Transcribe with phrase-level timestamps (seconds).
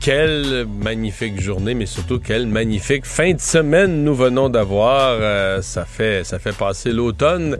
[0.00, 5.18] Quelle magnifique journée, mais surtout quelle magnifique fin de semaine nous venons d'avoir.
[5.20, 7.58] Euh, ça fait ça fait passer l'automne.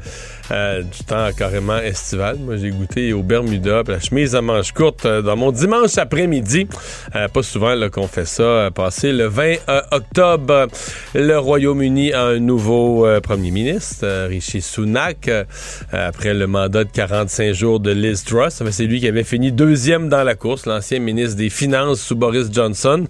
[0.51, 2.39] Euh, du temps carrément estival.
[2.39, 6.67] Moi, j'ai goûté au Bermuda, la chemise à manches courtes euh, dans mon dimanche après-midi.
[7.15, 8.71] Euh, pas souvent qu'on fait ça.
[8.75, 9.57] Passé le 20
[9.91, 10.69] octobre,
[11.15, 15.31] le Royaume-Uni a un nouveau premier ministre, Rishi Sunak,
[15.93, 18.63] après le mandat de 45 jours de Liz Truss.
[18.71, 22.49] C'est lui qui avait fini deuxième dans la course, l'ancien ministre des Finances sous Boris
[22.53, 23.05] Johnson.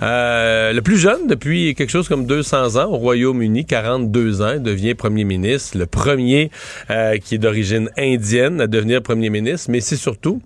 [0.00, 5.24] le plus jeune depuis quelque chose comme 200 ans au Royaume-Uni, 42 ans, devient premier
[5.24, 6.50] ministre, le premier
[6.90, 10.40] euh, qui est d'origine indienne, à devenir premier ministre, mais c'est surtout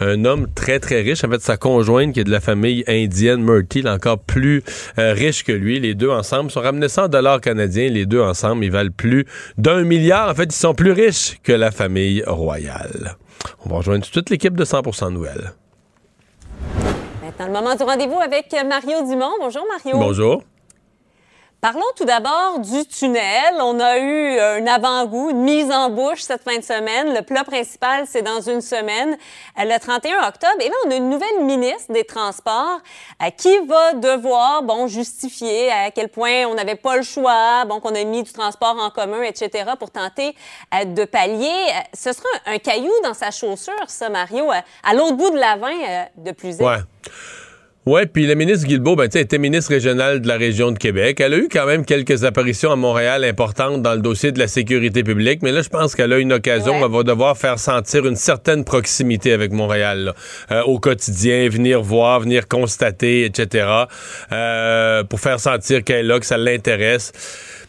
[0.00, 1.24] un homme très, très riche.
[1.24, 4.62] En fait, sa conjointe, qui est de la famille indienne, Murty, encore plus
[4.98, 5.78] euh, riche que lui.
[5.78, 7.88] Les deux ensemble sont ramenés 100 dollars canadiens.
[7.88, 9.26] Les deux ensemble, ils valent plus
[9.58, 10.30] d'un milliard.
[10.30, 13.16] En fait, ils sont plus riches que la famille royale.
[13.64, 15.52] On va rejoindre toute l'équipe de 100% Nouvelles.
[17.22, 19.32] Maintenant, le moment du rendez-vous avec Mario Dumont.
[19.40, 19.98] Bonjour, Mario.
[19.98, 20.42] Bonjour.
[21.60, 23.54] Parlons tout d'abord du tunnel.
[23.60, 27.12] On a eu un avant-goût, une mise en bouche cette fin de semaine.
[27.12, 29.18] Le plat principal, c'est dans une semaine,
[29.58, 30.54] euh, le 31 octobre.
[30.60, 32.80] Et là, on a une nouvelle ministre des Transports
[33.22, 37.78] euh, qui va devoir, bon, justifier à quel point on n'avait pas le choix, bon,
[37.78, 40.34] qu'on a mis du transport en commun, etc., pour tenter
[40.74, 41.52] euh, de pallier.
[41.92, 46.06] Ce sera un, caillou dans sa chaussure, ça, Mario, à l'autre bout de la vin
[46.16, 46.56] de plus.
[46.56, 46.78] Ouais.
[47.92, 51.18] Oui, puis la ministre Guilbeault, ben, était ministre régionale de la région de Québec.
[51.18, 54.46] Elle a eu quand même quelques apparitions à Montréal importantes dans le dossier de la
[54.46, 56.84] sécurité publique, mais là, je pense qu'elle a une occasion.
[56.84, 60.14] Elle va devoir faire sentir une certaine proximité avec Montréal
[60.52, 63.66] euh, au quotidien, venir voir, venir constater, etc.,
[64.30, 67.10] euh, pour faire sentir qu'elle est là, que ça l'intéresse.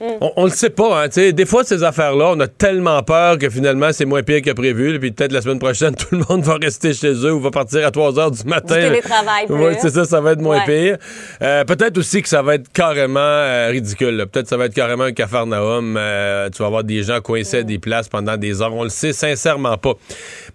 [0.01, 3.49] On, on, le sait pas, hein, Des fois, ces affaires-là, on a tellement peur que
[3.51, 4.99] finalement, c'est moins pire que prévu.
[4.99, 7.85] Puis peut-être la semaine prochaine, tout le monde va rester chez eux ou va partir
[7.85, 8.77] à 3 heures du matin.
[8.77, 9.45] Du télétravail.
[9.49, 10.97] Oui, c'est ça, ça va être moins pire.
[11.43, 14.25] Euh, peut-être aussi que ça va être carrément euh, ridicule.
[14.31, 15.95] Peut-être que ça va être carrément un cafarnaum.
[15.97, 18.73] Euh, tu vas avoir des gens coincés à des places pendant des heures.
[18.73, 19.93] On le sait sincèrement pas.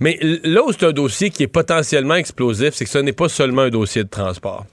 [0.00, 3.28] Mais là où c'est un dossier qui est potentiellement explosif, c'est que ce n'est pas
[3.28, 4.66] seulement un dossier de transport.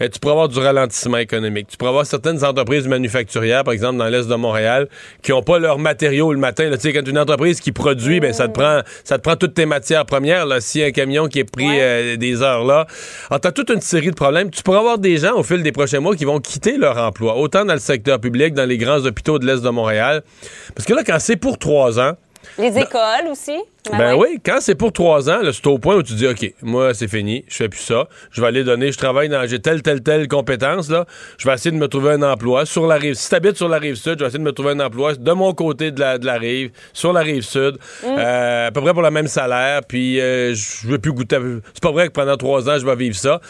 [0.00, 1.68] Euh, tu pourrais avoir du ralentissement économique.
[1.68, 4.88] Tu pourrais avoir certaines entreprises manufacturières, par exemple dans l'est de Montréal,
[5.22, 6.70] qui n'ont pas leur matériaux le matin.
[6.72, 9.54] Tu sais, quand une entreprise qui produit, ben ça te prend, ça te prend toutes
[9.54, 10.46] tes matières premières.
[10.46, 12.86] Là, si un camion qui est pris euh, des heures là,
[13.30, 14.50] alors t'as toute une série de problèmes.
[14.50, 17.36] Tu pourrais avoir des gens au fil des prochains mois qui vont quitter leur emploi,
[17.36, 20.22] autant dans le secteur public, dans les grands hôpitaux de l'est de Montréal,
[20.74, 22.12] parce que là, quand c'est pour trois ans,
[22.58, 23.56] les ben, écoles aussi?
[23.90, 24.40] Ben, ben oui.
[24.44, 27.44] quand c'est pour trois ans, c'est au point où tu dis, OK, moi, c'est fini,
[27.48, 28.08] je fais plus ça.
[28.30, 31.06] Je vais aller donner, je travaille dans, j'ai telle, telle, telle compétence, là.
[31.38, 33.14] Je vais essayer de me trouver un emploi sur la rive.
[33.14, 35.32] Si t'habites sur la rive sud, je vais essayer de me trouver un emploi de
[35.32, 38.06] mon côté de la, de la rive, sur la rive sud, mm.
[38.06, 41.38] euh, à peu près pour le même salaire, puis euh, je veux plus goûter.
[41.72, 43.40] C'est pas vrai que pendant trois ans, je vais vivre ça.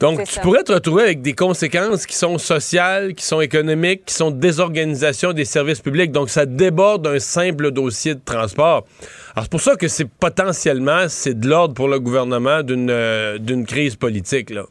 [0.00, 4.14] Donc, tu pourrais te retrouver avec des conséquences qui sont sociales, qui sont économiques, qui
[4.14, 6.12] sont désorganisation des services publics.
[6.12, 8.86] Donc, ça déborde d'un simple dossier de transport.
[9.34, 13.38] Alors, c'est pour ça que c'est potentiellement, c'est de l'ordre pour le gouvernement d'une euh,
[13.38, 14.64] d'une crise politique, là.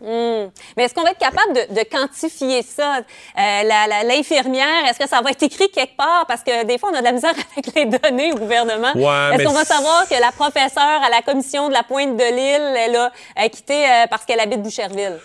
[0.00, 0.50] Hmm.
[0.76, 2.98] Mais est-ce qu'on va être capable de, quantifier ça?
[2.98, 6.26] Euh, L'infirmière, est-ce que ça va être écrit quelque part?
[6.26, 8.92] Parce que des fois, on a de la misère avec les données au gouvernement.
[8.94, 12.76] est-ce qu'on va savoir que la professeure à la commission de la Pointe de l'île,
[12.76, 15.18] elle a quitté euh, parce qu'elle habite Boucherville?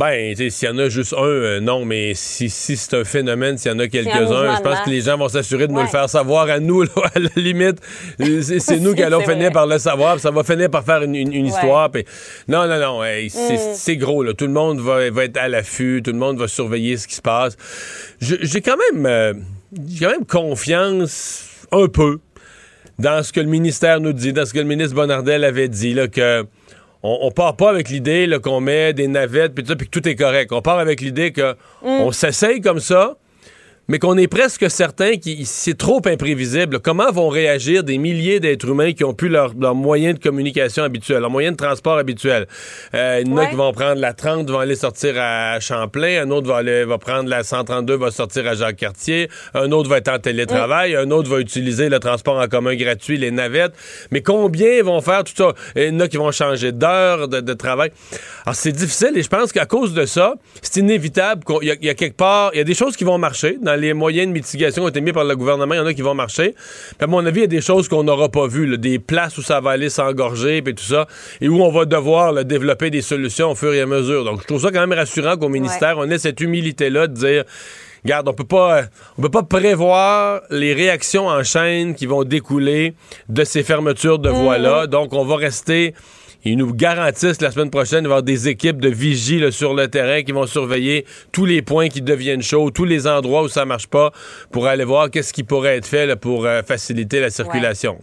[0.00, 3.58] Ben, s'il y en a juste un, euh, non, mais si, si c'est un phénomène,
[3.58, 5.88] s'il y en a quelques-uns, je pense que les gens vont s'assurer de nous le
[5.88, 6.82] faire savoir à nous,
[7.14, 7.76] à la limite.
[8.18, 11.90] C'est nous qui allons finir par le savoir, ça va finir par faire une, histoire.
[12.48, 13.28] Non, non, non, mm.
[13.74, 14.32] c'est gros, là.
[14.32, 17.20] Tout le monde va, être à l'affût, tout le monde va surveiller ce qui se
[17.20, 17.58] passe.
[18.22, 19.34] J'ai quand même, euh,
[19.86, 22.20] j'ai quand même confiance, un peu,
[22.98, 25.92] dans ce que le ministère nous dit, dans ce que le ministre Bonnardel avait dit,
[25.92, 26.46] là, que
[27.02, 30.52] on, part pas avec l'idée qu'on met des navettes puis que tout est correct.
[30.52, 32.00] On part avec l'idée qu'on mm.
[32.00, 33.16] on s'essaye comme ça,
[33.90, 36.78] mais qu'on est presque certain que c'est trop imprévisible.
[36.78, 40.84] Comment vont réagir des milliers d'êtres humains qui ont plus leur, leur moyen de communication
[40.84, 42.46] habituel, leur moyen de transport habituel?
[42.94, 46.22] Euh, il y en a qui vont prendre la 30, vont aller sortir à Champlain,
[46.22, 49.98] un autre va, aller, va prendre la 132, va sortir à Jacques-Cartier, un autre va
[49.98, 53.72] être en télétravail, un autre va utiliser le transport en commun gratuit, les navettes.
[54.12, 55.52] Mais combien vont faire tout ça?
[55.74, 57.90] Il y en a qui vont changer d'heure de, travail.
[58.46, 61.90] Alors, c'est difficile et je pense qu'à cause de ça, c'est inévitable qu'il y, y,
[61.90, 64.32] a quelque part, il y a des choses qui vont marcher dans les moyens de
[64.32, 66.54] mitigation ont été mis par le gouvernement, il y en a qui vont marcher.
[67.00, 69.42] à mon avis, il y a des choses qu'on n'aura pas vues, des places où
[69.42, 71.06] ça va aller s'engorger, et tout ça,
[71.40, 74.24] et où on va devoir développer des solutions au fur et à mesure.
[74.24, 77.44] Donc, je trouve ça quand même rassurant qu'au ministère, on ait cette humilité-là de dire
[78.04, 78.82] regarde, on peut pas
[79.18, 82.94] on peut pas prévoir les réactions en chaîne qui vont découler
[83.28, 84.84] de ces fermetures de voies-là.
[84.84, 84.90] Mm-hmm.
[84.90, 85.94] Donc, on va rester
[86.44, 90.32] ils nous garantissent la semaine prochaine d'avoir des équipes de vigiles sur le terrain qui
[90.32, 94.12] vont surveiller tous les points qui deviennent chauds, tous les endroits où ça marche pas,
[94.50, 97.98] pour aller voir qu'est-ce qui pourrait être fait pour euh, faciliter la circulation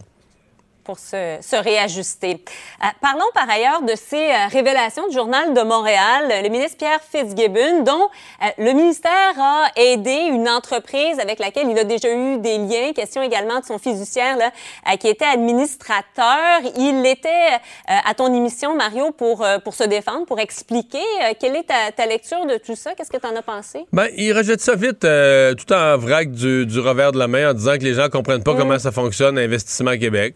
[0.88, 2.42] pour se, réajuster.
[2.82, 6.32] Euh, parlons par ailleurs de ces euh, révélations du Journal de Montréal.
[6.42, 8.08] Le ministre Pierre Fitzgibbon, dont
[8.42, 12.94] euh, le ministère a aidé une entreprise avec laquelle il a déjà eu des liens.
[12.94, 14.50] Question également de son fiduciaire là,
[14.96, 16.62] qui était administrateur.
[16.78, 21.04] Il était à ton émission, Mario, pour, pour se défendre, pour expliquer.
[21.38, 22.94] quelle est ta, lecture de tout ça?
[22.94, 23.84] Qu'est-ce que tu en as pensé?
[23.92, 27.54] Ben, il rejette ça vite, tout en vrac du, du, revers de la main, en
[27.54, 28.58] disant que les gens comprennent pas mm.
[28.58, 30.34] comment ça fonctionne, Investissement Québec.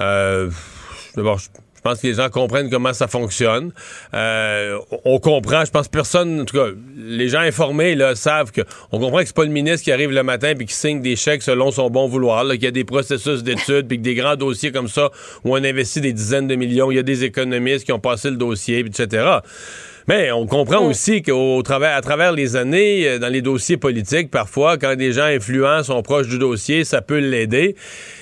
[0.00, 0.50] Euh,
[1.16, 3.72] D'abord, je pense que les gens comprennent comment ça fonctionne.
[4.14, 6.66] Euh, on comprend, je pense personne, en tout cas,
[6.96, 8.62] les gens informés là, savent que
[8.92, 11.16] on comprend que c'est pas le ministre qui arrive le matin puis qui signe des
[11.16, 14.36] chèques selon son bon vouloir, qu'il y a des processus d'études puis que des grands
[14.36, 15.10] dossiers comme ça
[15.44, 18.30] où on investit des dizaines de millions, il y a des économistes qui ont passé
[18.30, 19.38] le dossier, etc.
[20.08, 24.30] Mais on comprend aussi qu'au travers, à travers les années, euh, dans les dossiers politiques,
[24.30, 27.76] parfois, quand des gens influents sont proches du dossier, ça peut l'aider.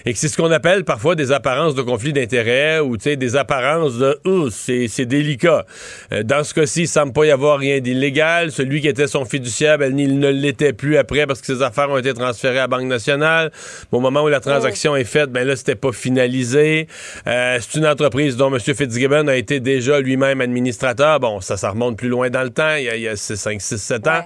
[0.05, 3.99] Et que c'est ce qu'on appelle parfois des apparences de conflit d'intérêts ou des apparences
[3.99, 5.65] de oh, c'est délicat.
[6.13, 8.51] Euh, dans ce cas-ci, il semble pas y avoir rien d'illégal.
[8.51, 11.89] Celui qui était son fiduciaire, ben, il ne l'était plus après parce que ses affaires
[11.89, 13.53] ont été transférées à la Banque nationale.
[13.93, 16.89] Au moment où la transaction est faite, ben là, c'était pas finalisé.
[17.29, 18.59] Euh, c'est une entreprise dont M.
[18.59, 21.21] Fitzgibbon a été déjà lui-même administrateur.
[21.21, 24.07] Bon, ça, ça remonte plus loin dans le temps, il y a, 5, 6, 7
[24.09, 24.25] ans.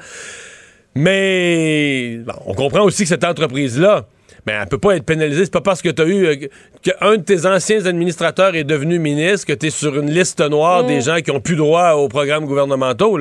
[0.94, 4.06] Mais on comprend aussi que cette entreprise-là,
[4.46, 5.44] mais ben, elle peut pas être pénalisée.
[5.44, 6.36] C'est pas parce que tu as eu euh,
[6.82, 10.84] qu'un de tes anciens administrateurs est devenu ministre que tu es sur une liste noire
[10.84, 11.02] des mm.
[11.02, 13.18] gens qui ont plus droit aux programmes gouvernementaux.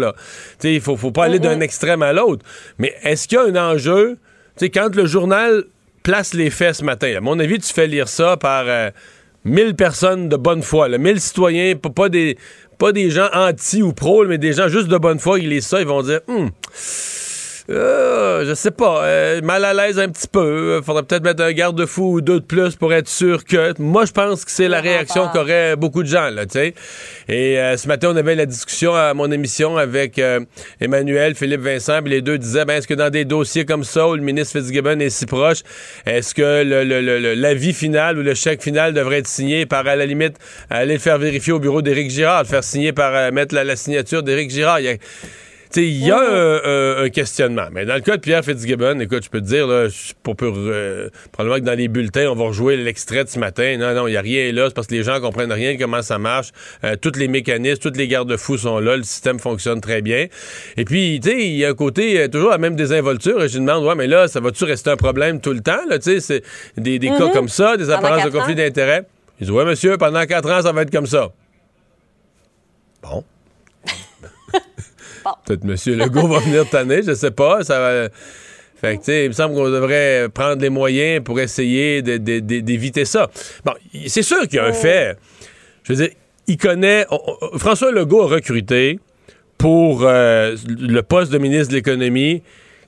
[0.64, 2.46] Il faut, faut pas aller d'un extrême à l'autre.
[2.78, 4.18] Mais est-ce qu'il y a un enjeu?
[4.56, 5.66] sais, quand le journal
[6.04, 8.64] place les faits ce matin, à mon avis, tu fais lire ça par...
[8.68, 8.90] Euh,
[9.46, 12.38] mille personnes de bonne foi, 1000 citoyens, pas des,
[12.80, 15.68] pas des gens anti ou pro, mais des gens juste de bonne foi, ils lisent
[15.68, 16.50] ça, ils vont dire, hum,
[17.70, 20.82] euh, je sais pas, euh, mal à l'aise un petit peu.
[20.84, 23.80] Faudrait peut-être mettre un garde-fou ou deux de plus pour être sûr que.
[23.80, 26.74] Moi, je pense que c'est la réaction qu'auraient beaucoup de gens, là, tu sais.
[27.28, 30.20] Et euh, ce matin, on avait la discussion à mon émission avec
[30.82, 34.08] Emmanuel, Philippe Vincent, puis les deux disaient, ben, est-ce que dans des dossiers comme ça,
[34.08, 35.60] où le ministre Fitzgibbon est si proche,
[36.06, 36.64] est-ce que
[37.36, 40.38] l'avis final ou le chèque final devrait être signé par, à la limite,
[40.70, 44.24] aller le faire vérifier au bureau d'Éric Girard, le faire signer par, mettre la, signature
[44.24, 44.80] d'Éric Girard?
[44.80, 44.96] il y a
[45.78, 47.68] un, questionnement.
[47.72, 49.88] Mais dans le cas de Pierre Fitzgibbon, écoute, je peux te dire, là,
[50.24, 53.78] pour, euh, probablement que dans les bulletins, on va rejouer l'extrait de ce matin.
[53.78, 54.66] Non, non, il n'y a rien là.
[54.68, 56.50] C'est parce que les gens comprennent rien de comment ça marche.
[56.84, 58.98] Euh, tous les mécanismes, tous les garde-fous sont là.
[58.98, 60.28] Le système fonctionne très bien.
[60.78, 63.44] Et puis, tu sais, il y a un côté, euh, toujours la même désinvolture.
[63.44, 65.80] Et je me demande, ouais, mais là, ça va-tu rester un problème tout le temps?
[65.92, 66.44] Tu sais, c'est
[66.78, 67.34] des, des cas mm-hmm.
[67.34, 69.06] comme ça, des apparences de conflit d'intérêt.
[69.40, 71.30] Ils disent, ouais, monsieur, pendant quatre ans, ça va être comme ça.
[73.02, 73.24] Bon.
[75.46, 75.98] Peut-être M.
[75.98, 77.64] Legault va venir tanner, je sais pas.
[77.64, 78.10] Ça va...
[78.80, 83.30] Fait que, il me semble qu'on devrait prendre les moyens pour essayer d'éviter ça.
[83.66, 83.74] Bon,
[84.08, 85.18] c'est sûr qu'il y a un fait.
[85.84, 86.16] Je veux dire,
[86.48, 87.06] il connaît.
[87.58, 89.00] François Legault a recruté
[89.58, 92.42] pour euh, le poste de ministre de l'Économie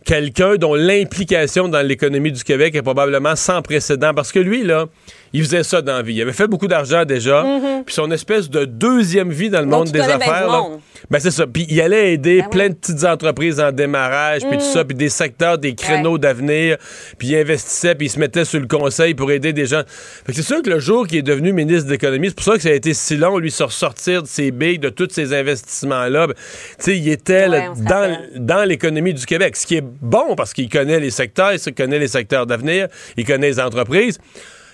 [0.05, 4.13] quelqu'un dont l'implication dans l'économie du Québec est probablement sans précédent.
[4.13, 4.85] Parce que lui, là,
[5.33, 6.15] il faisait ça dans la vie.
[6.15, 7.43] Il avait fait beaucoup d'argent déjà.
[7.43, 7.83] Mm-hmm.
[7.85, 10.47] Puis son espèce de deuxième vie dans le monde des affaires.
[10.47, 10.63] Là,
[11.09, 11.47] ben c'est ça.
[11.47, 14.73] Puis il allait aider ben plein de petites entreprises en démarrage, puis tout mm.
[14.73, 16.77] ça, puis des secteurs, des créneaux d'avenir.
[17.17, 19.81] Puis il investissait, puis il se mettait sur le conseil pour aider des gens.
[20.25, 22.45] Fait que c'est sûr que le jour qu'il est devenu ministre de l'économie, c'est pour
[22.45, 25.09] ça que ça a été si long, lui, se ressortir de ses billes, de tous
[25.11, 26.27] ces investissements-là.
[26.27, 29.55] Ben, tu sais, il était dans, dans l'économie du Québec.
[29.55, 33.25] Ce qui est bon, parce qu'il connaît les secteurs, il connaît les secteurs d'avenir, il
[33.25, 34.19] connaît les entreprises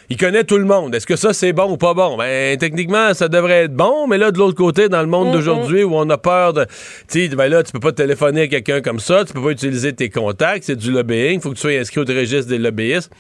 [0.10, 0.96] il connaît tout le monde.
[0.96, 2.18] Est-ce que ça, c'est bon ou pas bon?
[2.18, 5.84] Ben, techniquement, ça devrait être bon, mais là, de l'autre côté, dans le monde d'aujourd'hui
[5.84, 6.66] où on a peur de.
[7.10, 9.52] Tu sais, ben là, tu peux pas téléphoner à quelqu'un comme ça, tu peux pas
[9.52, 13.12] utiliser tes contacts, c'est du lobbying, faut que tu sois inscrit au registre des lobbyistes.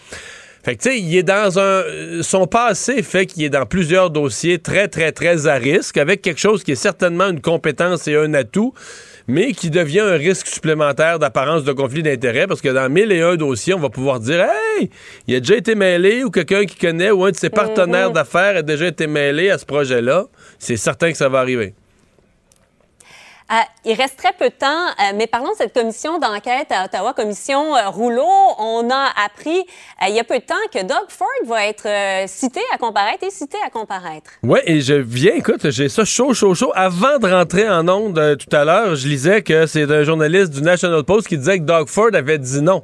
[0.63, 1.84] Fait que, tu sais, il est dans un.
[2.22, 6.39] Son passé fait qu'il est dans plusieurs dossiers très, très, très à risque, avec quelque
[6.39, 8.74] chose qui est certainement une compétence et un atout,
[9.27, 13.22] mais qui devient un risque supplémentaire d'apparence de conflit d'intérêts, parce que dans mille et
[13.22, 14.89] un dossiers, on va pouvoir dire Hey,
[15.27, 18.57] il a déjà été mêlé, ou quelqu'un qui connaît, ou un de ses partenaires d'affaires
[18.57, 20.25] a déjà été mêlé à ce projet-là.
[20.60, 21.74] C'est certain que ça va arriver.
[23.49, 26.83] Euh, il reste très peu de temps, euh, mais parlons de cette commission d'enquête à
[26.83, 28.27] Ottawa, commission euh, Rouleau.
[28.59, 29.63] On a appris
[30.05, 31.87] il y a peu de temps que Doug Ford va être
[32.27, 34.31] cité à comparaître et cité à comparaître.
[34.43, 36.73] Oui, et je viens, écoute, j'ai ça chaud, chaud, chaud.
[36.75, 40.61] Avant de rentrer en onde tout à l'heure, je lisais que c'est un journaliste du
[40.61, 42.83] National Post qui disait que Doug Ford avait dit non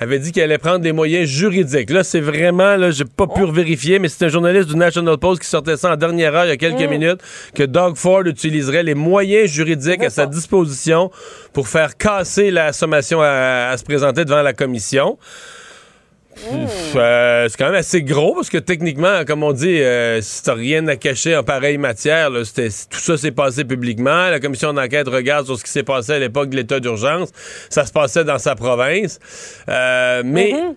[0.00, 1.90] avait dit qu'elle allait prendre des moyens juridiques.
[1.90, 3.52] Là, c'est vraiment, là, j'ai pas pu oh.
[3.52, 6.50] vérifier, mais c'est un journaliste du National Post qui sortait ça en dernière heure, il
[6.50, 6.90] y a quelques mm.
[6.90, 7.20] minutes,
[7.54, 11.10] que Doug Ford utiliserait les moyens juridiques à sa disposition
[11.52, 15.18] pour faire casser la sommation à se présenter devant la commission.
[16.96, 20.54] Euh, c'est quand même assez gros parce que techniquement, comme on dit, euh, si t'as
[20.54, 24.30] rien à cacher en pareille matière, tout ça s'est passé publiquement.
[24.30, 27.30] La commission d'enquête regarde sur ce qui s'est passé à l'époque de l'état d'urgence.
[27.70, 29.18] Ça se passait dans sa province.
[29.68, 30.74] Euh, mais mm-hmm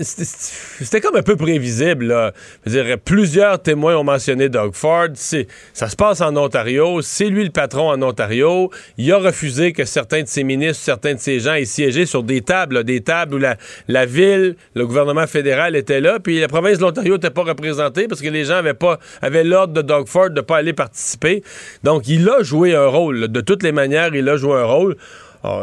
[0.00, 2.06] c'était comme un peu prévisible.
[2.06, 2.32] Là.
[2.64, 5.08] dire, plusieurs témoins ont mentionné Doug Ford.
[5.14, 7.02] Ça se passe en Ontario.
[7.02, 8.70] C'est lui le patron en Ontario.
[8.96, 12.22] Il a refusé que certains de ses ministres, certains de ses gens aient siégé sur
[12.22, 13.56] des tables, des tables où la,
[13.88, 18.08] la, ville, le gouvernement fédéral était là, puis la province de l'Ontario n'était pas représentée
[18.08, 21.42] parce que les gens avaient pas avaient l'ordre de Doug Ford de pas aller participer.
[21.84, 23.28] Donc, il a joué un rôle.
[23.28, 24.96] De toutes les manières, il a joué un rôle.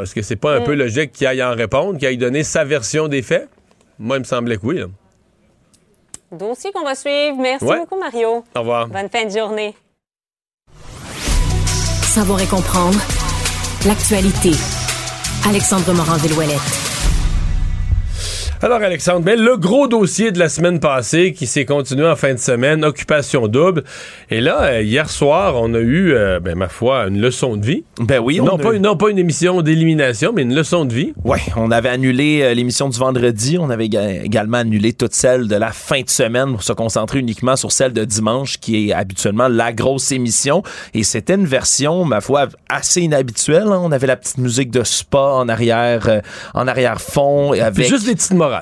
[0.02, 2.64] Est-ce que c'est pas un peu logique qu'il aille en répondre, qu'il aille donner sa
[2.64, 3.50] version des faits?
[4.00, 4.82] Moi, il me semblait que oui.
[6.32, 7.38] Dossier qu'on va suivre.
[7.38, 8.44] Merci beaucoup, Mario.
[8.56, 8.88] Au revoir.
[8.88, 9.76] Bonne fin de journée.
[12.04, 13.00] Savoir et comprendre
[13.86, 14.52] l'actualité.
[15.48, 16.93] Alexandre Morand-Villouellette.
[18.64, 22.34] Alors, Alexandre, ben, le gros dossier de la semaine passée qui s'est continué en fin
[22.34, 23.84] de semaine, occupation double.
[24.30, 27.66] Et là, euh, hier soir, on a eu, euh, ben, ma foi, une leçon de
[27.66, 27.84] vie.
[28.00, 28.40] Ben oui.
[28.40, 31.12] Non, pas, une, non pas une émission d'élimination, mais une leçon de vie.
[31.26, 33.58] Oui, on avait annulé euh, l'émission du vendredi.
[33.60, 37.58] On avait également annulé toute celle de la fin de semaine pour se concentrer uniquement
[37.58, 40.64] sur celle de dimanche, qui est habituellement la grosse émission.
[40.94, 43.68] Et c'était une version, ma foi, assez inhabituelle.
[43.68, 43.82] Hein.
[43.84, 46.22] On avait la petite musique de spa en arrière,
[46.54, 47.52] en arrière-fond.
[47.52, 47.90] Avec...
[47.90, 48.53] Juste des petites morales.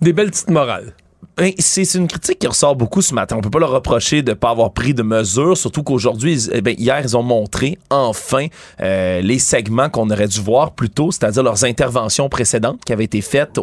[0.00, 0.94] Des belles petites morales.
[1.38, 3.36] Ben, c'est une critique qui ressort beaucoup ce matin.
[3.36, 6.74] On peut pas leur reprocher de pas avoir pris de mesures, surtout qu'aujourd'hui, eh ben,
[6.78, 8.46] hier, ils ont montré enfin
[8.80, 13.04] euh, les segments qu'on aurait dû voir plus tôt, c'est-à-dire leurs interventions précédentes qui avaient
[13.04, 13.60] été faites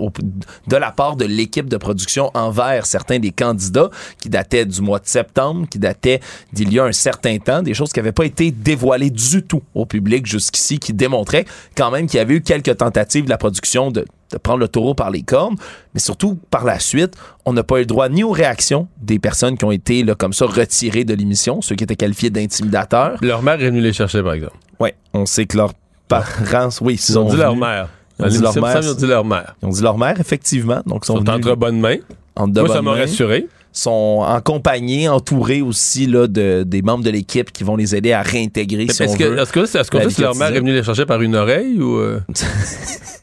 [0.68, 5.00] de la part de l'équipe de production envers certains des candidats qui dataient du mois
[5.00, 6.20] de septembre, qui dataient
[6.52, 9.64] d'il y a un certain temps, des choses qui n'avaient pas été dévoilées du tout
[9.74, 13.40] au public jusqu'ici, qui démontraient quand même qu'il y avait eu quelques tentatives de la
[13.40, 15.56] production de de prendre le taureau par les cornes,
[15.94, 19.20] mais surtout par la suite, on n'a pas eu le droit ni aux réactions des
[19.20, 23.18] personnes qui ont été là, comme ça retirées de l'émission, ceux qui étaient qualifiés d'intimidateurs.
[23.22, 24.58] Leur mère est venue les chercher, par exemple.
[24.80, 25.74] Oui, on sait que leurs
[26.08, 27.90] parents, oui, ils, ont dit leur mère.
[28.20, 28.80] Ils ont dit leur mère.
[28.82, 29.56] Ils ont dit leur mère.
[29.62, 30.82] Ils ont dit leur mère, effectivement.
[30.86, 31.98] Donc, sont, sont entre bonnes mains.
[32.38, 37.64] Moi, ça m'a rassuré sont accompagnés, entourés aussi là, de, des membres de l'équipe qui
[37.64, 38.84] vont les aider à réintégrer.
[38.84, 41.82] est-ce que, est-ce que, est-ce que leur mère est venue les chercher par une oreille
[41.82, 42.22] ou euh?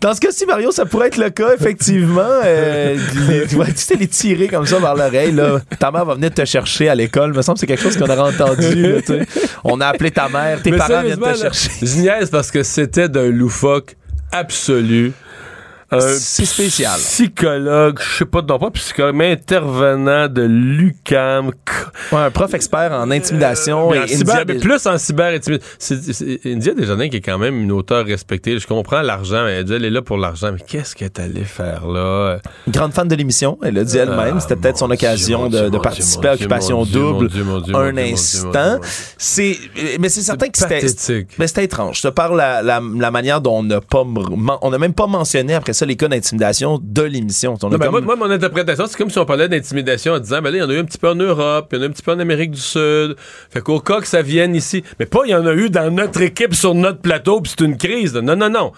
[0.00, 2.22] Dans ce cas-ci, Mario, ça pourrait être le cas, effectivement.
[2.44, 2.96] Euh,
[3.48, 5.32] tu vois, tu les tirer comme ça vers l'oreille.
[5.32, 5.60] Là.
[5.78, 7.30] Ta mère va venir te chercher à l'école.
[7.32, 8.96] Il me semble que c'est quelque chose qu'on aurait entendu.
[9.64, 11.70] On a appelé ta mère, tes parents viennent te chercher.
[11.82, 13.96] Je parce que c'était d'un loufoque
[14.32, 15.12] absolu.
[15.92, 16.98] C'est spécial.
[16.98, 21.50] Psychologue, je sais pas, non pas psychologue, mais intervenant de l'UCAM.
[22.12, 23.92] Ouais, un prof expert en intimidation.
[23.94, 25.68] et cyber, plus en cyber-intimidation.
[26.44, 28.58] India Desjardins qui est quand même une auteure respectée.
[28.58, 31.86] Je comprends l'argent, elle, elle est là pour l'argent, mais qu'est-ce qu'elle est allée faire
[31.86, 32.38] là?
[32.66, 34.40] Une grande fan de l'émission, elle l'a dit elle-même.
[34.40, 37.28] C'était peut-être son occasion de, de, participer à Occupation Double
[37.74, 38.80] un instant.
[39.18, 39.56] C'est,
[40.00, 41.98] mais c'est certain que c'était, mais c'était étrange.
[41.98, 44.04] Je te parle la, la, la manière dont on n'a pas,
[44.62, 47.56] on n'a même pas mentionné après ça les cas d'intimidation de l'émission.
[47.60, 50.60] Ben, moi, mon interprétation, c'est comme si on parlait d'intimidation en disant, ben là, il
[50.60, 51.92] y en a eu un petit peu en Europe, il y en a eu un
[51.92, 53.16] petit peu en Amérique du Sud.
[53.50, 55.90] Fait qu'au cas que ça vienne ici, mais pas il y en a eu dans
[55.90, 58.14] notre équipe sur notre plateau, puis c'est une crise.
[58.14, 58.72] Non, non, non.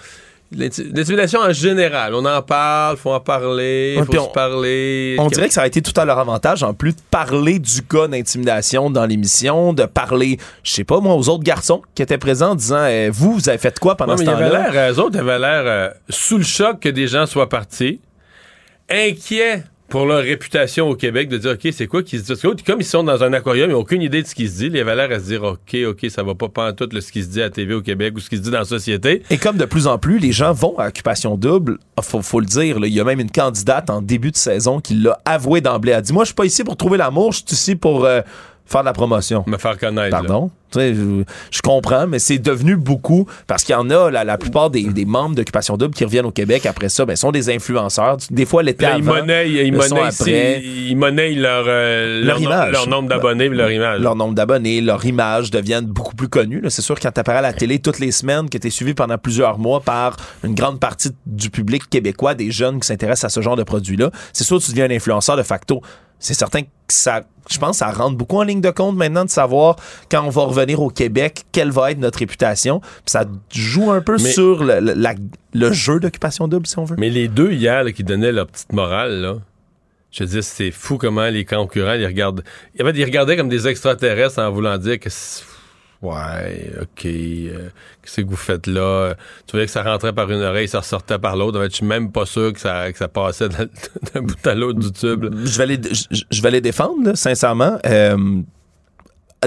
[0.52, 5.16] L'intimidation en général, on en parle, faut en parler, faut se parler.
[5.18, 7.82] On dirait que ça a été tout à leur avantage, en plus de parler du
[7.82, 12.18] cas d'intimidation dans l'émission, de parler, je sais pas moi, aux autres garçons qui étaient
[12.18, 14.70] présents en disant eh, vous, vous avez fait quoi pendant ce temps-là?
[14.70, 18.00] l'air, eux autres avaient l'air euh, sous le choc que des gens soient partis,
[18.88, 22.80] inquiets pour leur réputation au Québec de dire OK, c'est quoi qu'ils se disent comme
[22.80, 24.82] ils sont dans un aquarium, ils n'ont aucune idée de ce qui se dit, les
[24.82, 27.42] valeurs à se dire OK, OK, ça va pas pas tout ce qui se dit
[27.42, 29.22] à TV au Québec ou ce qui se dit dans la société.
[29.30, 32.46] Et comme de plus en plus les gens vont à occupation double, ah, faut, le
[32.46, 35.92] dire, il y a même une candidate en début de saison qui l'a avoué d'emblée.
[35.92, 38.20] Elle dit Moi, je suis pas ici pour trouver l'amour, je suis ici pour euh,
[38.66, 39.44] faire de la promotion.
[39.46, 40.10] Me faire connaître.
[40.10, 40.50] Pardon?
[40.74, 44.68] Je, je, comprends, mais c'est devenu beaucoup parce qu'il y en a, la, la plupart
[44.68, 48.18] des, des membres d'Occupation Double qui reviennent au Québec après ça, ben, sont des influenceurs.
[48.30, 52.72] Des fois, l'été avant, ils monnaient, ils monnaient, ils monnaient leur, euh, leur, leur, image.
[52.72, 54.00] leur nombre d'abonnés leur image.
[54.00, 56.62] Leur nombre d'abonnés, leur image deviennent beaucoup plus connues.
[56.68, 58.92] C'est sûr, quand tu apparais à la télé toutes les semaines, que tu es suivi
[58.92, 63.28] pendant plusieurs mois par une grande partie du public québécois, des jeunes qui s'intéressent à
[63.34, 65.80] ce genre de produits-là, c'est sûr que tu deviens un influenceur de facto.
[66.18, 69.24] C'est certain que ça je pense que ça rentre beaucoup en ligne de compte maintenant
[69.24, 69.76] de savoir
[70.10, 72.80] quand on va revenir au Québec, quelle va être notre réputation.
[72.80, 75.14] Puis ça joue un peu sur le, la,
[75.54, 76.96] le jeu d'occupation double, si on veut.
[76.98, 79.36] Mais les deux hier là, qui donnaient leur petite morale, là,
[80.10, 82.42] je dire, c'est fou comment les concurrents, ils regardent.
[82.80, 85.10] En fait, ils regardaient comme des extraterrestres en voulant dire que
[86.02, 87.06] Ouais, OK.
[87.06, 87.68] Euh,
[88.02, 89.14] Qu'est-ce que vous faites là?
[89.46, 91.58] Tu voyais que ça rentrait par une oreille, ça ressortait par l'autre.
[91.58, 93.66] En fait, je suis même pas sûr que ça, que ça passait d'un
[94.20, 95.26] bout à l'autre du tube.
[95.44, 97.78] Je vais les, je, je vais les défendre, là, sincèrement.
[97.86, 98.16] Euh,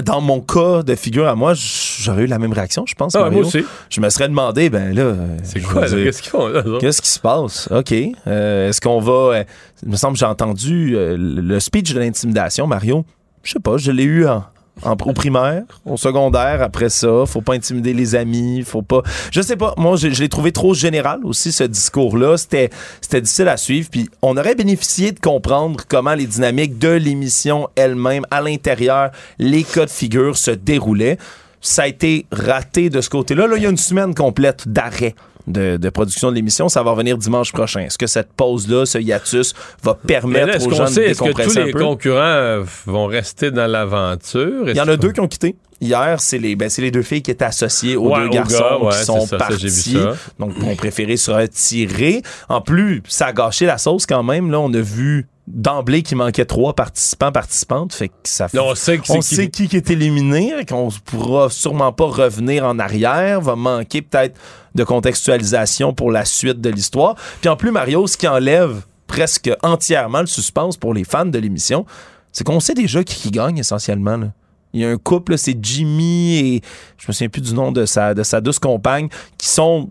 [0.02, 3.14] dans mon cas de figure à moi, j'aurais eu la même réaction, je pense.
[3.14, 3.64] Ah, moi aussi.
[3.88, 5.14] Je me serais demandé, ben là.
[5.42, 6.62] C'est quoi, qu'est-ce qu'ils font là?
[6.80, 7.68] Qu'est-ce qui se passe?
[7.70, 7.92] OK.
[8.26, 9.44] Euh, Est-ce qu'on va.
[9.82, 13.04] Il me semble que j'ai entendu le speech de l'intimidation, Mario.
[13.42, 14.44] Je sais pas, je l'ai eu en,
[14.82, 19.02] en, au primaire, au secondaire, après ça, faut pas intimider les amis, faut pas.
[19.30, 22.36] Je sais pas, moi je, l'ai trouvé trop général aussi ce discours-là.
[22.36, 22.70] C'était
[23.00, 27.68] c'était difficile à suivre, puis on aurait bénéficié de comprendre comment les dynamiques de l'émission
[27.76, 31.18] elle-même, à l'intérieur, les cas de figure se déroulaient.
[31.60, 33.46] Ça a été raté de ce côté-là.
[33.46, 35.14] Là, il y a une semaine complète d'arrêt
[35.46, 36.68] de, de, production de l'émission.
[36.68, 37.80] Ça va revenir dimanche prochain.
[37.80, 41.42] Est-ce que cette pause-là, ce hiatus, va permettre là, aux gens sait, de Est-ce que
[41.42, 44.68] tous les concurrents vont rester dans l'aventure?
[44.68, 45.56] Il y en a deux qui ont quitté.
[45.80, 48.78] Hier, c'est les, ben, les deux filles qui étaient associées aux ouais, deux garçons gars,
[48.82, 49.70] ouais, qui sont ça, partis.
[49.70, 52.22] Ça, donc, ont préféré se retirer.
[52.50, 54.50] En plus, ça a gâché la sauce quand même.
[54.50, 57.92] Là, on a vu d'emblée qu'il manquait trois participants participantes.
[57.92, 59.68] Fait que ça fait, on sait, on qui, sait qui...
[59.68, 63.40] qui est éliminé qu'on pourra sûrement pas revenir en arrière.
[63.40, 64.38] Va manquer peut-être
[64.74, 67.16] de contextualisation pour la suite de l'histoire.
[67.40, 71.38] Puis en plus Mario ce qui enlève presque entièrement le suspense pour les fans de
[71.38, 71.84] l'émission
[72.32, 74.32] c'est qu'on sait déjà qui, qui gagne essentiellement là.
[74.72, 76.62] Il y a un couple, c'est Jimmy et
[76.96, 79.90] je me souviens plus du nom de sa, de sa douce compagne, qui sont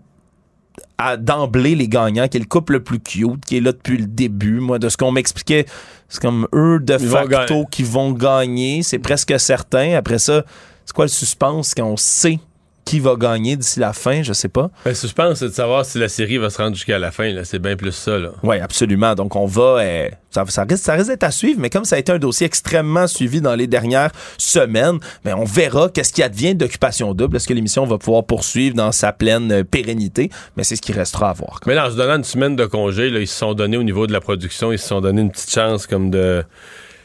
[1.18, 4.06] d'emblée les gagnants, qui est le couple le plus cute, qui est là depuis le
[4.06, 4.60] début.
[4.60, 5.66] Moi, de ce qu'on m'expliquait,
[6.08, 8.82] c'est comme eux de Ils facto vont qui vont gagner.
[8.82, 9.94] C'est presque certain.
[9.94, 10.44] Après ça,
[10.84, 12.38] c'est quoi le suspense quand on sait
[12.84, 14.70] qui va gagner d'ici la fin, je sais pas.
[14.84, 17.32] Le suspense, c'est de savoir si la série va se rendre jusqu'à la fin.
[17.44, 18.18] C'est bien plus ça.
[18.42, 19.14] Oui, absolument.
[19.14, 19.78] Donc, on va...
[19.80, 22.18] Euh, ça, ça, risque, ça risque d'être à suivre, mais comme ça a été un
[22.18, 27.36] dossier extrêmement suivi dans les dernières semaines, ben on verra qu'est-ce qui advient d'Occupation Double.
[27.36, 30.30] Est-ce que l'émission va pouvoir poursuivre dans sa pleine euh, pérennité?
[30.56, 31.60] Mais c'est ce qui restera à voir.
[31.66, 33.82] Mais là, en se donnant une semaine de congé, là, ils se sont donnés au
[33.82, 36.44] niveau de la production, ils se sont donné une petite chance comme de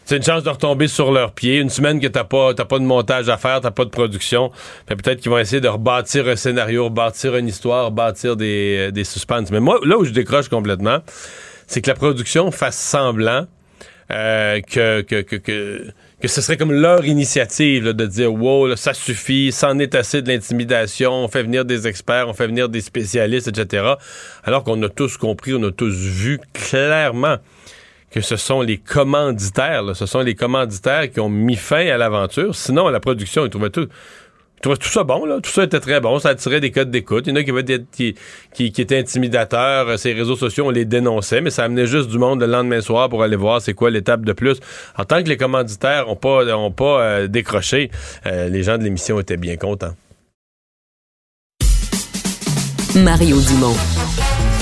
[0.05, 1.57] c'est une chance de retomber sur leurs pieds.
[1.57, 4.51] Une semaine que t'as pas, t'as pas de montage à faire, t'as pas de production.
[4.87, 9.45] peut-être qu'ils vont essayer de rebâtir un scénario, rebâtir une histoire, rebâtir des, des suspens.
[9.51, 10.99] Mais moi, là où je décroche complètement,
[11.67, 13.47] c'est que la production fasse semblant
[14.11, 15.91] euh, que, que, que,
[16.21, 19.95] que ce serait comme leur initiative là, de dire wow, là, ça suffit, c'en est
[19.95, 23.93] assez de l'intimidation, on fait venir des experts, on fait venir des spécialistes, etc.
[24.43, 27.37] Alors qu'on a tous compris, on a tous vu clairement
[28.15, 31.97] que ce sont les commanditaires, là, ce sont les commanditaires qui ont mis fin à
[31.97, 32.55] l'aventure.
[32.55, 33.89] Sinon, la production, ils trouvaient tout.
[34.61, 35.41] Tout ça bon, là.
[35.43, 36.17] Tout ça était très bon.
[36.17, 37.27] Ça attirait des codes d'écoute.
[37.27, 38.15] Il y en a qui, avaient qui,
[38.53, 39.99] qui, qui étaient intimidateurs.
[39.99, 43.09] Ces réseaux sociaux, on les dénonçait, mais ça amenait juste du monde le lendemain soir
[43.09, 44.61] pour aller voir c'est quoi l'étape de plus.
[44.97, 47.91] En tant que les commanditaires n'ont pas, pas euh, décroché,
[48.25, 49.93] euh, les gens de l'émission étaient bien contents.
[52.95, 53.75] Mario Dumont.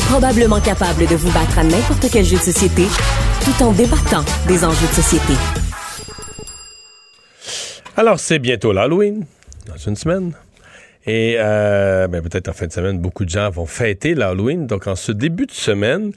[0.09, 2.87] Probablement capable de vous battre à n'importe quel jeu de société
[3.43, 5.33] tout en débattant des enjeux de société.
[7.97, 9.25] Alors, c'est bientôt l'Halloween,
[9.67, 10.33] dans une semaine.
[11.05, 14.65] Et euh, ben peut-être en fin de semaine, beaucoup de gens vont fêter l'Halloween.
[14.65, 16.13] Donc, en ce début de semaine,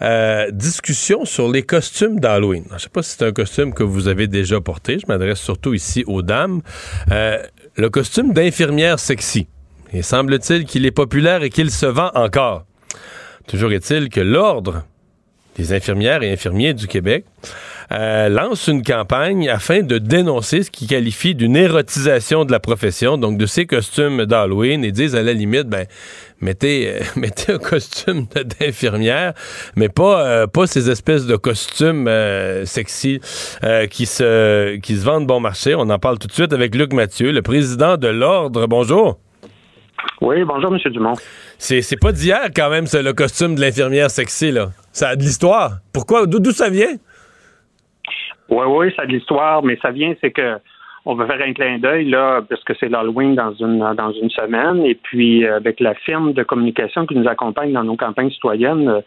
[0.00, 2.64] euh, discussion sur les costumes d'Halloween.
[2.70, 4.98] Je ne sais pas si c'est un costume que vous avez déjà porté.
[4.98, 6.62] Je m'adresse surtout ici aux dames.
[7.10, 7.42] Euh,
[7.76, 9.46] le costume d'infirmière sexy.
[9.92, 12.64] Il semble-t-il qu'il est populaire et qu'il se vend encore.
[13.46, 14.84] Toujours est-il que l'ordre
[15.60, 17.24] des infirmières et infirmiers du Québec,
[17.92, 23.18] euh, lance une campagne afin de dénoncer ce qu'il qualifie d'une érotisation de la profession,
[23.18, 25.86] donc de ces costumes d'Halloween, et disent à la limite, ben,
[26.40, 28.26] mettez, euh, mettez un costume
[28.60, 29.34] d'infirmière,
[29.76, 32.08] mais pas, euh, pas ces espèces de costumes
[32.64, 33.20] sexy
[33.90, 35.74] qui, se, qui se vendent bon marché.
[35.74, 38.66] On en parle tout de suite avec Luc Mathieu, le président de l'Ordre.
[38.66, 39.18] Bonjour.
[40.20, 40.92] Oui, bonjour, M.
[40.92, 41.14] Dumont.
[41.60, 44.68] C'est pas d'hier, quand même, le costume de l'infirmière sexy, là.
[44.92, 45.72] Ça a de l'histoire.
[45.92, 46.26] Pourquoi?
[46.26, 46.96] D'où ça vient?
[48.48, 50.56] Oui, oui, ça a de l'histoire, mais ça vient, c'est que
[51.06, 54.30] on va faire un clin d'œil là, parce que c'est l'Halloween dans une dans une
[54.30, 58.30] semaine, et puis euh, avec la firme de communication qui nous accompagne dans nos campagnes
[58.30, 59.00] citoyennes, euh,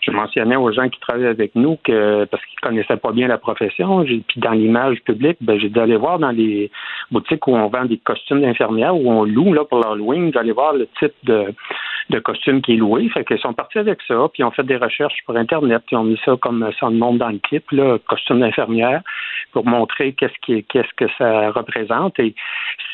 [0.00, 3.38] je mentionnais aux gens qui travaillent avec nous que parce qu'ils connaissaient pas bien la
[3.38, 6.70] profession, puis dans l'image publique, ben j'ai dû aller voir dans les
[7.10, 10.74] boutiques où on vend des costumes d'infirmières, où on loue là pour l'Halloween, d'aller voir
[10.74, 11.46] le type de,
[12.10, 13.08] de costume qui est loué.
[13.10, 16.04] Fait qu'ils sont partis avec ça, puis ont fait des recherches sur Internet, puis ont
[16.04, 19.02] mis ça comme ça monde dans le clip, là, costume d'infirmière,
[19.52, 22.18] pour montrer qu'est-ce qui qu'est-ce que ça représente.
[22.18, 22.34] Et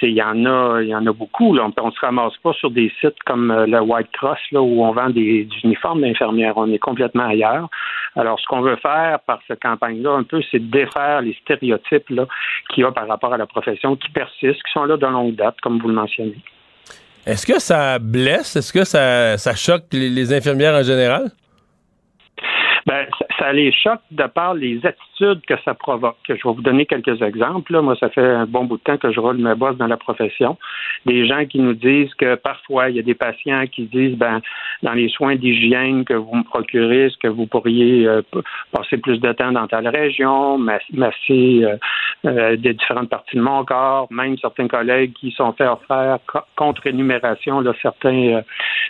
[0.02, 1.54] il y en a il y en a beaucoup.
[1.54, 1.68] Là.
[1.76, 4.84] On, ne se ramasse pas sur des sites comme euh, le White Cross là, où
[4.84, 6.56] on vend des, uniformes d'infirmières.
[6.56, 7.68] On est complètement ailleurs.
[8.16, 12.82] Alors, ce qu'on veut faire par cette campagne-là, un peu, c'est défaire les stéréotypes qu'il
[12.82, 15.60] y a par rapport à la profession qui persistent, qui sont là de longue date,
[15.62, 16.36] comme vous le mentionnez.
[17.26, 18.56] Est-ce que ça blesse?
[18.56, 21.30] Est-ce que ça, ça choque les infirmières en général?
[22.86, 23.06] Ben,
[23.38, 26.18] ça, les choque de par les attitudes que ça provoque.
[26.28, 27.80] Je vais vous donner quelques exemples.
[27.80, 29.96] Moi, ça fait un bon bout de temps que je roule mes bosses dans la
[29.96, 30.58] profession.
[31.06, 34.42] Des gens qui nous disent que parfois, il y a des patients qui disent, ben,
[34.84, 38.20] dans les soins d'hygiène que vous me procurez, est-ce que vous pourriez euh,
[38.70, 41.76] passer plus de temps dans telle région, masser euh,
[42.26, 46.18] euh, des différentes parties de mon corps, même certains collègues qui sont fait offrir
[46.56, 48.42] contre énumération là, certains,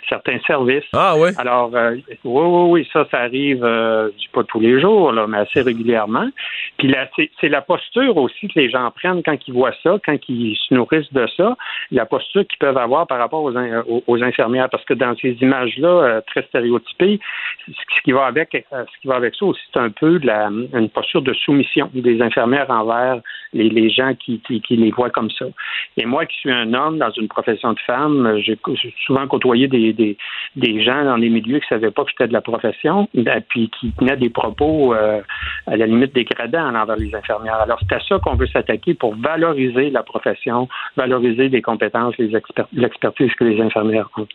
[0.09, 0.83] certains services.
[0.93, 1.29] Ah oui?
[1.37, 6.29] Alors, oui, oui, oui, ça, ça arrive pas tous les jours, là, mais assez régulièrement.
[6.77, 7.07] Puis là,
[7.39, 10.73] c'est la posture aussi que les gens prennent quand ils voient ça, quand ils se
[10.73, 11.55] nourrissent de ça,
[11.91, 13.53] la posture qu'ils peuvent avoir par rapport aux,
[14.07, 14.69] aux, infirmières.
[14.69, 17.19] Parce que dans ces images-là, euh, très stéréotypées,
[17.67, 20.89] ce qui va avec, euh, ce qui va avec ça aussi, c'est un peu une
[20.89, 23.21] posture de soumission des infirmières envers
[23.53, 25.45] les, les gens qui, les voient comme ça.
[25.97, 28.57] Et moi, qui suis un homme dans une profession de femme, j'ai
[29.05, 30.17] souvent côtoyé des,
[30.81, 33.69] gens dans des milieux qui ne savaient pas que j'étais de la profession, ben, puis
[33.79, 35.21] qui tenaient des propos euh,
[35.67, 37.61] à la limite dégradants envers les infirmières.
[37.61, 40.67] Alors, c'est à ça qu'on veut s'attaquer pour valoriser la profession,
[40.97, 42.31] valoriser les compétences, les
[42.73, 44.27] l'expertise que les infirmières ont.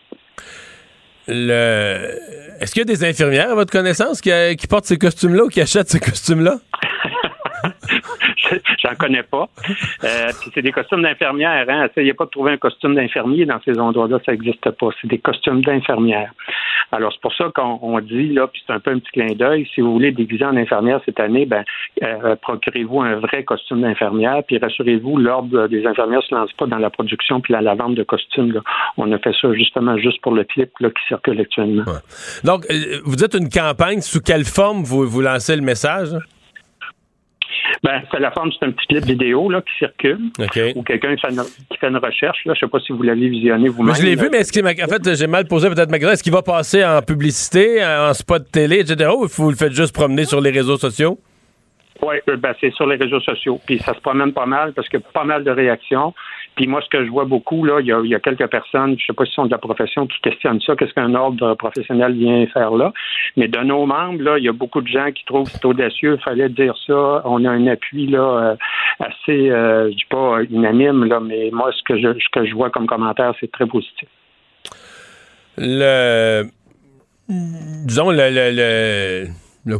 [1.27, 2.19] Le...
[2.59, 5.47] Est-ce qu'il y a des infirmières, à votre connaissance, qui, qui portent ces costumes-là ou
[5.47, 6.59] qui achètent ces costumes-là?
[8.79, 9.47] J'en connais pas.
[10.03, 11.65] Euh, c'est des costumes d'infirmières.
[11.69, 11.83] Hein.
[11.83, 14.87] A pas de trouver un costume d'infirmier dans ces endroits-là, ça n'existe pas.
[15.01, 16.33] C'est des costumes d'infirmières.
[16.91, 19.67] Alors, c'est pour ça qu'on dit, là, puis c'est un peu un petit clin d'œil,
[19.73, 21.63] si vous voulez déguiser en infirmière cette année, ben,
[22.03, 26.65] euh, procurez-vous un vrai costume d'infirmière, puis rassurez-vous, l'Ordre des infirmières ne se lance pas
[26.65, 28.61] dans la production puis la, la vente de costumes.
[28.97, 31.83] On a fait ça justement juste pour le clip là, qui circule actuellement.
[32.43, 36.09] Donc, euh, vous êtes une campagne, sous quelle forme vous, vous lancez le message?
[37.83, 40.19] Ben, c'est la forme, c'est un petit clip vidéo là, qui circule.
[40.75, 41.21] Ou quelqu'un qui,
[41.79, 42.39] fait une recherche.
[42.45, 42.53] Là.
[42.53, 43.95] Je sais pas si vous l'avez visionné vous-même.
[43.95, 46.13] Je l'ai vu, mais est-ce qu'il, en fait, j'ai mal posé peut-être ma question.
[46.13, 49.93] Est-ce qu'il va passer en publicité, en spot télé, etc., ou vous le faites juste
[49.93, 51.19] promener sur les réseaux sociaux?
[52.01, 53.59] Oui, euh, ben, c'est sur les réseaux sociaux.
[53.65, 56.13] Puis ça se promène pas mal parce qu'il y a pas mal de réactions.
[56.55, 59.07] Puis moi, ce que je vois beaucoup, là, il y a, quelques personnes, je ne
[59.07, 62.45] sais pas si sont de la profession, qui questionnent ça, qu'est-ce qu'un ordre professionnel vient
[62.47, 62.91] faire là.
[63.37, 65.65] Mais de nos membres, là, il y a beaucoup de gens qui trouvent que c'est
[65.65, 67.21] audacieux, il fallait dire ça.
[67.25, 68.55] On a un appui là euh,
[68.99, 72.53] assez, euh, je dis pas unanime, là, mais moi, ce que je, ce que je
[72.53, 74.09] vois comme commentaire, c'est très positif.
[75.57, 76.43] Le
[77.29, 79.27] disons le, le le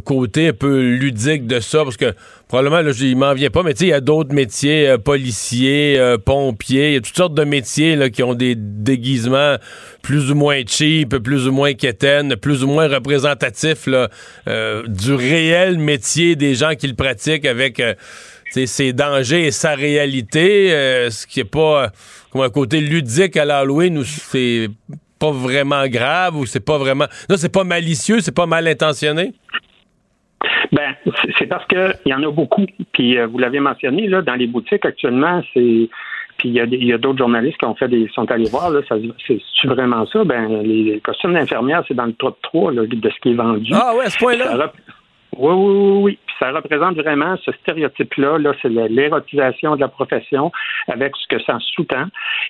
[0.04, 2.14] côté un peu ludique de ça, parce que
[2.48, 4.98] probablement, là, il m'en vient pas, mais tu sais, il y a d'autres métiers, euh,
[4.98, 9.56] policiers, euh, pompiers, il y a toutes sortes de métiers là, qui ont des déguisements
[10.02, 13.88] plus ou moins cheap, plus ou moins quétaines, plus ou moins représentatifs
[14.46, 17.82] euh, du réel métier des gens qui le pratiquent avec
[18.66, 20.68] ses dangers et sa réalité,
[21.10, 21.90] ce qui est pas
[22.30, 24.68] comme un côté ludique à l'Halloween où c'est
[25.18, 27.06] pas vraiment grave ou c'est pas vraiment...
[27.30, 29.32] Non, c'est pas malicieux, c'est pas mal intentionné?
[30.72, 30.94] Ben,
[31.38, 32.66] c'est parce qu'il y en a beaucoup.
[32.92, 35.88] Puis euh, vous l'avez mentionné, là, dans les boutiques actuellement, c'est.
[36.38, 38.08] Puis il y a, d'autres journalistes qui ont fait des.
[38.14, 40.24] sont allés voir, là, c'est vraiment ça?
[40.24, 43.70] Ben, les, costumes d'infirmière, c'est dans le top 3 là, de ce qui est vendu.
[43.74, 44.72] Ah ouais, à ce point-là?
[45.36, 46.18] Oui, oui, oui.
[46.26, 48.38] Puis ça représente vraiment ce stéréotype-là.
[48.38, 50.50] Là, c'est l'érotisation de la profession
[50.88, 52.06] avec ce que ça sous-tend.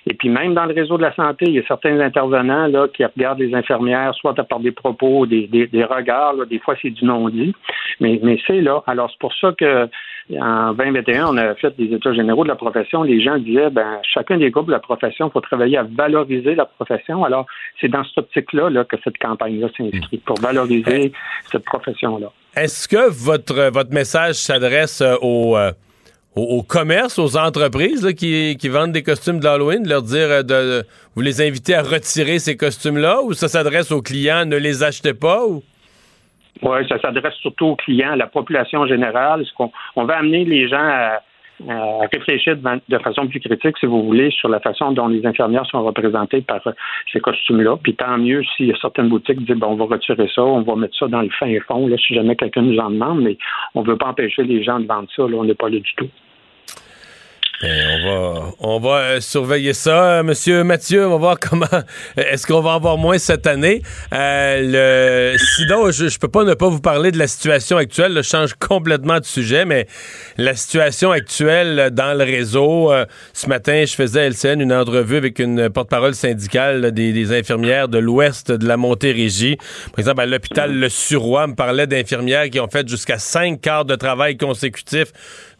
[0.07, 2.87] Et puis même dans le réseau de la santé, il y a certains intervenants là,
[2.87, 6.33] qui regardent les infirmières, soit par des propos, des, des, regards.
[6.47, 7.53] Des fois, c'est du non-dit.
[7.99, 8.81] Mais, mais c'est là.
[8.87, 9.87] Alors, c'est pour ça que
[10.31, 13.03] en 2021, on a fait des états généraux de la profession.
[13.03, 16.55] Les gens disaient, ben, chacun des groupes de la profession, il faut travailler à valoriser
[16.55, 17.25] la profession.
[17.25, 17.45] Alors,
[17.79, 21.11] c'est dans cette optique-là là, que cette campagne-là s'inscrit, pour valoriser
[21.45, 22.31] cette profession-là.
[22.55, 25.71] Est-ce que votre, votre message s'adresse euh, euh,
[26.35, 30.43] au, au, commerce, aux entreprises qui, qui, vendent des costumes d'Halloween, de leur dire euh,
[30.43, 34.83] de, vous les invitez à retirer ces costumes-là, ou ça s'adresse aux clients, ne les
[34.83, 35.45] achetez pas?
[35.45, 35.63] Ou?
[36.61, 39.43] Oui, ça s'adresse surtout aux clients, à la population générale.
[39.57, 41.21] On, on va amener les gens à,
[42.11, 45.83] réfléchir de, façon plus critique, si vous voulez, sur la façon dont les infirmières sont
[45.83, 46.61] représentées par
[47.11, 47.77] ces costumes-là.
[47.81, 50.61] Puis tant mieux s'il y a certaines boutiques disent bon, on va retirer ça, on
[50.61, 53.37] va mettre ça dans le fin fond, là, si jamais quelqu'un nous en demande, mais
[53.75, 55.79] on ne veut pas empêcher les gens de vendre ça, là, on n'est pas là
[55.79, 56.09] du tout.
[57.61, 61.05] Ben, on va, on va euh, surveiller ça, euh, Monsieur Mathieu.
[61.05, 61.67] On va voir comment.
[62.17, 66.55] Est-ce qu'on va avoir moins cette année euh, le, Sinon, je, je peux pas ne
[66.55, 68.13] pas vous parler de la situation actuelle.
[68.15, 69.87] Je change complètement de sujet, mais
[70.37, 72.91] la situation actuelle dans le réseau.
[73.33, 77.87] ce matin, je faisais à LCN une entrevue avec une porte-parole syndicale des, des, infirmières
[77.87, 79.57] de l'Ouest de la Montérégie.
[79.91, 83.85] Par exemple, à l'hôpital Le Suroy, me parlait d'infirmières qui ont fait jusqu'à cinq quarts
[83.85, 85.13] de travail consécutifs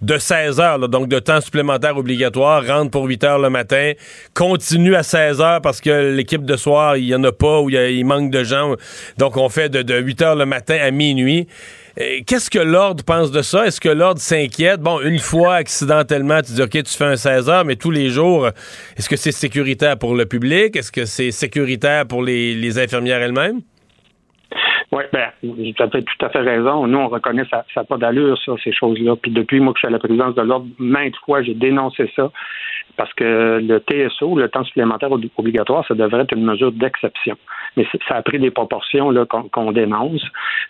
[0.03, 3.93] de 16 heures, donc de temps supplémentaire obligatoire, rentre pour 8 heures le matin,
[4.33, 7.69] continue à 16 heures parce que l'équipe de soir, il y en a pas ou
[7.69, 8.75] il, manque de gens.
[9.17, 11.47] Donc, on fait de, 8 heures le matin à minuit.
[11.95, 13.65] Qu'est-ce que l'ordre pense de ça?
[13.65, 14.81] Est-ce que l'ordre s'inquiète?
[14.81, 18.09] Bon, une fois accidentellement, tu dis OK, tu fais un 16 heures, mais tous les
[18.09, 18.49] jours,
[18.97, 20.75] est-ce que c'est sécuritaire pour le public?
[20.75, 23.61] Est-ce que c'est sécuritaire pour les infirmières elles-mêmes?
[24.93, 26.85] Oui, ben, tu as tout à fait raison.
[26.85, 29.15] Nous, on reconnaît ça n'a pas d'allure, ça, ces choses-là.
[29.15, 32.11] Puis depuis, moi, que je suis à la présidence de l'Ordre, maintes fois, j'ai dénoncé
[32.15, 32.31] ça
[32.95, 37.37] parce que le TSO, le temps supplémentaire obligatoire, ça devrait être une mesure d'exception.
[37.75, 39.11] Mais ça a pris des proportions
[39.51, 40.23] qu'on dénonce.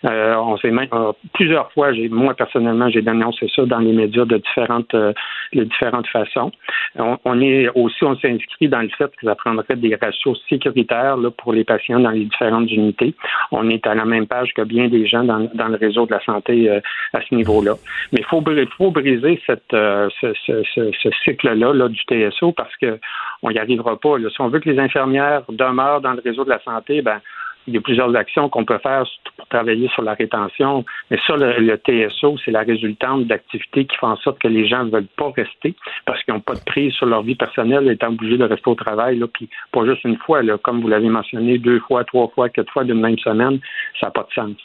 [0.06, 4.38] Euh, on s'est euh, plusieurs fois, moi personnellement, j'ai dénoncé ça dans les médias de
[4.38, 5.12] différentes euh,
[5.52, 6.50] de différentes façons.
[6.96, 11.30] On, est aussi, on s'inscrit dans le fait que ça prendrait des ratios sécuritaires là,
[11.30, 13.14] pour les patients dans les différentes unités.
[13.50, 16.12] On est à la même page que bien des gens dans, dans le réseau de
[16.12, 16.70] la santé
[17.12, 17.74] à ce niveau-là.
[18.12, 18.42] Mais il faut,
[18.78, 22.13] faut briser cette, ce, ce, ce, cycle-là là, du TSO
[22.52, 24.16] parce qu'on n'y arrivera pas.
[24.18, 27.20] Si on veut que les infirmières demeurent dans le réseau de la santé, ben,
[27.66, 29.04] il y a plusieurs actions qu'on peut faire
[29.36, 30.84] pour travailler sur la rétention.
[31.10, 34.84] Mais ça, le, TSO, c'est la résultante d'activités qui font en sorte que les gens
[34.84, 35.74] ne veulent pas rester
[36.04, 38.74] parce qu'ils n'ont pas de prise sur leur vie personnelle, étant obligés de rester au
[38.74, 42.28] travail, là, puis pas juste une fois, là, comme vous l'avez mentionné, deux fois, trois
[42.34, 43.58] fois, quatre fois d'une même semaine,
[44.00, 44.56] ça n'a pas de sens.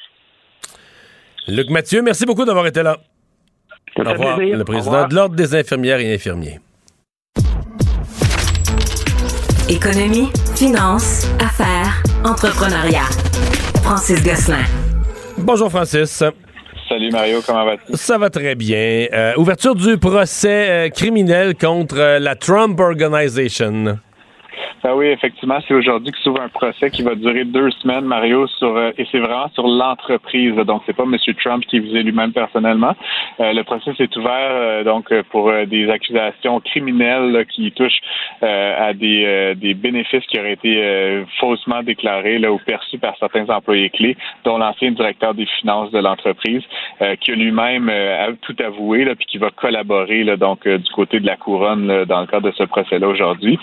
[1.47, 2.97] Luc Mathieu, merci beaucoup d'avoir été là.
[3.97, 6.59] Au revoir, le président de l'Ordre des infirmières et infirmiers.
[9.69, 13.05] Économie, finance, affaires, entrepreneuriat.
[13.83, 14.65] Francis Gosselin.
[15.37, 16.23] Bonjour Francis.
[16.89, 17.95] Salut Mario, comment vas-tu?
[17.95, 19.05] Ça va très bien.
[19.13, 23.99] Euh, ouverture du procès euh, criminel contre euh, la Trump Organization.
[24.83, 28.47] Ben oui, effectivement, c'est aujourd'hui que s'ouvre un procès qui va durer deux semaines, Mario,
[28.47, 30.55] sur euh, et c'est vraiment sur l'entreprise.
[30.55, 31.17] Donc, c'est pas M.
[31.43, 32.95] Trump qui visait lui-même personnellement.
[33.39, 37.99] Euh, le procès s'est ouvert euh, donc pour des accusations criminelles qui touchent
[38.41, 43.89] à des, des bénéfices qui auraient été faussement déclarés là, ou perçus par certains employés
[43.89, 46.63] clés, dont l'ancien directeur des finances de l'entreprise,
[47.19, 47.91] qui a lui-même
[48.41, 52.21] tout avoué, là, puis qui va collaborer là, donc du côté de la couronne dans
[52.21, 53.59] le cadre de ce procès-là aujourd'hui.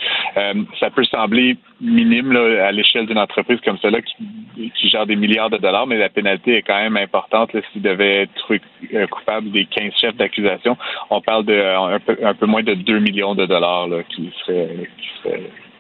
[0.91, 5.87] Peut sembler minime à l'échelle d'une entreprise comme celle-là qui, gère des milliards de dollars,
[5.87, 8.55] mais la pénalité est quand même importante s'il devait être
[8.95, 10.77] euh, coupable des 15 chefs d'accusation.
[11.11, 14.89] On parle de euh, un peu, moins de 2 millions de dollars qui, seraient,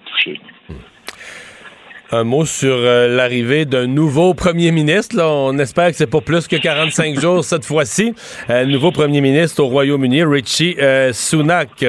[0.07, 0.40] touchés.
[2.12, 5.21] Un mot sur euh, l'arrivée d'un nouveau premier ministre.
[5.21, 8.14] On espère que c'est pas plus que 45 jours cette fois-ci.
[8.66, 10.77] nouveau premier ministre au Royaume-Uni, Richie
[11.12, 11.85] Sunak.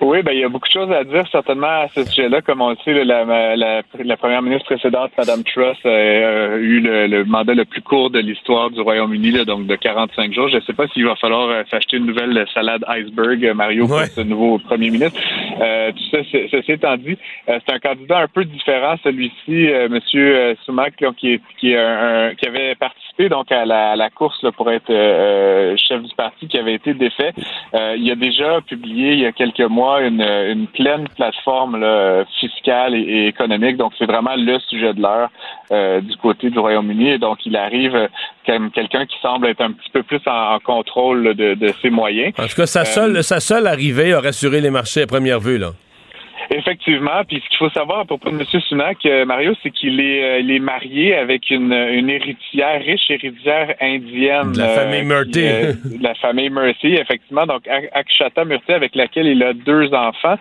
[0.00, 2.42] Oui, ben il y a beaucoup de choses à dire certainement à ce sujet-là.
[2.42, 7.24] Comme on le sait, la, la, la, première ministre précédente, Madame Truss, a, eu le,
[7.24, 10.48] mandat le plus court de l'histoire du Royaume-Uni, donc de 45 jours.
[10.48, 13.86] Je ne sais pas s'il va falloir euh, s'acheter une nouvelle salade iceberg, euh, Mario,
[13.86, 15.18] pour ce nouveau premier ministre.
[15.62, 16.18] Euh, tout ça,
[16.50, 17.16] ceci étant dit,
[17.48, 22.74] euh, c'est un candidat un peu différent, celui-ci, Monsieur Sumak, qui, qui, un, qui avait
[22.74, 24.92] participé donc à la, la course là, pour être
[25.78, 27.32] chef du parti, qui avait été défait.
[27.96, 31.84] il a déjà publié il y a quelques mois une, pleine plateforme
[32.40, 33.76] fiscale et, économique.
[33.76, 35.28] Donc, c'est vraiment le sujet de l'heure
[35.72, 37.10] euh, du côté du Royaume-Uni.
[37.10, 38.08] Et donc, il arrive
[38.44, 42.32] quelqu'un qui semble être un petit peu plus en, contrôle de, ses moyens.
[42.38, 45.58] En tout cas, sa seule, sa seule arrivée a rassuré les marchés à première vue,
[45.58, 45.72] là.
[46.56, 47.22] Effectivement.
[47.28, 48.44] Puis ce qu'il faut savoir à propos de M.
[48.44, 53.10] Sunak, euh, Mario, c'est qu'il est, euh, il est marié avec une, une héritière, riche
[53.10, 54.52] héritière indienne.
[54.52, 55.98] De la famille euh, Murty.
[55.98, 57.44] de la famille Murty, effectivement.
[57.44, 60.36] Donc, Akshata Murty, avec laquelle il a deux enfants.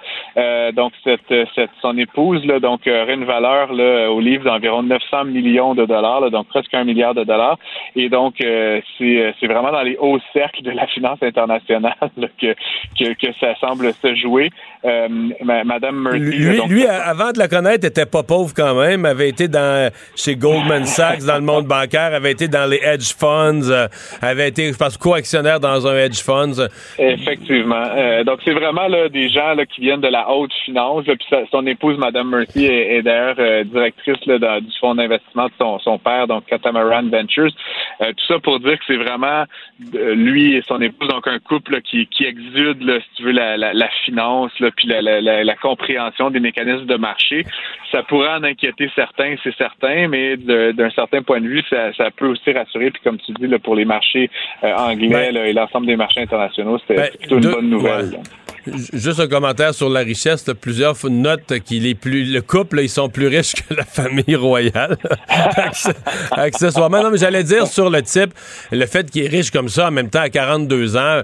[0.73, 5.25] donc, cette, cette, son épouse, là, donc, aurait une valeur là, au livre d'environ 900
[5.25, 7.59] millions de dollars, donc presque un milliard de dollars.
[7.97, 11.95] Et donc, c'est, c'est vraiment dans les hauts cercles de la finance internationale
[12.39, 12.55] que,
[12.97, 14.49] que, que ça semble se jouer.
[15.43, 19.05] Madame lui, lui avant de la connaître, était pas pauvre quand même.
[19.05, 23.13] Avait été dans chez Goldman Sachs dans le monde bancaire, avait été dans les hedge
[23.17, 23.87] funds, euh,
[24.21, 26.67] avait été, je pense, co-actionnaire dans un hedge funds.
[26.97, 27.85] Effectivement.
[27.95, 31.05] Euh, donc c'est vraiment là, des gens là, qui viennent de la haute finance.
[31.05, 31.17] puis
[31.51, 35.97] son épouse, Madame Murphy, est, d'ailleurs euh, directrice là, du fonds d'investissement de son, son,
[35.97, 37.51] père, donc Catamaran Ventures.
[37.99, 39.45] tout ça pour dire que c'est vraiment
[39.91, 43.57] lui et son épouse, donc un couple qui, qui exude, là, si tu veux, la,
[43.57, 47.45] la, la finance, là, puis la, la, la compréhension des mécanismes de marché.
[47.91, 52.27] Ça pourrait en inquiéter certains, c'est certain, mais d'un certain point de vue, ça, peut
[52.27, 52.91] aussi rassurer.
[52.91, 54.29] Puis comme tu dis, là, pour les marchés
[54.63, 58.19] euh, anglais ben- et l'ensemble des marchés internationaux, c'était ben, plutôt une bonne nouvelle.
[58.93, 60.45] Juste un commentaire sur la richesse.
[60.59, 62.25] plusieurs notent qu'il est plus.
[62.25, 64.97] Le couple, ils sont plus riches que la famille royale.
[66.31, 67.03] Accessoirement.
[67.03, 68.33] Non, mais j'allais dire sur le type,
[68.71, 71.21] le fait qu'il est riche comme ça en même temps à 42 ans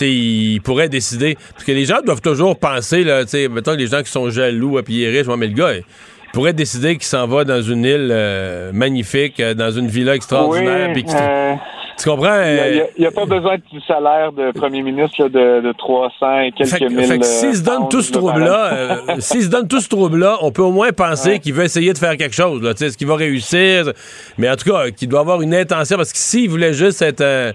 [0.00, 1.36] il pourrait décider.
[1.52, 4.82] Parce que les gens doivent toujours penser, là, mettons les gens qui sont jaloux, et
[4.82, 5.84] puis il est riche, mais le gars, il
[6.32, 10.90] pourrait décider qu'il s'en va dans une île euh, magnifique, euh, dans une villa extraordinaire,
[10.90, 11.54] euh,
[12.02, 12.42] tu comprends?
[12.42, 17.04] Il n'y a, pas besoin du salaire de premier ministre de, 300 et quelques mille.
[17.04, 20.62] Fait s'il se donne tout ce trouble-là, s'il se donne tout ce trouble-là, on peut
[20.62, 22.64] au moins penser qu'il veut essayer de faire quelque chose.
[22.80, 23.92] Est-ce qu'il va réussir?
[24.38, 25.96] Mais en tout cas, qu'il doit avoir une intention.
[25.96, 27.52] Parce que s'il voulait juste être un,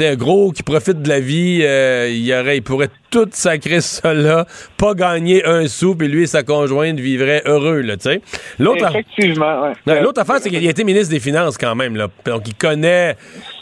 [0.00, 4.12] un gros qui profite de la vie, euh, il, aurait, il pourrait tout sacrer ça
[4.12, 8.20] là, pas gagner un sou, puis lui et sa conjointe vivraient heureux, là, tu sais.
[8.58, 12.08] L'autre, Effectivement, L'autre affaire, c'est qu'il a été ministre des Finances quand même, là.
[12.26, 13.16] Donc, il connaît...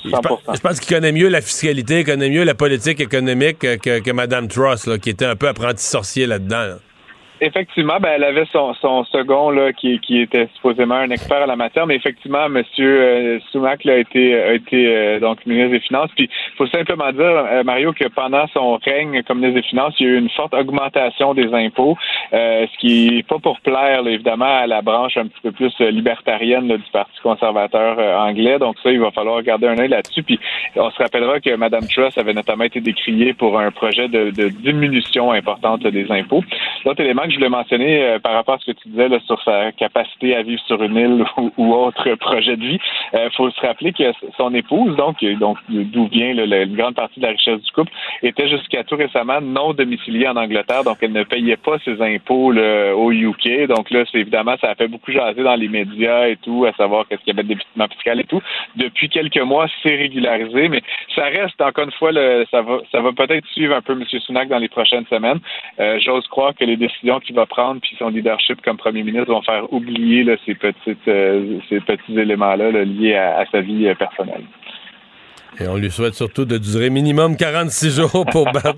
[0.04, 4.10] Je pense, qu'il connaît mieux la fiscalité, il connaît mieux la politique économique que, que
[4.10, 6.56] Mme Truss, là, qui était un peu apprenti sorcier là-dedans.
[6.56, 6.80] là dedans
[7.40, 11.46] Effectivement, ben, elle avait son, son second là, qui, qui était supposément un expert à
[11.46, 12.62] la matière, mais effectivement, M.
[12.78, 16.10] Euh, Sumac a été, a été euh, donc ministre des Finances.
[16.14, 19.94] Puis il faut simplement dire, euh, Mario, que pendant son règne comme ministre des Finances,
[19.98, 21.96] il y a eu une forte augmentation des impôts,
[22.32, 25.76] euh, ce qui n'est pas pour plaire évidemment à la branche un petit peu plus
[25.80, 28.60] libertarienne du Parti conservateur anglais.
[28.60, 30.22] Donc ça, il va falloir garder un œil là-dessus.
[30.22, 30.38] Puis
[30.76, 34.48] on se rappellera que Mme Truss avait notamment été décriée pour un projet de, de
[34.48, 36.44] diminution importante des impôts.
[36.84, 39.42] L'autre élément que je voulais mentionner euh, par rapport à ce que tu disais sur
[39.42, 41.24] sa capacité à vivre sur une île
[41.56, 42.78] ou, autre projet de vie,
[43.12, 44.04] il euh, faut se rappeler que
[44.36, 48.48] son épouse, donc, donc d'où vient une grande partie de la richesse du couple, était
[48.48, 53.12] jusqu'à tout récemment non domiciliée en Angleterre, donc elle ne payait pas ses impôts au
[53.12, 53.66] UK.
[53.68, 56.72] Donc là, c'est évidemment, ça a fait beaucoup jaser dans les médias et tout, à
[56.72, 58.40] savoir qu'est-ce qu'il y avait de débitement fiscal et tout.
[58.76, 60.82] Depuis quelques mois, c'est régularisé, mais
[61.14, 62.12] ça reste, encore une fois,
[62.50, 64.04] ça va, peut-être suivre un peu M.
[64.06, 65.40] Sunak dans les prochaines semaines.
[65.80, 69.32] Euh, j'ose croire que les décisions qu'il va prendre puis son leadership comme premier ministre
[69.32, 74.44] vont faire oublier ces, petites, euh, ces petits éléments-là liés à, sa vie euh, personnelle.
[75.60, 78.74] Et on lui souhaite surtout de durer minimum 46 jours pour battre.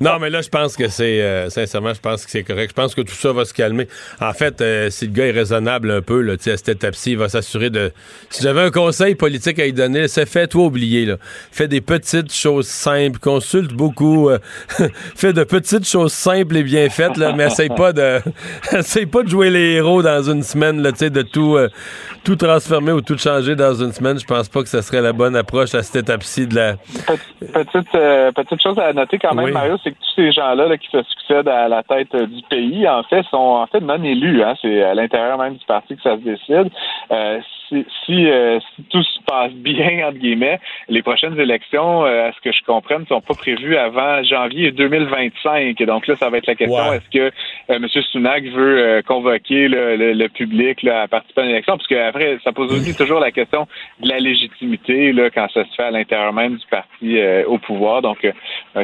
[0.00, 1.22] non, mais là, je pense que c'est.
[1.22, 2.70] Euh, sincèrement, je pense que c'est correct.
[2.70, 3.88] Je pense que tout ça va se calmer.
[4.20, 7.18] En fait, euh, si le gars est raisonnable un peu, là, à cette étape-ci, il
[7.18, 7.92] va s'assurer de.
[8.28, 11.06] Si j'avais un conseil politique à lui donner, c'est fait-toi oublier.
[11.06, 11.16] Là.
[11.50, 14.28] Fais des petites choses simples, consulte beaucoup.
[14.28, 14.38] Euh,
[15.16, 18.20] fais de petites choses simples et bien faites, mais essaye pas de.
[18.76, 21.58] essaye pas de jouer les héros dans une semaine, là, de tout,
[22.22, 24.18] tout transformer ou tout changer dans une semaine.
[24.18, 26.74] Je pense pas que ce serait la bonne approche à cette de la.
[26.74, 30.88] Petite, euh, petite chose à noter quand même, Mario, c'est que tous ces gens-là qui
[30.88, 34.42] se succèdent à la tête euh, du pays, en fait, sont en fait non élus.
[34.42, 34.54] Hein.
[34.60, 36.70] C'est à l'intérieur même du parti que ça se décide.
[37.10, 37.40] Euh,
[38.04, 42.40] si, euh, si, tout se passe bien, entre guillemets, les prochaines élections, euh, à ce
[42.40, 45.76] que je comprenne, ne sont pas prévues avant janvier 2025.
[45.84, 47.32] Donc là, ça va être la question, est-ce que
[47.70, 47.86] euh, M.
[47.88, 51.76] Sunak veut convoquer le, public là, à participer à l'élection?
[51.76, 53.66] Parce qu'après, ça pose aussi toujours la question
[54.00, 58.02] de la légitimité là, quand ça se fait à l'intérieur même du parti au pouvoir.
[58.02, 58.26] Donc,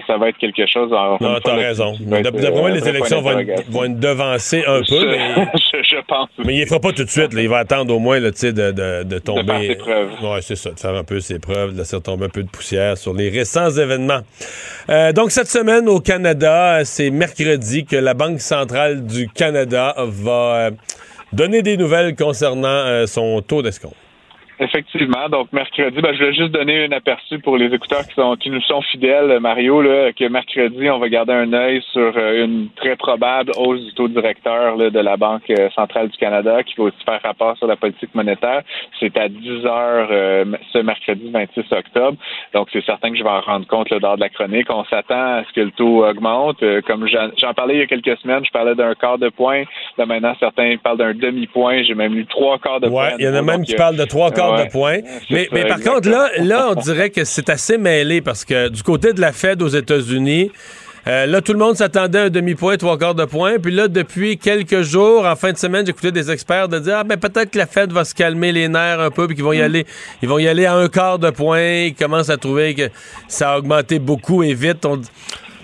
[0.07, 0.92] ça va être quelque chose...
[0.92, 1.92] En, non, t'as raison.
[2.01, 5.46] D'après moi, les élections vont être, vont être, devancées un peu, mais...
[5.83, 6.29] je, pense.
[6.44, 7.33] Mais il ne fera pas tout de suite.
[7.37, 9.77] il va attendre au moins, tu sais, de de, tomber.
[9.77, 12.49] De c'est ça, de faire un peu ses preuves, de laisser tomber un peu de
[12.49, 14.21] poussière sur les récents événements.
[14.88, 20.33] Euh, donc, cette semaine au Canada, c'est mercredi que la Banque centrale du Canada va
[20.33, 20.71] euh,
[21.33, 23.97] donner des nouvelles concernant euh, son taux d'escompte.
[24.61, 25.29] Effectivement.
[25.29, 28.51] Donc, mercredi, ben, je voulais juste donner un aperçu pour les écouteurs qui, sont, qui
[28.51, 32.68] nous sont fidèles, Mario, là, que mercredi, on va garder un œil sur euh, une
[32.75, 36.75] très probable hausse du taux directeur là, de la Banque euh, centrale du Canada qui
[36.77, 38.62] va aussi faire rapport sur la politique monétaire.
[38.99, 42.17] C'est à 10 heures euh, ce mercredi 26 octobre.
[42.52, 44.67] Donc, c'est certain que je vais en rendre compte là, lors de la chronique.
[44.71, 46.65] On s'attend à ce que le taux augmente.
[46.85, 49.63] comme j'en parlais il y a quelques semaines, je parlais d'un quart de point.
[49.96, 51.85] Là, maintenant, certains parlent d'un demi-point.
[51.85, 53.11] J'ai même eu trois quarts de point.
[53.19, 54.99] Il y en a même qui parlent de trois quarts de point.
[55.31, 58.83] Mais, mais par contre, là, là, on dirait que c'est assez mêlé parce que du
[58.83, 60.51] côté de la Fed aux États-Unis,
[61.07, 63.59] euh, là, tout le monde s'attendait à un demi-point, trois quarts de point.
[63.59, 67.05] Puis là, depuis quelques jours, en fin de semaine, j'écoutais des experts de dire Ah,
[67.05, 69.55] ben peut-être que la Fed va se calmer les nerfs un peu, puis qu'ils vont
[69.55, 69.65] y mm.
[69.65, 69.87] aller.
[70.23, 71.85] Ils vont y aller à un quart de point.
[71.87, 72.90] Ils commencent à trouver que
[73.27, 74.85] ça a augmenté beaucoup et vite.
[74.85, 75.01] On,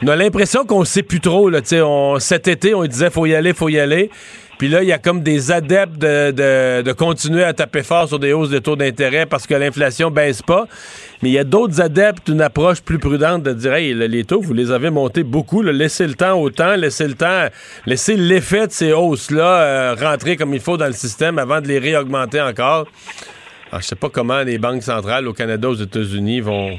[0.07, 1.49] a l'impression qu'on sait plus trop.
[1.49, 4.11] Là, on, cet été, on disait faut y aller, faut y aller.
[4.59, 8.32] Puis là, il y a comme des adeptes de, continuer à taper fort sur des
[8.32, 10.66] hausses de taux d'intérêt parce que l'inflation baisse pas.
[11.22, 14.40] Mais il y a d'autres adeptes d'une approche plus prudente de dire hey, les taux,
[14.40, 17.49] vous les avez montés beaucoup, laissez le temps au temps, laissez le temps,
[17.86, 21.68] laissez l'effet de ces hausses-là euh, rentrer comme il faut dans le système avant de
[21.68, 22.86] les réaugmenter encore.
[23.70, 26.78] Alors, je sais pas comment les banques centrales au Canada, aux États-Unis vont,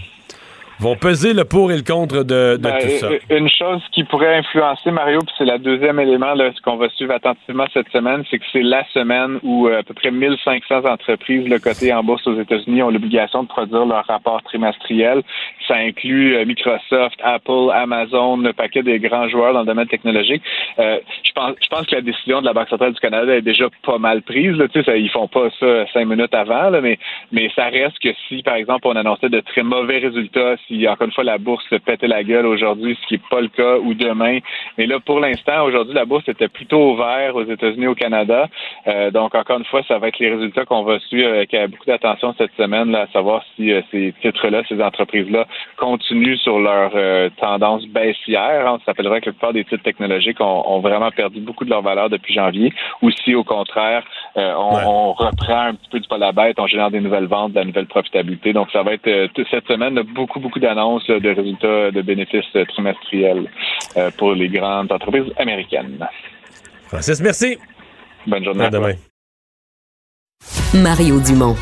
[0.80, 3.10] vont peser le pour et le contre de, ben, tout ça.
[3.30, 6.90] Une chose qui pourrait influencer, Mario, puis c'est le deuxième élément là, ce qu'on va
[6.90, 10.86] suivre attentivement cette semaine, c'est que c'est la semaine où euh, à peu près 1500
[10.86, 15.22] entreprises le côté en bourse aux États-Unis ont l'obligation de produire leur rapport trimestriel.
[15.68, 20.42] Ça inclut euh, Microsoft, Apple, Amazon, le paquet des grands joueurs dans le domaine technologique.
[20.80, 23.42] Euh, je pense, je pense que la décision de la Banque centrale du Canada est
[23.42, 24.58] déjà pas mal prise.
[24.58, 26.98] Là, tu sais, ils font pas ça cinq minutes avant, là, mais
[27.32, 31.08] mais ça reste que si, par exemple, on annonçait de très mauvais résultats si encore
[31.08, 33.78] une fois la bourse se pétait la gueule aujourd'hui, ce qui n'est pas le cas,
[33.78, 34.40] ou demain.
[34.78, 38.48] Mais là, pour l'instant, aujourd'hui, la bourse était plutôt ouverte aux États-Unis, au Canada.
[38.88, 41.68] Euh, donc, encore une fois, ça va être les résultats qu'on va suivre avec euh,
[41.68, 45.46] beaucoup d'attention cette semaine, là, à savoir si euh, ces titres-là, ces entreprises-là,
[45.78, 46.92] continuent sur leur
[47.38, 48.66] tendance baissière.
[48.68, 52.10] On s'appellerait que la plupart des titres technologiques ont, vraiment perdu beaucoup de leur valeur
[52.10, 54.04] depuis janvier, ou si, au contraire,
[54.36, 57.60] on, reprend un petit peu du pas la bête, on génère des nouvelles ventes, de
[57.60, 58.54] la nouvelle profitabilité.
[58.54, 59.10] Donc, ça va être
[59.50, 63.50] cette semaine beaucoup, beaucoup d'annonces de résultats de bénéfices trimestriels
[63.98, 66.06] euh, pour les grandes entreprises américaines.
[66.88, 67.58] Francis, merci.
[68.28, 68.66] Bonne journée.
[68.66, 68.94] À demain.
[70.74, 71.56] Mario Dumont.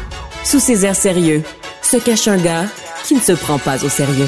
[0.44, 1.42] Sous ses airs sérieux,
[1.82, 2.66] se cache un gars
[3.06, 4.28] qui ne se prend pas au sérieux.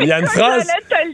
[0.00, 0.66] il y a une phrase.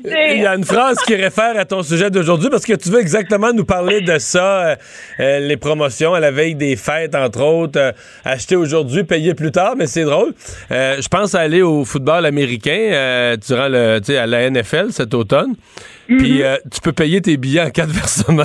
[0.04, 3.00] Il y a une phrase qui réfère à ton sujet d'aujourd'hui parce que tu veux
[3.00, 4.76] exactement nous parler de ça, euh,
[5.20, 7.92] euh, les promotions à la veille des fêtes, entre autres, euh,
[8.24, 10.34] acheter aujourd'hui, payer plus tard, mais c'est drôle.
[10.70, 15.54] je pense à aller au football américain durant le, à la NFL cet automne.
[16.06, 16.42] Puis mhm.
[16.42, 18.44] euh, tu peux payer tes billets en quatre versements.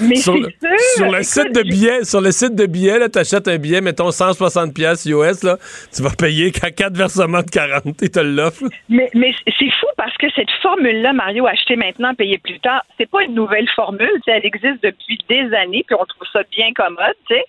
[0.00, 0.48] Mais sur, le,
[0.96, 4.10] sur le site de billets, sur le site de billets, tu achètes un billet, mettons
[4.10, 5.56] 160 pièces US, là,
[5.94, 8.64] tu vas payer qu'à quatre versements de 40 et te l'offre.
[8.88, 13.08] Mais, mais c'est fou parce que cette formule-là, Mario, acheter maintenant, payer plus tard, c'est
[13.08, 14.10] pas une nouvelle formule.
[14.26, 17.14] Elle existe depuis des années, puis on trouve ça bien commode.
[17.28, 17.44] sais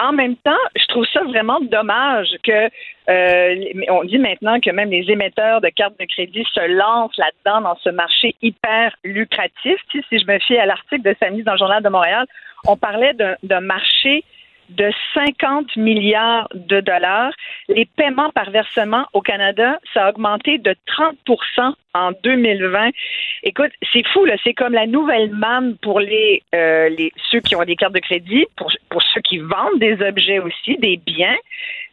[0.00, 2.70] en même temps, je trouve ça vraiment dommage que
[3.08, 7.60] euh, on dit maintenant que même les émetteurs de cartes de crédit se lancent là-dedans
[7.60, 9.76] dans ce marché hyper lucratif.
[9.90, 12.26] si je me fie à l'article de samedi dans le Journal de Montréal,
[12.66, 14.24] on parlait d'un marché
[14.70, 17.32] de 50 milliards de dollars.
[17.68, 22.90] Les paiements par versement au Canada, ça a augmenté de 30% en 2020.
[23.42, 24.36] Écoute, c'est fou, là.
[24.44, 26.90] C'est comme la nouvelle manne pour les, euh,
[27.30, 30.76] ceux qui ont des cartes de crédit, pour, pour ceux qui vendent des objets aussi,
[30.78, 31.36] des biens.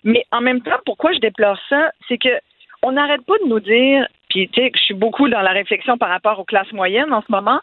[0.03, 1.91] Mais en même temps, pourquoi je déplore ça?
[2.07, 2.29] C'est que
[2.83, 5.97] on n'arrête pas de nous dire, puis tu sais, je suis beaucoup dans la réflexion
[5.97, 7.59] par rapport aux classes moyennes en ce moment,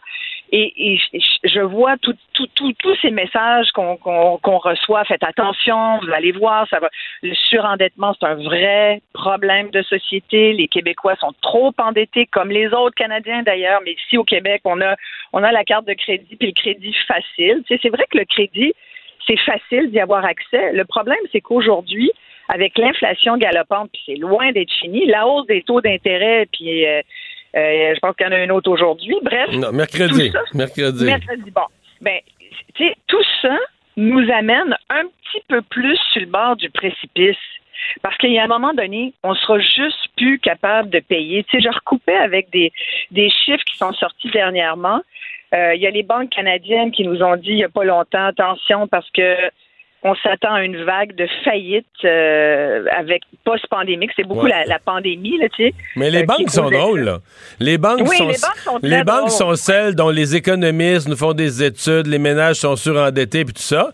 [0.51, 0.99] et,
[1.43, 5.03] je vois tous ces messages qu'on reçoit.
[5.05, 6.89] Faites attention, vous allez voir, ça va.
[7.23, 10.53] Le surendettement, c'est un vrai problème de société.
[10.53, 13.81] Les Québécois sont trop endettés, comme les autres Canadiens d'ailleurs.
[13.85, 14.95] Mais ici au Québec, on a
[15.33, 17.63] on a la carte de crédit puis le crédit facile.
[17.67, 18.73] c'est vrai que le crédit,
[19.27, 20.73] c'est facile d'y avoir accès.
[20.73, 22.11] Le problème, c'est qu'aujourd'hui,
[22.47, 27.01] avec l'inflation galopante, puis c'est loin d'être fini, la hausse des taux d'intérêt, puis euh,
[27.55, 29.15] je pense qu'il y en a une autre aujourd'hui.
[29.23, 29.49] Bref.
[29.53, 30.31] Non, mercredi.
[30.53, 31.05] mercredi.
[31.05, 31.51] Mercredi.
[31.51, 31.65] Bon.
[32.01, 32.19] Ben,
[32.75, 33.57] tu sais, tout ça
[33.97, 37.37] nous amène un petit peu plus sur le bord du précipice.
[38.01, 41.43] Parce qu'il y a un moment donné, on sera juste plus capables de payer.
[41.43, 42.71] Tu sais, je recoupais avec des,
[43.11, 45.01] des chiffres qui sont sortis dernièrement.
[45.53, 47.83] Euh, il y a les banques canadiennes qui nous ont dit il n'y a pas
[47.83, 49.35] longtemps, attention parce que
[50.07, 54.11] on s'attend à une vague de faillite euh, avec post-pandémique.
[54.15, 54.51] C'est beaucoup Ouais.
[54.51, 55.73] la, la pandémie, là, tu sais.
[55.95, 57.17] Mais les euh, banques sont drôles, là.
[57.59, 59.31] Les banques Oui, sont, les banques sont très les banques drôles.
[59.31, 63.61] sont celles dont les économistes nous font des études, les ménages sont surendettés puis tout
[63.63, 63.89] ça.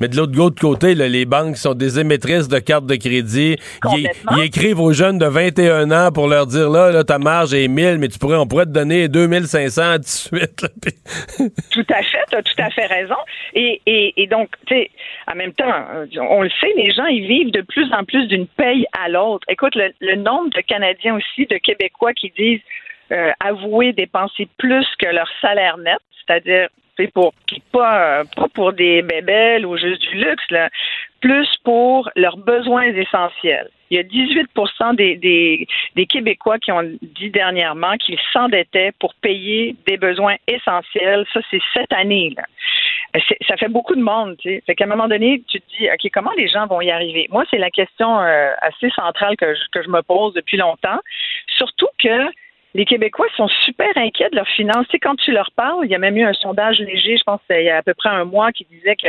[0.00, 3.56] Mais de l'autre côté, là, les banques sont des émettrices de cartes de crédit.
[3.96, 4.08] Ils,
[4.42, 7.98] écrivent aux jeunes de 21 ans pour leur dire là, là ta marge est 1000,
[7.98, 10.62] mais tu pourrais, on pourrait te donner 2500 tout de suite.
[10.62, 10.92] là, puis-
[11.72, 13.16] Tout à fait, tu as tout à fait raison.
[13.54, 14.90] Et, et, et donc, tu sais,
[15.30, 18.26] en même temps, euh, on le sait, les gens, ils vivent de plus en plus
[18.28, 19.46] d'une paye à l'autre.
[19.48, 22.60] Écoute, le, le nombre de Canadiens aussi, de Québécois qui disent
[23.12, 27.32] euh, avouer dépenser plus que leur salaire net, c'est-à-dire c'est pour
[27.72, 30.68] pas euh, pas pour des bébelles ou juste du luxe là,
[31.20, 33.68] plus pour leurs besoins essentiels.
[33.90, 34.48] Il y a 18
[34.94, 41.24] des, des, des Québécois qui ont dit dernièrement qu'ils s'endettaient pour payer des besoins essentiels.
[41.32, 42.34] Ça, c'est cette année.
[42.36, 42.42] Là.
[43.28, 44.36] C'est- Ça fait beaucoup de monde.
[44.38, 44.74] Tu sais.
[44.74, 47.28] Qu'à un moment donné, tu te dis, OK, comment les gens vont y arriver?
[47.30, 50.98] Moi, c'est la question euh, assez centrale que je, que je me pose depuis longtemps.
[51.56, 52.26] Surtout que
[52.76, 54.86] les Québécois sont super inquiets de leurs finances.
[54.90, 57.40] Tu quand tu leur parles, il y a même eu un sondage léger, je pense
[57.48, 59.08] il y a à peu près un mois, qui disait que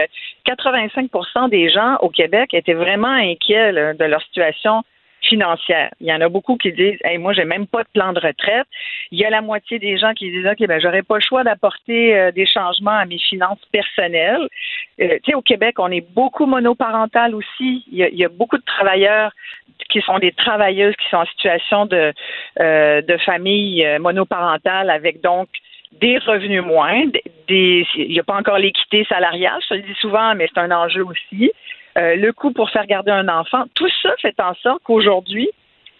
[0.49, 4.84] 85% des gens au Québec étaient vraiment inquiets de leur situation
[5.32, 8.19] Il y en a beaucoup qui disent hey, moi j'ai même pas de plan de
[8.19, 8.67] retraite.
[9.11, 11.43] Il y a la moitié des gens qui disent OK ben j'aurais pas le choix
[11.43, 14.47] d'apporter euh, des changements à mes finances personnelles.
[15.01, 17.84] Euh, tu sais au Québec, on est beaucoup monoparental aussi.
[17.91, 19.32] Il y, a, beaucoup de travailleurs
[19.89, 22.13] qui sont des travailleuses qui sont en situation de
[22.59, 25.47] euh, famille monoparentale avec donc
[25.93, 27.17] des revenus moindres,
[27.49, 31.03] il n'y a pas encore l'équité salariale, je le dis souvent, mais c'est un enjeu
[31.05, 31.51] aussi.
[31.98, 35.50] Euh, le coût pour faire garder un enfant, tout ça fait en sorte qu'aujourd'hui,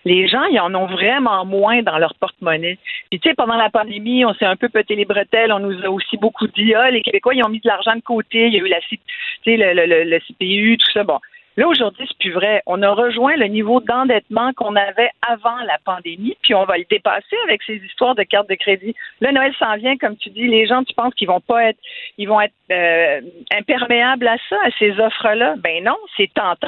[0.06, 2.78] les gens, ils en ont vraiment moins dans leur porte-monnaie.
[3.10, 5.52] Puis, tu sais, pendant la pandémie, on s'est un peu pété les bretelles.
[5.52, 8.02] On nous a aussi beaucoup dit, ah, les Québécois, ils ont mis de l'argent de
[8.02, 8.48] côté.
[8.48, 11.04] Il y a eu la, le, le, le CPU, tout ça.
[11.04, 11.20] Bon.
[11.58, 12.62] Là, aujourd'hui, c'est plus vrai.
[12.68, 16.86] On a rejoint le niveau d'endettement qu'on avait avant la pandémie, puis on va le
[16.88, 18.96] dépasser avec ces histoires de cartes de crédit.
[19.22, 21.80] Là, Noël s'en vient, comme tu dis, les gens, tu penses qu'ils vont pas être,
[22.20, 25.56] ils vont être euh, imperméables à ça, à ces offres-là?
[25.58, 26.68] Ben non, c'est tentant.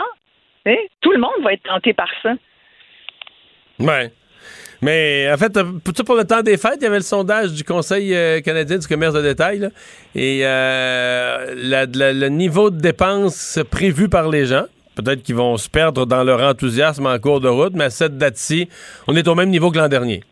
[1.02, 2.34] Tout le monde va être tenté par ça.
[3.80, 4.12] Ouais.
[4.82, 5.66] Mais en fait, euh,
[6.06, 8.88] pour, le temps des fêtes, il y avait le sondage du Conseil euh, canadien du
[8.88, 9.70] commerce de détail.
[10.16, 14.66] et le niveau de dépenses prévu par les gens,
[15.02, 18.18] peut-être qu'ils vont se perdre dans leur enthousiasme en cours de route, mais à cette
[18.18, 18.70] date-ci,
[19.08, 20.24] on est au même niveau que l'an dernier.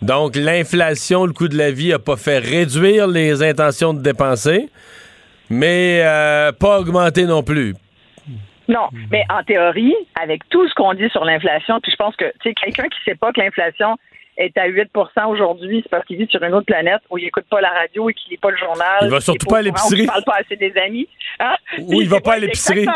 [0.00, 4.68] Donc, l'inflation, le coût de la vie n'a pas fait réduire les intentions de dépenser,
[5.48, 7.74] mais euh, pas augmenter non plus.
[8.68, 12.24] Non, mais en théorie, avec tout ce qu'on dit sur l'inflation, puis je pense que,
[12.40, 13.96] tu sais, quelqu'un qui sait pas que l'inflation
[14.36, 14.88] est à 8%
[15.28, 18.08] aujourd'hui, c'est parce qu'il vit sur une autre planète où il écoute pas la radio
[18.08, 19.00] et qu'il lit pas le journal.
[19.02, 20.02] Il va surtout pas à l'épicerie.
[20.02, 21.08] Il parle pas assez des amis.
[21.38, 21.54] Hein?
[21.78, 22.86] Ou il va pas à l'épicerie.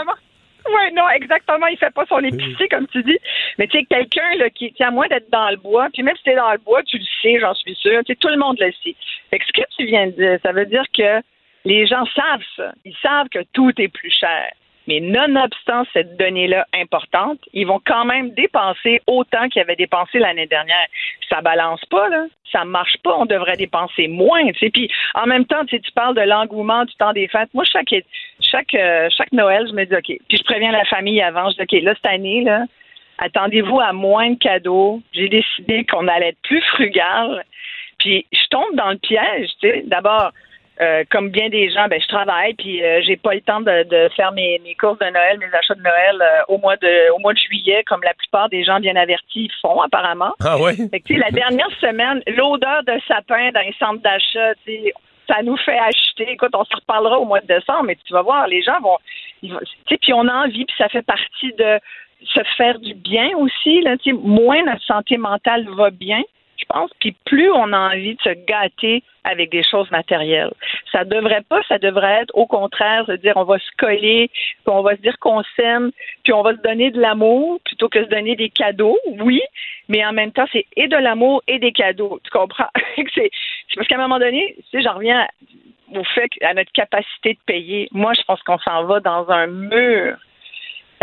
[0.68, 1.66] Oui, non, exactement.
[1.66, 3.18] Il fait pas son épicerie, comme tu dis.
[3.58, 6.22] Mais tu sais, quelqu'un là, qui, à moins d'être dans le bois, puis même si
[6.24, 8.00] tu es dans le bois, tu le sais, j'en suis sûr.
[8.04, 8.94] Tu sais, tout le monde le sait.
[9.30, 11.22] Fait que ce que tu viens de dire, ça veut dire que
[11.64, 12.72] les gens savent ça.
[12.84, 14.50] Ils savent que tout est plus cher.
[14.86, 20.46] Mais nonobstant cette donnée-là importante, ils vont quand même dépenser autant qu'ils avaient dépensé l'année
[20.46, 20.86] dernière.
[21.28, 22.26] Ça balance pas, là.
[22.52, 23.16] Ça marche pas.
[23.18, 24.46] On devrait dépenser moins.
[24.52, 24.70] Tu sais.
[24.70, 27.52] Puis en même temps, tu parles de l'engouement du temps des fêtes.
[27.54, 27.92] Moi, chaque
[28.40, 30.18] chaque euh, chaque Noël, je me dis OK.
[30.28, 31.50] Puis je préviens la famille avant.
[31.50, 32.64] Je dis OK, là, cette année, là,
[33.18, 35.02] attendez-vous à moins de cadeaux.
[35.12, 37.44] J'ai décidé qu'on allait être plus frugal.
[37.98, 39.82] Puis je tombe dans le piège, tu sais.
[39.86, 40.30] D'abord,
[40.80, 43.84] euh, comme bien des gens, ben je travaille puis euh, j'ai pas le temps de,
[43.84, 47.12] de faire mes, mes courses de Noël, mes achats de Noël euh, au mois de
[47.12, 50.34] au mois de juillet, comme la plupart des gens bien avertis font apparemment.
[50.44, 50.74] Ah ouais?
[50.74, 54.52] Fait que, tu sais, la dernière semaine, l'odeur de sapin dans les centres d'achat,
[55.28, 56.30] ça nous fait acheter.
[56.30, 58.98] Écoute, on se reparlera au mois de décembre, mais tu vas voir, les gens vont,
[59.42, 61.80] ils vont tu sais, puis on a envie, puis ça fait partie de
[62.24, 63.80] se faire du bien aussi.
[63.82, 66.22] Là, tu sais, moins notre santé mentale va bien,
[66.68, 70.52] pense, puis plus on a envie de se gâter avec des choses matérielles.
[70.92, 74.66] Ça devrait pas, ça devrait être au contraire, se dire on va se coller, puis
[74.66, 75.90] on va se dire qu'on s'aime,
[76.22, 79.42] puis on va se donner de l'amour plutôt que se donner des cadeaux, oui,
[79.88, 82.20] mais en même temps, c'est et de l'amour et des cadeaux.
[82.24, 82.70] Tu comprends?
[83.14, 83.30] c'est
[83.74, 85.26] parce qu'à un moment donné, tu sais, j'en reviens
[85.94, 87.88] au fait à notre capacité de payer.
[87.92, 90.16] Moi, je pense qu'on s'en va dans un mur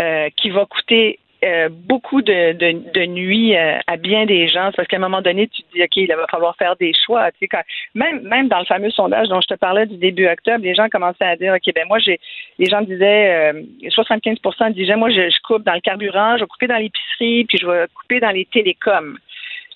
[0.00, 4.70] euh, qui va coûter euh, beaucoup de, de, de nuits euh, à bien des gens.
[4.74, 7.30] Parce qu'à un moment donné, tu te dis, OK, il va falloir faire des choix.
[7.32, 7.62] Tu sais, quand,
[7.94, 10.88] même, même dans le fameux sondage dont je te parlais du début octobre, les gens
[10.88, 12.18] commençaient à dire, OK, ben moi, j'ai,
[12.58, 16.66] les gens disaient, euh, 75% disaient, moi, je, coupe dans le carburant, je vais couper
[16.66, 19.18] dans l'épicerie, puis je vais couper dans les télécoms.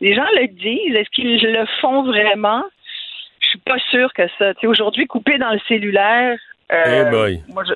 [0.00, 0.94] Les gens le disent.
[0.94, 2.62] Est-ce qu'ils le font vraiment?
[3.40, 4.54] Je suis pas sûre que ça.
[4.54, 6.38] Tu sais, aujourd'hui, couper dans le cellulaire,
[6.72, 7.40] euh, Eh boy.
[7.48, 7.74] moi, je,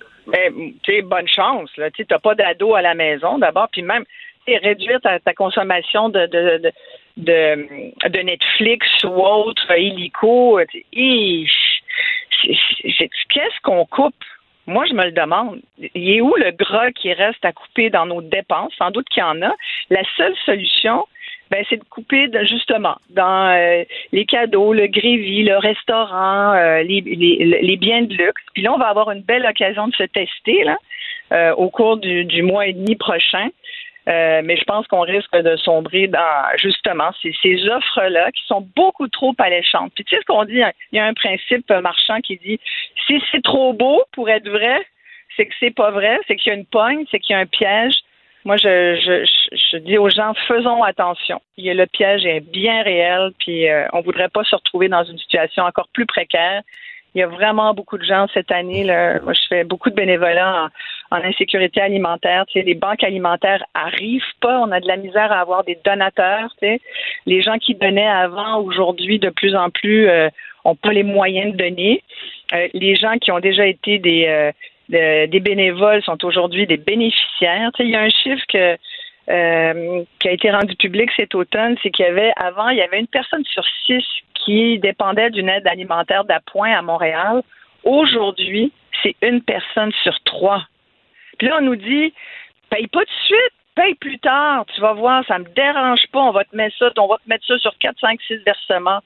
[0.83, 1.71] tu sais, bonne chance.
[1.77, 1.91] Là.
[1.91, 4.05] Tu n'as pas d'ado à la maison d'abord, puis même
[4.47, 6.73] réduire ta, ta consommation de, de, de,
[7.17, 10.61] de, de Netflix ou autre, euh, illico.
[10.71, 10.85] c'est-
[13.29, 14.15] Qu'est-ce qu'on coupe?
[14.67, 15.61] Moi, je me le demande.
[15.95, 18.73] Il est où le gras qui reste à couper dans nos dépenses?
[18.79, 19.55] Sans doute qu'il y en a.
[19.91, 21.07] La seule solution,
[21.53, 27.03] ben, c'est de couper justement dans euh, les cadeaux, le grévy, le restaurant, euh, les,
[27.77, 28.43] biens de luxe.
[28.55, 30.65] Puis là, on va avoir une belle occasion de se tester
[31.31, 33.49] euh, au cours du, mois et demi prochain.
[34.07, 39.09] Mais je pense qu'on risque de sombrer dans justement ces, ces offres-là qui sont beaucoup
[39.09, 39.93] trop alléchantes.
[39.95, 42.59] Puis tu sais ce qu'on dit, hein, il y a un principe marchand qui dit
[43.07, 44.81] si c'est trop beau pour être vrai,
[45.37, 47.41] c'est que c'est pas vrai, c'est qu'il y a une pogne, c'est qu'il y a
[47.41, 47.97] un piège.
[48.45, 51.41] Moi, je, je, je, dis aux gens, faisons attention.
[51.57, 55.63] Le piège est bien réel, puis euh, on voudrait pas se retrouver dans une situation
[55.63, 56.63] encore plus précaire.
[57.15, 58.85] Il y a vraiment beaucoup de gens cette année.
[58.85, 60.71] Là, moi, je fais beaucoup de bénévolat
[61.11, 62.47] en, en insécurité alimentaire.
[62.47, 64.61] Tu sais, les banques alimentaires arrivent pas.
[64.61, 66.51] On a de la misère à avoir des donateurs.
[66.61, 66.81] Tu sais.
[67.27, 70.31] Les gens qui donnaient avant, aujourd'hui, de plus en plus, euh,
[70.65, 72.03] ont pas les moyens de donner.
[72.55, 74.53] Euh, les gens qui ont déjà été des, euh,
[74.93, 77.71] de- des bénévoles sont aujourd'hui des bénéficiaires.
[77.81, 78.45] Il y a un chiffre
[79.29, 82.83] euh, qui a été rendu public cet automne, c'est qu'il y avait avant, il y
[82.83, 87.43] avait une personne sur six qui dépendait d'une aide alimentaire d'appoint à Montréal.
[87.85, 88.73] Aujourd'hui,
[89.03, 90.65] c'est une personne sur trois.
[91.39, 92.13] Puis là, on nous dit,
[92.71, 94.65] paye pas de suite, paye plus tard.
[94.75, 96.21] Tu vas voir, ça me dérange pas.
[96.21, 99.01] On va te mettre ça, on va te mettre ça sur 4, 5, 6 versements.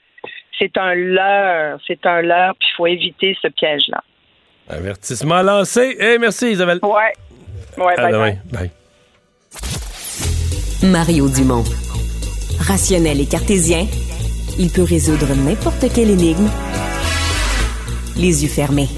[0.59, 4.03] C'est un leurre, c'est un leurre, puis il faut éviter ce piège-là.
[4.69, 5.97] Avertissement lancé.
[5.99, 6.81] Eh, merci, Isabelle.
[6.83, 7.13] Ouais.
[7.85, 8.33] Ouais, À bye demain.
[8.53, 8.71] bye.
[10.83, 10.91] Bye.
[10.91, 11.65] Mario Dumont.
[12.61, 13.87] Rationnel et cartésien,
[14.59, 16.49] il peut résoudre n'importe quelle énigme
[18.17, 18.89] les yeux fermés.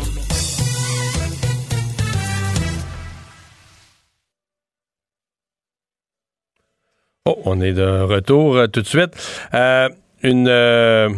[7.26, 9.10] Oh, on est de retour euh, tout de suite.
[9.54, 9.88] Euh,
[10.22, 11.08] une euh,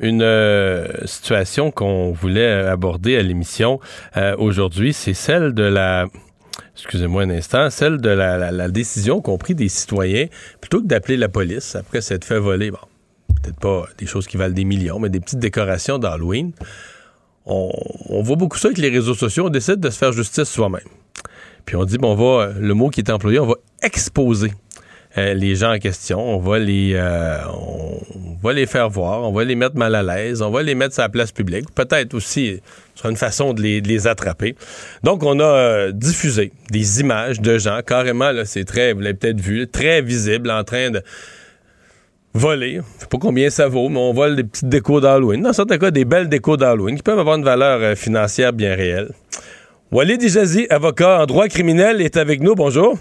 [0.00, 3.80] une euh, situation qu'on voulait aborder à l'émission
[4.16, 6.06] euh, aujourd'hui, c'est celle de la
[6.74, 10.26] excusez-moi un instant, celle de la, décision qu'ont pris des citoyens
[10.60, 12.78] plutôt que d'appeler la police après s'être fait voler, bon,
[13.42, 16.52] peut-être pas des choses qui valent des millions, mais des petites décorations d'Halloween.
[17.44, 17.70] On,
[18.08, 20.80] on voit beaucoup ça avec les réseaux sociaux, on décide de se faire justice soi-même.
[21.66, 24.52] Puis on dit, bon, on va, le mot qui est employé, on va exposer
[25.18, 26.20] euh, les gens en question.
[26.20, 30.02] On va les, euh, on va les faire voir, on va les mettre mal à
[30.02, 31.66] l'aise, on va les mettre sur la place publique.
[31.74, 32.60] Peut-être aussi,
[32.94, 34.54] ce une façon de les, attraper.
[35.02, 39.40] Donc, on a euh, diffusé des images de gens, carrément, c'est très, vous l'avez peut-être
[39.40, 41.02] vu, très visible, en train de
[42.32, 42.80] voler.
[42.96, 45.42] Je sais pas combien ça vaut, mais on vole des petites décos d'Halloween.
[45.42, 49.10] Dans certains cas, des belles décos d'Halloween qui peuvent avoir une valeur financière bien réelle.
[49.90, 52.54] Walid Ijazi, avocat en droit criminel, est avec nous.
[52.54, 52.96] Bonjour.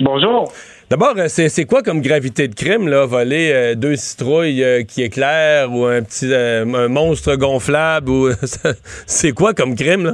[0.00, 0.50] Bonjour.
[0.90, 3.06] D'abord, euh, c'est quoi comme gravité de crime, là?
[3.06, 8.28] Voler euh, deux citrouilles euh, qui éclairent ou un petit euh, un monstre gonflable ou
[9.06, 10.12] c'est quoi comme crime, là?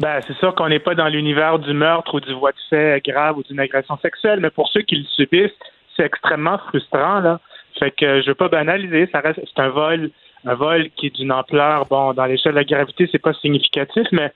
[0.00, 3.02] Ben, c'est sûr qu'on n'est pas dans l'univers du meurtre ou du voie de fait
[3.06, 5.56] grave ou d'une agression sexuelle, mais pour ceux qui le subissent,
[5.96, 7.40] c'est extrêmement frustrant, là.
[7.78, 10.10] Fait que je veux pas banaliser, ça reste, c'est un vol,
[10.44, 14.06] un vol qui est d'une ampleur, bon, dans l'échelle de la gravité, c'est pas significatif,
[14.12, 14.32] mais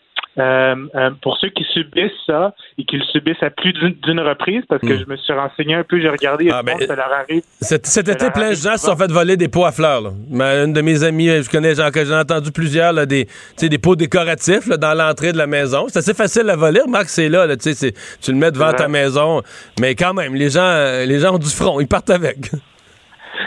[1.22, 4.94] pour ceux qui subissent ça et qui le subissent à plus d'une reprise, parce que
[4.94, 5.00] Mm.
[5.00, 7.42] je me suis renseigné un peu, j'ai regardé, Ah, ben, ça leur arrive.
[7.60, 10.00] Cet, cet Ça été, plein de gens se sont fait voler des pots à fleurs.
[10.00, 10.10] Là.
[10.64, 13.28] Une de mes amies, euh, je connais, j'en ai entendu plusieurs, là, des,
[13.58, 15.86] des pots décoratifs là, dans l'entrée de la maison.
[15.88, 16.80] C'est assez facile à voler.
[16.80, 19.42] Remarque, c'est là, tu le mets devant ta maison.
[19.80, 21.80] Mais quand même, les gens, euh, les gens ont du front.
[21.80, 22.50] Ils partent avec.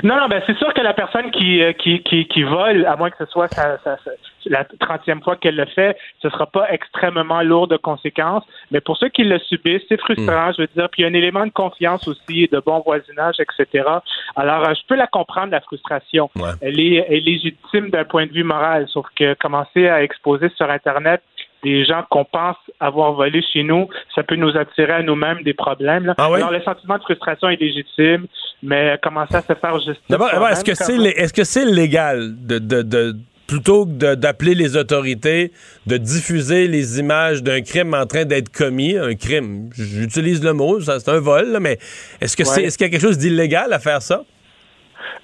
[0.02, 2.96] Non, non, ben c'est sûr que la personne qui, euh, qui, qui, qui vole, à
[2.96, 4.12] moins que ce soit sa, sa- sa-
[4.46, 8.44] la trentième fois qu'elle le fait, ce sera pas extrêmement lourd de conséquences.
[8.72, 10.90] Mais pour ceux qui le subissent, c'est frustrant, je veux dire.
[10.90, 13.88] Puis il y a un élément de confiance aussi, de bon voisinage, etc.
[14.36, 16.30] Alors, euh, je peux la comprendre, la frustration.
[16.36, 16.50] Ouais.
[16.62, 20.50] Elle, est, elle est légitime d'un point de vue moral, sauf que commencer à exposer
[20.58, 21.22] sur Internet
[21.64, 25.54] des gens qu'on pense avoir volé chez nous, ça peut nous attirer à nous-mêmes des
[25.54, 26.06] problèmes.
[26.06, 26.16] là.
[26.18, 26.38] Ah oui?
[26.38, 28.28] Alors, le sentiment de frustration est légitime,
[28.62, 30.04] mais commencer à se faire justice.
[30.10, 33.16] D'abord, est-ce que c'est est-ce que c'est légal de, de, de
[33.48, 35.52] plutôt que d'appeler les autorités,
[35.86, 40.80] de diffuser les images d'un crime en train d'être commis, un crime, j'utilise le mot,
[40.80, 41.78] c'est un vol, mais
[42.22, 44.24] est-ce que c'est est-ce qu'il y a quelque chose d'illégal à faire ça?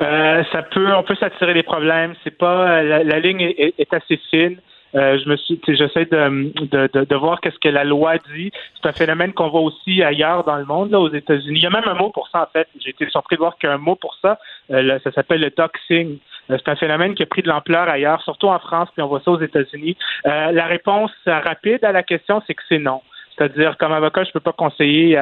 [0.01, 2.13] Euh, ça peut, on peut s'attirer des problèmes.
[2.23, 4.57] C'est pas la, ligne est, assez fine.
[4.95, 8.51] Euh, je me suis, j'essaie de, de, voir qu'est-ce que la loi dit.
[8.81, 11.59] C'est un phénomène qu'on voit aussi ailleurs dans le monde, là, aux États-Unis.
[11.59, 12.67] Il y a même un mot pour ça, en fait.
[12.79, 14.39] J'ai été surpris de voir qu'il y a un mot pour ça.
[14.71, 16.17] Euh, ça s'appelle le doxing.
[16.49, 19.07] Euh, c'est un phénomène qui a pris de l'ampleur ailleurs, surtout en France, puis on
[19.07, 19.95] voit ça aux États-Unis.
[20.25, 23.01] la réponse rapide à la question, c'est que c'est non.
[23.37, 25.17] C'est-à-dire, comme avocat, je peux pas conseiller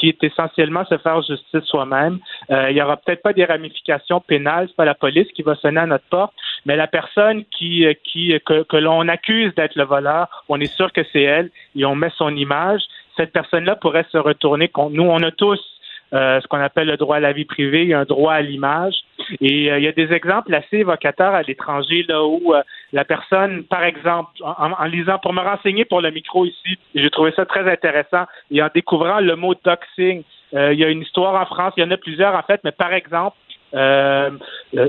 [0.00, 2.18] qui est essentiellement se faire justice soi-même.
[2.50, 5.54] Euh, il n'y aura peut-être pas des ramifications pénales, c'est pas la police qui va
[5.56, 6.32] sonner à notre porte,
[6.64, 10.90] mais la personne qui, euh, qui que, l'on accuse d'être le voleur, on est sûr
[10.92, 12.80] que c'est elle et on met son image.
[13.16, 15.04] Cette personne-là pourrait se retourner contre nous.
[15.04, 15.60] On a tous
[16.12, 18.94] euh, ce qu'on appelle le droit à la vie privée, un droit à l'image.
[19.40, 22.62] Et euh, il y a des exemples assez évocateurs à l'étranger là où euh,
[22.92, 27.32] la personne, par exemple, en, lisant, pour me renseigner pour le micro ici, j'ai trouvé
[27.36, 30.22] ça très intéressant, et en découvrant le mot doxing,
[30.52, 32.72] il y a une histoire en France, il y en a plusieurs en fait, mais
[32.72, 33.36] par exemple,
[33.74, 34.30] euh,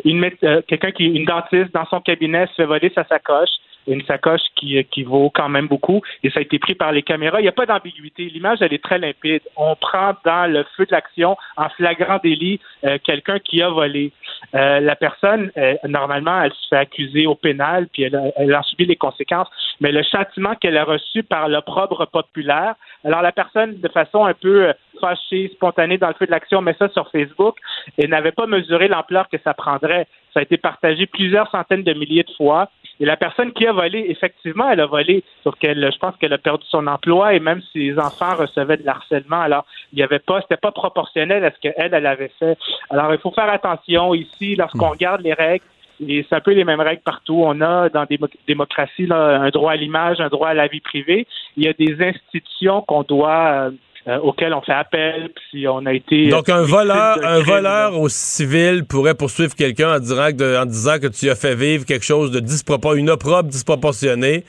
[0.05, 0.29] une,
[0.67, 3.49] quelqu'un qui une dentiste dans son cabinet se fait voler sa sacoche
[3.87, 7.03] une sacoche qui, qui vaut quand même beaucoup et ça a été pris par les
[7.03, 7.39] caméras.
[7.39, 8.25] Il n'y a pas d'ambiguïté.
[8.25, 9.41] L'image, elle est très limpide.
[9.55, 14.11] On prend dans le feu de l'action, en flagrant délit, euh, quelqu'un qui a volé.
[14.55, 18.63] Euh, la personne, euh, normalement, elle se fait accuser au pénal, puis elle, elle en
[18.63, 19.49] subit les conséquences.
[19.79, 24.33] Mais le châtiment qu'elle a reçu par l'opprobre populaire, alors la personne, de façon un
[24.33, 27.57] peu fâchée, spontanée dans le feu de l'action, met ça sur Facebook
[27.97, 30.07] et n'avait pas mesuré l'ampleur que ça prendrait.
[30.33, 32.69] Ça a été partagé plusieurs centaines de milliers de fois.
[33.01, 36.33] Et la personne qui a volé, effectivement, elle a volé, sauf qu'elle, je pense qu'elle
[36.33, 39.41] a perdu son emploi et même ses enfants recevaient de l'harcèlement.
[39.41, 42.55] Alors, il n'y avait pas, c'était pas proportionnel à ce qu'elle, elle avait fait.
[42.91, 44.91] Alors, il faut faire attention ici, lorsqu'on hmm.
[44.91, 45.65] regarde les règles,
[45.99, 47.41] c'est un peu les mêmes règles partout.
[47.43, 51.25] On a dans des démocraties un droit à l'image, un droit à la vie privée.
[51.57, 53.71] Il y a des institutions qu'on doit
[54.07, 56.29] euh, euh, auquel on fait appel, si on a été...
[56.29, 61.29] Donc un voleur, un voleur au civil pourrait poursuivre quelqu'un en, en disant que tu
[61.29, 64.43] as fait vivre quelque chose de disproportionné, une opprobre disproportionnée,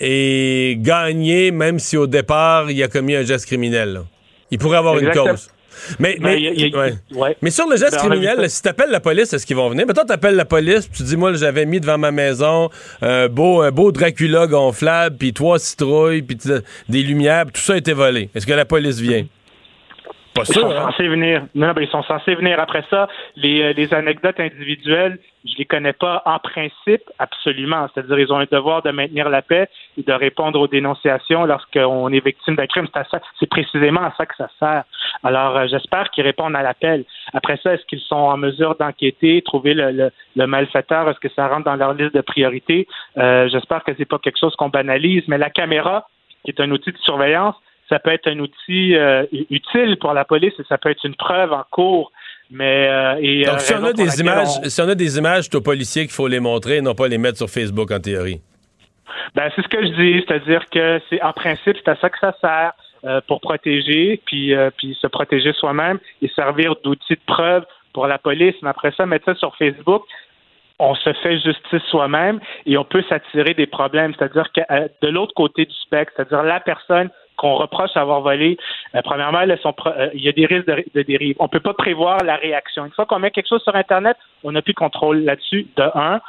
[0.00, 4.02] et gagner même si au départ il a commis un geste criminel.
[4.50, 5.50] Il pourrait avoir une cause.
[5.98, 6.52] Mais, mais,
[7.42, 9.84] mais sur le geste ben, criminel, si tu appelles la police, est-ce qu'ils vont venir?
[9.86, 12.70] Mais toi, tu appelles la police, tu dis, moi, j'avais mis devant ma maison
[13.00, 16.38] un beau, un beau Dracula gonflable, puis trois citrouilles, puis
[16.88, 18.30] des lumières, tout ça a été volé.
[18.34, 19.26] Est-ce que la police vient?
[20.36, 20.90] Ils sont hein?
[20.90, 21.46] censés venir.
[21.54, 22.60] Non, ben, ils sont censés venir.
[22.60, 27.88] Après ça, les, euh, les anecdotes individuelles, je les connais pas en principe, absolument.
[27.92, 32.12] C'est-à-dire, ils ont un devoir de maintenir la paix et de répondre aux dénonciations lorsqu'on
[32.12, 32.86] est victime d'un crime.
[33.38, 34.84] C'est précisément à ça que ça sert.
[35.22, 37.04] Alors, euh, j'espère qu'ils répondent à l'appel.
[37.32, 41.08] Après ça, est-ce qu'ils sont en mesure d'enquêter, trouver le, le, malfaiteur?
[41.08, 42.86] Est-ce que ça rentre dans leur liste de priorités?
[43.16, 46.08] Euh, j'espère que c'est pas quelque chose qu'on banalise, mais la caméra,
[46.44, 47.56] qui est un outil de surveillance,
[47.88, 51.14] ça peut être un outil euh, utile pour la police et ça peut être une
[51.14, 52.12] preuve en cours.
[52.50, 55.44] Mais euh, et, Donc, euh, si on a des images, si on a des images,
[55.44, 58.00] c'est aux policiers qu'il faut les montrer et non pas les mettre sur Facebook en
[58.00, 58.40] théorie.
[59.34, 62.18] Ben, c'est ce que je dis, c'est-à-dire que c'est en principe, c'est à ça que
[62.18, 62.72] ça sert.
[63.26, 68.54] pour protéger, puis, puis se protéger soi-même et servir d'outil de preuve pour la police.
[68.62, 70.02] Mais après ça, mettre ça sur Facebook,
[70.78, 74.14] on se fait justice soi-même et on peut s'attirer des problèmes.
[74.18, 74.60] C'est-à-dire que
[75.02, 78.58] de l'autre côté du spectre, c'est-à-dire la personne qu'on reproche avoir volé,
[78.94, 81.36] euh, premièrement, euh, il y a des risques de, dérive.
[81.38, 82.84] On ne peut pas prévoir la réaction.
[82.84, 85.66] Une fois qu'on met quelque chose sur Internet, on n'a plus contrôle là-dessus.
[85.76, 86.20] De un,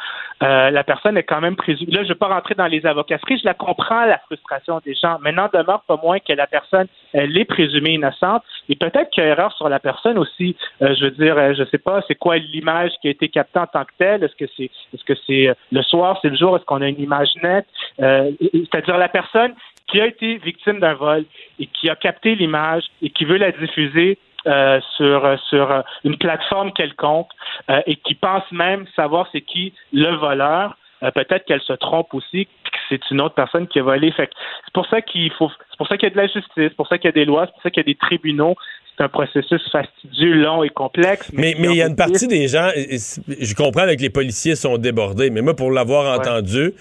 [0.43, 1.91] euh, la personne est quand même présumée.
[1.91, 3.39] Là, je ne vais pas rentrer dans les avocasseries.
[3.39, 5.17] Je la comprends, la frustration des gens.
[5.19, 8.43] Maintenant, demeure pas moins que la personne, elle est présumée innocente.
[8.69, 10.55] Et peut-être qu'il y a erreur sur la personne aussi.
[10.79, 13.67] je veux dire, je ne sais pas, c'est quoi l'image qui a été captée en
[13.67, 14.23] tant que telle?
[14.23, 16.55] Est-ce que c'est, est-ce que c'est le soir, c'est le jour?
[16.55, 17.65] Est-ce qu'on a une image nette?
[17.97, 19.53] c'est-à-dire la personne
[19.89, 21.25] qui a été victime d'un vol
[21.59, 24.17] et qui a capté l'image et qui veut la diffuser
[24.47, 27.29] euh, sur sur euh, une plateforme quelconque
[27.69, 32.45] euh, et qui pense même savoir c'est qui le voleur, peut-être qu'elle se trompe aussi,
[32.45, 34.13] que c'est une autre personne qui a volé.
[34.17, 34.29] c'est
[34.73, 36.87] pour ça qu'il faut, c'est pour ça qu'il y a de la justice, c'est pour
[36.87, 38.55] ça qu'il y a des lois, c'est pour ça qu'il y a des tribunaux.
[38.97, 41.31] C'est un processus fastidieux, long et complexe.
[41.33, 44.77] Mais mais il y a une partie des gens, je comprends que les policiers sont
[44.77, 46.73] débordés, mais moi pour l'avoir entendu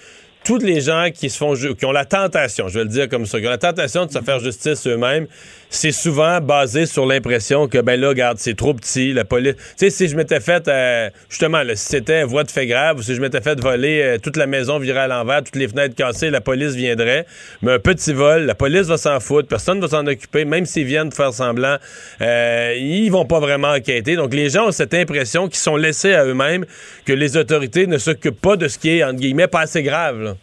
[0.49, 3.27] tous les gens qui se font qui ont la tentation, je vais le dire comme
[3.27, 5.27] ça, qui ont la tentation de se faire justice eux-mêmes,
[5.69, 9.53] c'est souvent basé sur l'impression que ben là, regarde, c'est trop petit, la police.
[9.55, 12.97] Tu sais, si je m'étais fait euh, justement, là, si c'était voie de fait grave,
[12.97, 15.67] ou si je m'étais fait voler euh, toute la maison virée à l'envers, toutes les
[15.67, 17.27] fenêtres cassées, la police viendrait.
[17.61, 20.85] Mais un petit vol, la police va s'en foutre, personne va s'en occuper, même s'ils
[20.85, 21.77] viennent faire semblant,
[22.21, 24.15] euh, ils vont pas vraiment enquêter.
[24.15, 26.65] Donc les gens ont cette impression qu'ils sont laissés à eux-mêmes,
[27.05, 30.19] que les autorités ne s'occupent pas de ce qui est entre guillemets pas assez grave.
[30.19, 30.35] Là.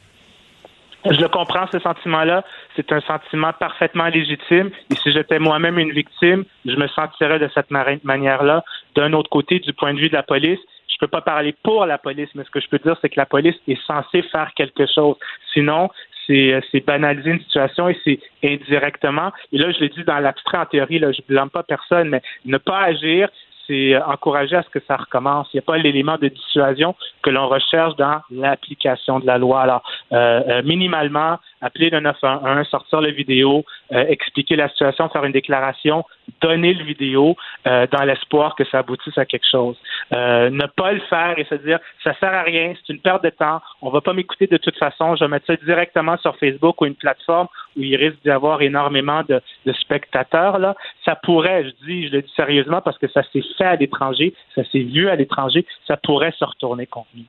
[1.11, 2.45] Je le comprends, ce sentiment-là.
[2.75, 4.71] C'est un sentiment parfaitement légitime.
[4.91, 8.65] Et si j'étais moi-même une victime, je me sentirais de cette manière-là.
[8.95, 11.55] D'un autre côté, du point de vue de la police, je ne peux pas parler
[11.63, 14.23] pour la police, mais ce que je peux dire, c'est que la police est censée
[14.23, 15.17] faire quelque chose.
[15.53, 15.91] Sinon,
[16.27, 20.67] c'est banaliser une situation et c'est indirectement, et là je l'ai dit dans l'abstrait en
[20.67, 23.29] théorie, là, je ne blâme pas personne, mais ne pas agir,
[23.67, 25.49] c'est encourager à ce que ça recommence.
[25.53, 29.63] Il n'y a pas l'élément de dissuasion que l'on recherche dans l'application de la loi.
[29.63, 35.33] Alors, euh, euh, minimalement, appeler le 911, sortir la vidéo, expliquer la situation, faire une
[35.33, 36.05] déclaration,
[36.41, 39.77] donner le vidéo dans l'espoir que ça aboutisse à quelque chose.
[40.13, 43.31] ne pas le faire et se dire ça sert à rien, c'est une perte de
[43.31, 46.81] temps, on va pas m'écouter de toute façon, je vais mettre ça directement sur Facebook
[46.81, 50.59] ou une plateforme où il risque d'y avoir énormément de, de spectateurs.
[50.59, 50.75] Là,
[51.05, 54.35] ça pourrait, je dis, je le dis sérieusement parce que ça s'est fait à l'étranger,
[54.55, 57.25] ça s'est vu à l'étranger, ça pourrait se retourner contre nous.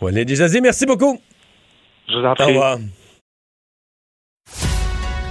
[0.00, 1.20] Voilà, dit, merci beaucoup.
[2.08, 2.44] Je vous en prie.
[2.44, 2.78] Au revoir.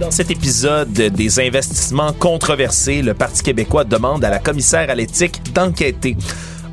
[0.00, 5.52] Dans cet épisode des investissements controversés, le Parti québécois demande à la commissaire à l'éthique
[5.52, 6.16] d'enquêter.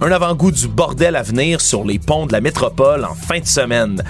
[0.02, 3.46] Un avant-goût du bordel à venir sur les ponts de la métropole en fin de
[3.46, 4.02] semaine.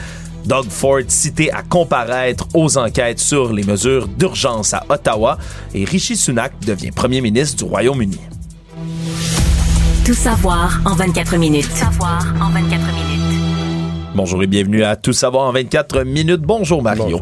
[0.45, 5.37] Doug Ford cité à comparaître aux enquêtes sur les mesures d'urgence à Ottawa
[5.73, 8.19] et Rishi Sunak devient premier ministre du Royaume-Uni.
[10.05, 11.67] Tout savoir en 24 minutes.
[11.69, 13.41] Tout savoir en 24 minutes.
[14.13, 16.41] Bonjour et bienvenue à Tout savoir en 24 minutes.
[16.41, 17.21] Bonjour Mario.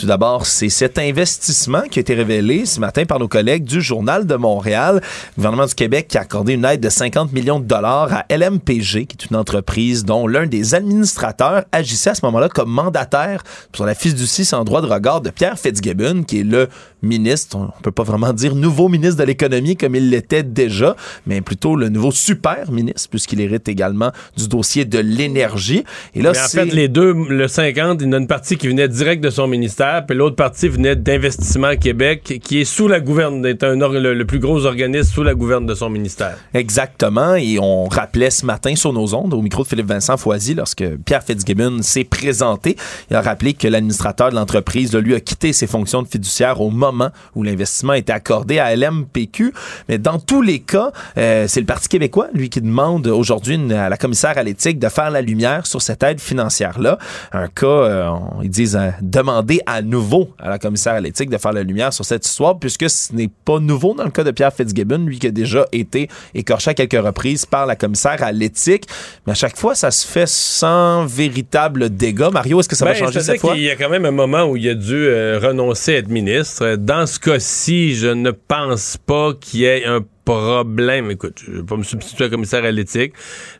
[0.00, 3.82] Tout d'abord, c'est cet investissement qui a été révélé ce matin par nos collègues du
[3.82, 5.02] Journal de Montréal.
[5.02, 8.24] Le gouvernement du Québec qui a accordé une aide de 50 millions de dollars à
[8.34, 13.42] LMPG, qui est une entreprise dont l'un des administrateurs agissait à ce moment-là comme mandataire
[13.74, 16.70] sur la fiducie sans droit de regard de Pierre Fitzgibbon, qui est le
[17.02, 20.96] ministre, on peut pas vraiment dire nouveau ministre de l'économie comme il l'était déjà,
[21.26, 25.84] mais plutôt le nouveau super ministre, puisqu'il hérite également du dossier de l'énergie.
[26.14, 28.68] Et là, mais en fait, les deux, le 50, il y a une partie qui
[28.68, 33.00] venait direct de son ministère, puis l'autre partie venait d'Investissement Québec, qui est sous la
[33.00, 36.36] gouverne, est un le, plus gros organisme sous la gouverne de son ministère.
[36.54, 40.54] Exactement, et on rappelait ce matin sur nos ondes, au micro de Philippe Vincent Foisy,
[40.54, 42.76] lorsque Pierre Fitzgibbon s'est présenté,
[43.10, 46.70] il a rappelé que l'administrateur de l'entreprise, lui, a quitté ses fonctions de fiduciaire au
[46.70, 49.52] moment où l'investissement était accordé à LMPQ.
[49.88, 53.88] Mais dans tous les cas, euh, c'est le Parti québécois, lui, qui demande aujourd'hui à
[53.88, 56.98] la commissaire à l'éthique de faire la lumière sur cette aide financière-là.
[57.32, 58.10] Un cas, euh,
[58.42, 61.92] ils disent, euh, demander à nouveau à la commissaire à l'éthique de faire la lumière
[61.92, 65.18] sur cette histoire, puisque ce n'est pas nouveau dans le cas de Pierre Fitzgibbon, lui
[65.18, 68.84] qui a déjà été écorché à quelques reprises par la commissaire à l'éthique.
[69.26, 72.30] Mais à chaque fois, ça se fait sans véritable dégât.
[72.30, 73.54] Mario, est-ce que ça va ben, changer cette fois?
[73.56, 75.08] Il y a quand même un moment où il a dû
[75.38, 80.04] renoncer à être ministre dans ce cas-ci, je ne pense pas qu'il y ait un
[80.24, 81.10] problème.
[81.10, 83.12] Écoute, je vais pas me substituer au commissaire à l'éthique.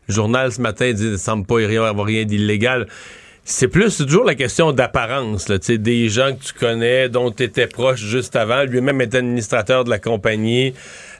[0.07, 2.87] Le journal ce matin dit qu'il ne semble pas y avoir rien d'illégal.
[3.53, 7.67] C'est plus toujours la question d'apparence, là, des gens que tu connais, dont tu étais
[7.67, 8.63] proche juste avant.
[8.63, 10.73] Lui-même est administrateur de la compagnie.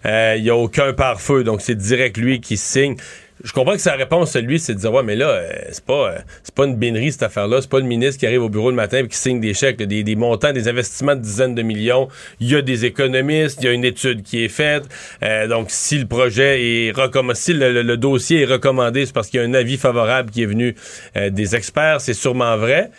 [0.06, 2.96] Euh, il n'y a aucun pare-feu, donc c'est direct lui qui signe
[3.44, 5.84] je comprends que sa réponse à lui, c'est de dire ouais, mais là, euh, c'est
[5.84, 8.50] pas euh, c'est pas une bénerie cette affaire-là, c'est pas le ministre qui arrive au
[8.50, 11.56] bureau le matin et qui signe des chèques, des, des, montants, des investissements de dizaines
[11.56, 12.08] de millions.
[12.40, 14.84] Il y a des économistes, il y a une étude qui est faite.
[15.24, 19.40] Euh, donc, si le projet est recommandé, si le, dossier est recommandé, c'est parce qu'il
[19.40, 20.76] y a un avis favorable qui est venu
[21.16, 22.90] des experts, c'est sûrement vrai.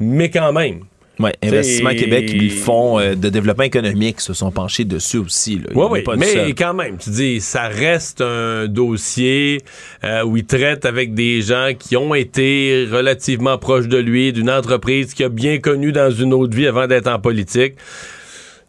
[0.00, 0.80] Mais quand même,
[1.18, 5.60] oui, Investissement Québec, ils font euh, de développement économique, se sont penchés dessus aussi.
[5.74, 9.62] Oui, oui, mais quand même, tu dis, ça reste un dossier
[10.04, 14.50] euh, où il traite avec des gens qui ont été relativement proches de lui, d'une
[14.50, 17.74] entreprise qui a bien connu dans une autre vie avant d'être en politique.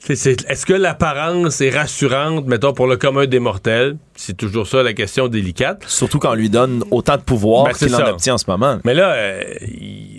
[0.07, 3.97] Est-ce que l'apparence est rassurante, mettons, pour le commun des mortels?
[4.15, 5.83] C'est toujours ça la question délicate.
[5.87, 8.79] Surtout quand on lui donne autant de pouvoir ben, qu'il en obtient en ce moment.
[8.85, 9.43] Mais là, euh,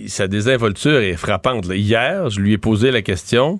[0.07, 1.67] sa désinvolture est frappante.
[1.67, 3.59] Hier, je lui ai posé la question.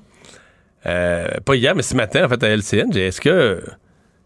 [0.87, 3.63] euh, pas hier, mais ce matin, en fait, à LCN, j'ai est-ce que,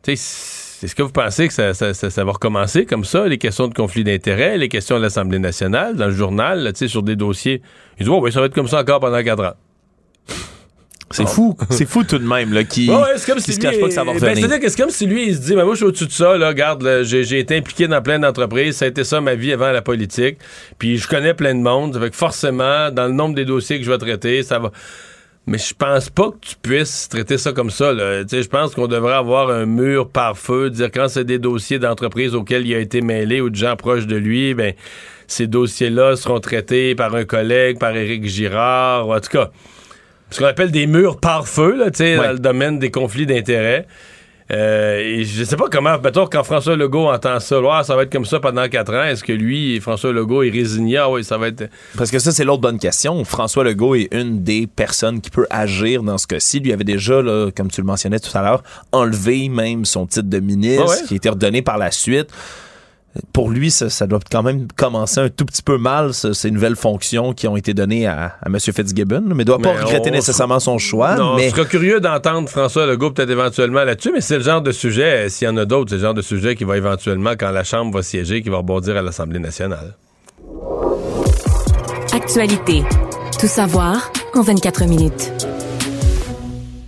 [0.07, 3.69] est-ce que vous pensez que ça, ça, ça, ça va recommencer comme ça, les questions
[3.69, 7.63] de conflit d'intérêts, les questions de l'Assemblée nationale, dans le journal, là, sur des dossiers?
[7.99, 9.55] Ils disent, oh, oui, ça va être comme ça encore pendant quatre ans.
[11.11, 11.57] C'est fou.
[11.71, 12.97] C'est fou tout de même, là, qui, Ouais,
[13.27, 14.37] comme qui si se lui, cache pas que ça va ben, revenir.
[14.37, 16.13] C'est-à-dire que c'est comme si lui, il se dit, ben, moi, je suis au-dessus de
[16.13, 19.53] ça, là, regarde, j'ai, été impliqué dans plein d'entreprises, ça a été ça ma vie
[19.53, 20.39] avant la politique,
[20.79, 23.85] puis je connais plein de monde, fait que forcément, dans le nombre des dossiers que
[23.85, 24.71] je vais traiter, ça va...
[25.47, 27.93] Mais je pense pas que tu puisses traiter ça comme ça.
[27.93, 28.25] Là.
[28.25, 31.39] Tu sais, Je pense qu'on devrait avoir un mur par feu, dire quand c'est des
[31.39, 34.73] dossiers d'entreprises auxquels il a été mêlé ou de gens proches de lui, ben
[35.27, 39.51] ces dossiers-là seront traités par un collègue, par Éric Girard, ou en tout cas,
[40.35, 43.26] ce qu'on appelle des murs par feu, là, tu sais, dans le domaine des conflits
[43.26, 43.87] d'intérêts.
[44.53, 48.03] Euh, et je sais pas comment, mettons, quand François Legault entend ça, Ah, ça va
[48.03, 50.99] être comme ça pendant quatre ans, est-ce que lui, François Legault, est résigné?
[50.99, 51.70] Ah oui, ça va être...
[51.97, 53.24] Parce que ça, c'est l'autre bonne question.
[53.24, 56.61] François Legault est une des personnes qui peut agir dans ce cas-ci.
[56.61, 58.62] Lui avait déjà, là, comme tu le mentionnais tout à l'heure,
[58.93, 61.07] enlevé même son titre de ministre, Ah ouais?
[61.09, 62.28] qui a été redonné par la suite.
[63.33, 66.51] Pour lui, ça, ça doit quand même commencer un tout petit peu mal, ça, ces
[66.51, 68.59] nouvelles fonctions qui ont été données à, à M.
[68.59, 71.15] Fitzgibbon, mais il doit pas Mais regretter on- nécessairement son choix.
[71.15, 74.62] Non, mais je serais curieux d'entendre François Legault peut-être éventuellement là-dessus, mais c'est le genre
[74.62, 76.77] de sujet, euh, s'il y en a d'autres, c'est le genre de sujet qui va
[76.77, 79.95] éventuellement, quand la Chambre va siéger, qui va rebondir à l'Assemblée nationale.
[82.12, 82.83] Actualité.
[83.39, 85.33] Tout savoir en 24 minutes.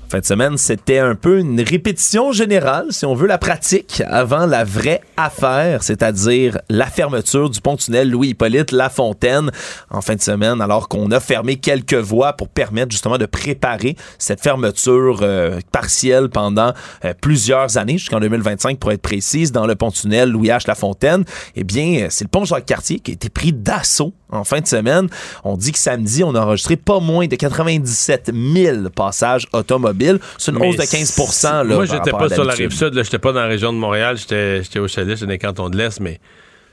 [0.08, 4.46] Fin de semaine, c'était un peu une répétition générale, si on veut, la pratique avant
[4.46, 9.50] la vraie affaire, c'est-à-dire la fermeture du pont-tunnel Louis-Hippolyte Lafontaine
[9.90, 13.96] en fin de semaine, alors qu'on a fermé quelques voies pour permettre justement de préparer
[14.16, 16.72] cette fermeture euh, partielle pendant
[17.04, 20.68] euh, plusieurs années, jusqu'en 2025 pour être précise, dans le pont-tunnel Louis-H.
[20.68, 21.24] Lafontaine.
[21.56, 24.66] Eh bien, euh, c'est le pont Jacques-Cartier qui a été pris d'assaut en fin de
[24.68, 25.08] semaine.
[25.42, 29.95] On dit que samedi, on a enregistré pas moins de 97 000 passages automobiles.
[30.38, 33.18] C'est une Mais hausse de 15 là, Moi, j'étais pas sur la rive sud, j'étais
[33.18, 35.76] pas dans la région de Montréal, j'étais j'étais au chalet, j'étais dans les cantons de
[35.76, 36.20] l'Est, mais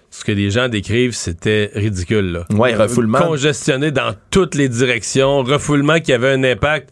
[0.09, 2.31] ce que les gens décrivent, c'était ridicule.
[2.31, 2.45] Là.
[2.55, 3.19] Ouais, refoulement.
[3.19, 6.89] Congestionné dans toutes les directions, refoulement qui avait un impact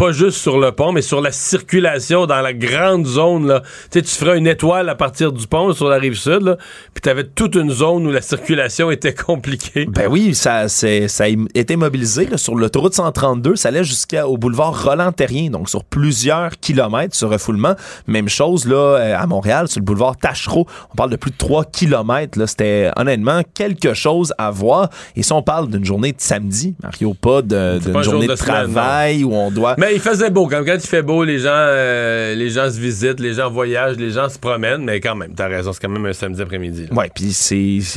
[0.00, 3.46] pas juste sur le pont, mais sur la circulation dans la grande zone.
[3.46, 3.60] Là.
[3.90, 6.56] Tu sais, tu ferais une étoile à partir du pont sur la rive sud, là,
[6.94, 9.84] puis tu avais toute une zone où la circulation était compliquée.
[9.84, 13.56] Ben oui, ça, c'est- ça a été mobilisé là, sur l'autoroute 132.
[13.56, 17.74] Ça allait jusqu'au boulevard Roland-Terrien, donc sur plusieurs kilomètres, ce refoulement.
[18.06, 20.66] Même chose là euh, à Montréal, sur le boulevard Tachereau.
[20.94, 22.38] On parle de plus de 3 kilomètres.
[22.38, 22.46] Là.
[22.46, 24.88] C'était honnêtement quelque chose à voir.
[25.14, 28.54] Et si on parle d'une journée de samedi, Mario, pas d'une jour journée de, semaine,
[28.72, 29.74] travail où on doit...
[29.76, 30.46] Mais il faisait beau.
[30.46, 33.96] Quand, quand il fait beau, les gens, euh, les gens se visitent, les gens voyagent,
[33.96, 34.84] les gens se promènent.
[34.84, 36.86] Mais quand même, t'as raison, c'est quand même un samedi après-midi.
[36.92, 37.34] Ouais, puis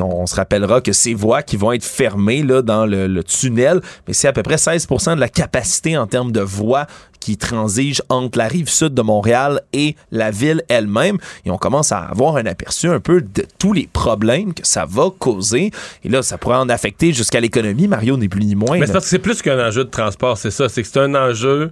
[0.02, 3.82] on se rappellera que ces voies qui vont être fermées là dans le, le tunnel,
[4.08, 6.88] mais c'est à peu près 16% de la capacité en termes de voies
[7.24, 11.18] qui transigent entre la rive sud de Montréal et la ville elle-même.
[11.46, 14.86] Et on commence à avoir un aperçu un peu de tous les problèmes que ça
[14.86, 15.72] va causer.
[16.04, 17.88] Et là, ça pourrait en affecter jusqu'à l'économie.
[17.88, 18.78] Mario n'est plus ni moins.
[18.78, 20.68] Mais c'est parce que c'est plus qu'un enjeu de transport, c'est ça.
[20.70, 21.72] C'est que c'est un enjeu.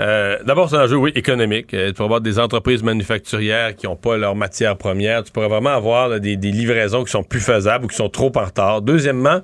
[0.00, 1.72] euh, D'abord, c'est un enjeu, oui, économique.
[1.74, 5.22] Euh, tu pourrais avoir des entreprises manufacturières qui n'ont pas leurs matières premières.
[5.24, 8.08] Tu pourrais vraiment avoir là, des, des livraisons qui sont plus faisables ou qui sont
[8.08, 8.82] trop en retard.
[8.82, 9.40] Deuxièmement,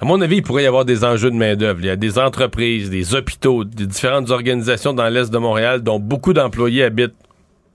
[0.00, 1.80] à mon avis, il pourrait y avoir des enjeux de main-d'œuvre.
[1.80, 5.98] Il y a des entreprises, des hôpitaux, des différentes organisations dans l'Est de Montréal dont
[6.00, 7.14] beaucoup d'employés habitent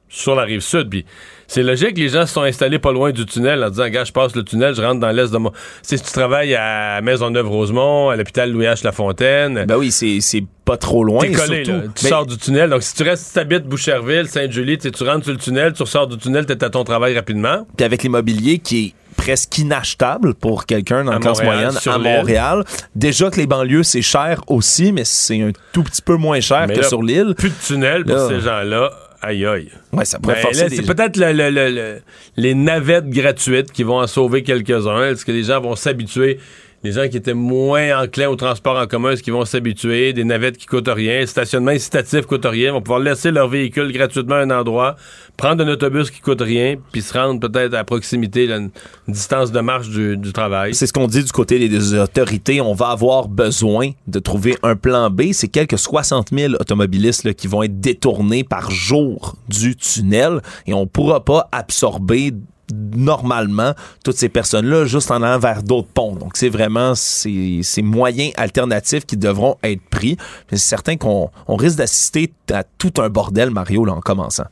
[0.09, 0.89] sur la rive sud.
[0.89, 1.05] Puis
[1.47, 4.11] c'est logique, les gens se sont installés pas loin du tunnel en disant, gars, je
[4.11, 5.51] passe le tunnel, je rentre dans l'est de mon.
[5.81, 8.83] Si tu travailles à Maisonneuve-Rosemont, à l'hôpital Louis-H.
[8.83, 9.65] Lafontaine.
[9.67, 11.21] Ben oui, c'est pas trop loin.
[11.21, 11.79] T'es collé, surtout.
[11.81, 11.87] là.
[11.95, 12.69] Tu Mais- sors du tunnel.
[12.69, 16.07] Donc, si tu restes, si t'habites Boucherville, Sainte-Julie, tu rentres sur le tunnel, tu ressors
[16.07, 17.67] du tunnel, t'es à ton travail rapidement.
[17.77, 21.97] Puis avec l'immobilier qui est presque inachetable pour quelqu'un dans la classe Montréal, moyenne à.
[22.17, 22.63] Montréal.
[22.95, 26.65] Déjà que les banlieues, c'est cher aussi, mais c'est un tout petit peu moins cher
[26.67, 27.33] Mais que là, sur l'île.
[27.37, 28.27] Plus de tunnel pour Là.
[28.29, 28.91] ces gens-là.
[29.21, 29.71] Aïe aïe.
[29.91, 32.01] Ouais, ça pourrait Ben, forcer des C'est peut-être le- le- le- le-
[32.37, 35.03] les navettes gratuites qui vont en sauver quelques-uns.
[35.05, 36.39] Est-ce que les gens vont s'habituer?
[36.85, 40.13] Les gens qui étaient moins enclins au transport en commun, est-ce qu'ils vont s'habituer?
[40.13, 44.35] Des navettes qui coûtent rien, stationnement incitatif coûte rien, vont pouvoir laisser leur véhicule gratuitement
[44.35, 44.95] à un endroit,
[45.35, 48.69] prendre un autobus qui coûte rien, puis se rendre peut-être à proximité, là, une,
[49.07, 50.75] distance de marche du, travail.
[50.75, 52.61] C'est ce qu'on dit du côté des, autorités.
[52.61, 55.31] On va avoir besoin de trouver un plan B.
[55.31, 60.85] C'est quelques 60 000 automobilistes qui vont être détournés par jour du tunnel et on
[60.85, 62.31] pourra pas absorber
[62.71, 66.15] normalement toutes ces personnes-là juste en allant vers d'autres ponts.
[66.15, 70.17] Donc, c'est vraiment ces, ces moyens alternatifs qui devront être pris.
[70.51, 74.45] Mais c'est certain qu'on on risque d'assister à tout un bordel, Mario, là, en commençant.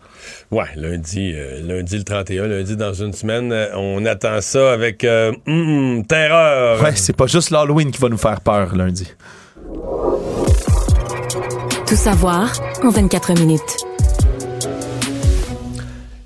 [0.51, 5.03] Ouais, lundi, euh, lundi le 31, lundi dans une semaine, euh, on attend ça avec
[5.03, 6.81] euh, hum, terreur.
[6.81, 9.11] Ouais, c'est pas juste l'Halloween qui va nous faire peur lundi.
[11.87, 12.51] Tout savoir
[12.83, 13.85] en 24 minutes.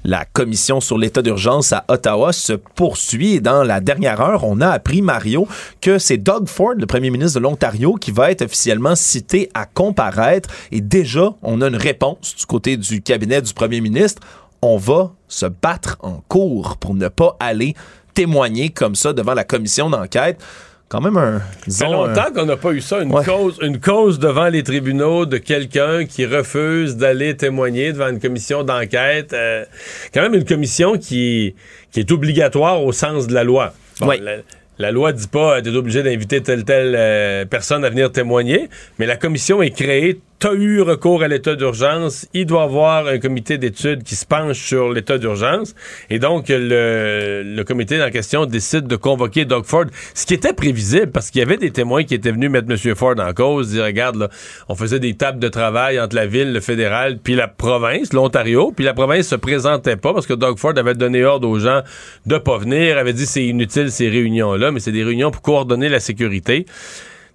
[0.07, 4.69] La commission sur l'état d'urgence à Ottawa se poursuit dans la dernière heure, on a
[4.69, 5.49] appris, Mario,
[5.81, 9.65] que c'est Doug Ford, le premier ministre de l'Ontario, qui va être officiellement cité à
[9.65, 10.47] comparaître.
[10.71, 14.21] Et déjà, on a une réponse du côté du cabinet du premier ministre.
[14.61, 17.75] On va se battre en cours pour ne pas aller
[18.13, 20.41] témoigner comme ça devant la commission d'enquête
[20.89, 21.41] quand même un.
[21.67, 25.25] Ça fait longtemps qu'on n'a pas eu ça, une, cause, une cause devant les tribunaux
[25.25, 29.33] de quelqu'un qui refuse d'aller témoigner devant une commission d'enquête.
[29.33, 29.65] Euh,
[30.13, 31.55] quand même une commission qui,
[31.91, 33.73] qui est obligatoire au sens de la loi.
[34.01, 34.37] la,
[34.77, 38.69] la, loi dit pas tu es obligé d'inviter telle telle euh, personne à venir témoigner,
[38.97, 43.07] mais la commission est créée tu as eu recours à l'état d'urgence, il doit avoir
[43.07, 45.73] un comité d'études qui se penche sur l'état d'urgence.
[46.11, 50.53] Et donc, le, le comité en question décide de convoquer Doug Ford, ce qui était
[50.53, 52.95] prévisible parce qu'il y avait des témoins qui étaient venus mettre M.
[52.95, 54.29] Ford en cause, dire, regarde, là,
[54.69, 58.71] on faisait des tables de travail entre la ville, le fédéral, puis la province, l'Ontario,
[58.75, 61.81] puis la province se présentait pas parce que Doug Ford avait donné ordre aux gens
[62.27, 65.89] de pas venir, avait dit c'est inutile ces réunions-là, mais c'est des réunions pour coordonner
[65.89, 66.65] la sécurité.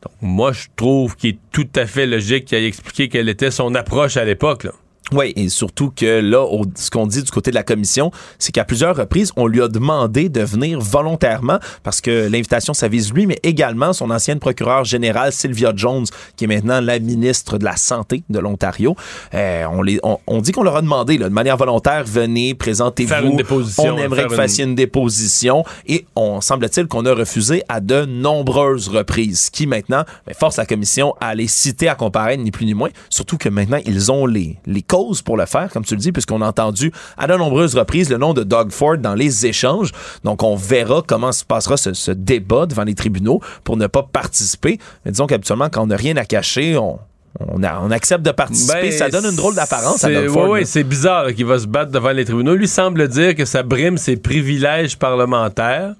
[0.02, 3.50] Donc, moi, je trouve qu'il est tout à fait logique qu'il ait expliqué quelle était
[3.50, 4.66] son approche à l'époque.
[5.10, 8.64] Oui, et surtout que là, ce qu'on dit du côté de la commission, c'est qu'à
[8.64, 13.26] plusieurs reprises, on lui a demandé de venir volontairement parce que l'invitation, ça vise lui,
[13.26, 17.76] mais également son ancienne procureure générale, Sylvia Jones, qui est maintenant la ministre de la
[17.76, 18.96] Santé de l'Ontario.
[19.34, 23.36] Euh, on, les, on, dit qu'on leur a demandé là, de manière volontaire, venez, présentez-vous.
[23.78, 25.64] On aimerait que vous fassiez une déposition.
[25.86, 30.66] Et on semble-t-il qu'on a refusé à de nombreuses reprises, qui maintenant ben, force la
[30.66, 32.90] commission à les citer à comparer, ni plus ni moins.
[33.10, 34.82] Surtout que maintenant, ils ont les, les
[35.24, 38.18] pour le faire, comme tu le dis, puisqu'on a entendu à de nombreuses reprises le
[38.18, 39.90] nom de Doug Ford dans les échanges.
[40.24, 44.78] Donc, on verra comment se passera ce, débat devant les tribunaux pour ne pas participer.
[45.04, 46.98] Mais disons qu'habituellement, quand on n'a rien à cacher, on,
[47.40, 48.82] on, accepte de participer.
[48.82, 50.50] Ben, ça donne une drôle d'apparence à Doug Ford.
[50.50, 52.54] Oui, c'est bizarre qu'il va se battre devant les tribunaux.
[52.54, 55.94] Lui semble dire que ça brime ses privilèges parlementaires.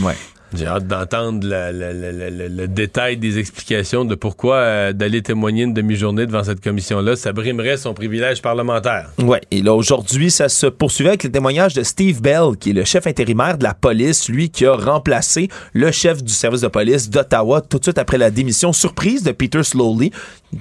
[0.00, 0.16] Ouais.
[0.56, 6.44] J'ai hâte d'entendre le détail des explications de pourquoi euh, d'aller témoigner une demi-journée devant
[6.44, 9.10] cette commission-là, ça brimerait son privilège parlementaire.
[9.18, 12.74] Oui, et là, aujourd'hui, ça se poursuivait avec le témoignage de Steve Bell, qui est
[12.74, 16.68] le chef intérimaire de la police, lui qui a remplacé le chef du service de
[16.68, 20.12] police d'Ottawa tout de suite après la démission surprise de Peter Slowly.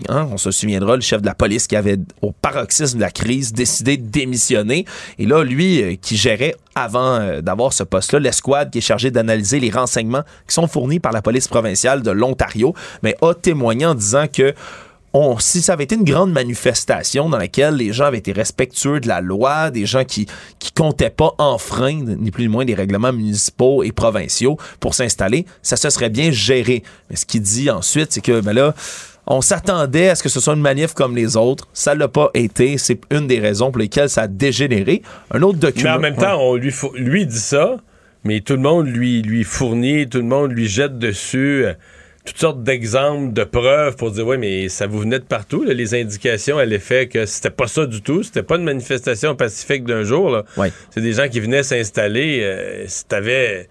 [0.10, 3.12] Hein, on se souviendra, le chef de la police qui avait, au paroxysme de la
[3.12, 4.86] crise, décidé de démissionner.
[5.20, 9.12] Et là, lui, euh, qui gérait avant euh, d'avoir ce poste-là, l'escouade qui est chargée
[9.12, 13.86] d'analyser les renseignements qui sont fournis par la police provinciale de l'Ontario, mais a témoigné
[13.86, 14.54] en disant que
[15.40, 19.08] si ça avait été une grande manifestation dans laquelle les gens avaient été respectueux de
[19.08, 20.26] la loi, des gens qui
[20.58, 25.46] qui comptaient pas enfreindre ni plus ni moins des règlements municipaux et provinciaux pour s'installer,
[25.62, 26.84] ça se serait bien géré.
[27.10, 28.74] Mais ce qu'il dit ensuite, c'est que ben là
[29.28, 31.68] on s'attendait à ce que ce soit une manif comme les autres.
[31.74, 32.78] Ça l'a pas été.
[32.78, 35.02] C'est une des raisons pour lesquelles ça a dégénéré.
[35.32, 35.92] Un autre document.
[35.92, 37.78] Mais en même temps, on lui, lui dit ça,
[38.24, 41.74] mais tout le monde lui, lui fournit, tout le monde lui jette dessus euh,
[42.26, 45.94] toutes sortes d'exemples, de preuves pour dire oui, mais ça vous venait de partout, les
[45.94, 50.04] indications à l'effet que c'était pas ça du tout, c'était pas une manifestation pacifique d'un
[50.04, 50.42] jour.
[50.92, 52.40] C'est des gens qui venaient s'installer.
[52.42, 53.68] Euh, si t'avais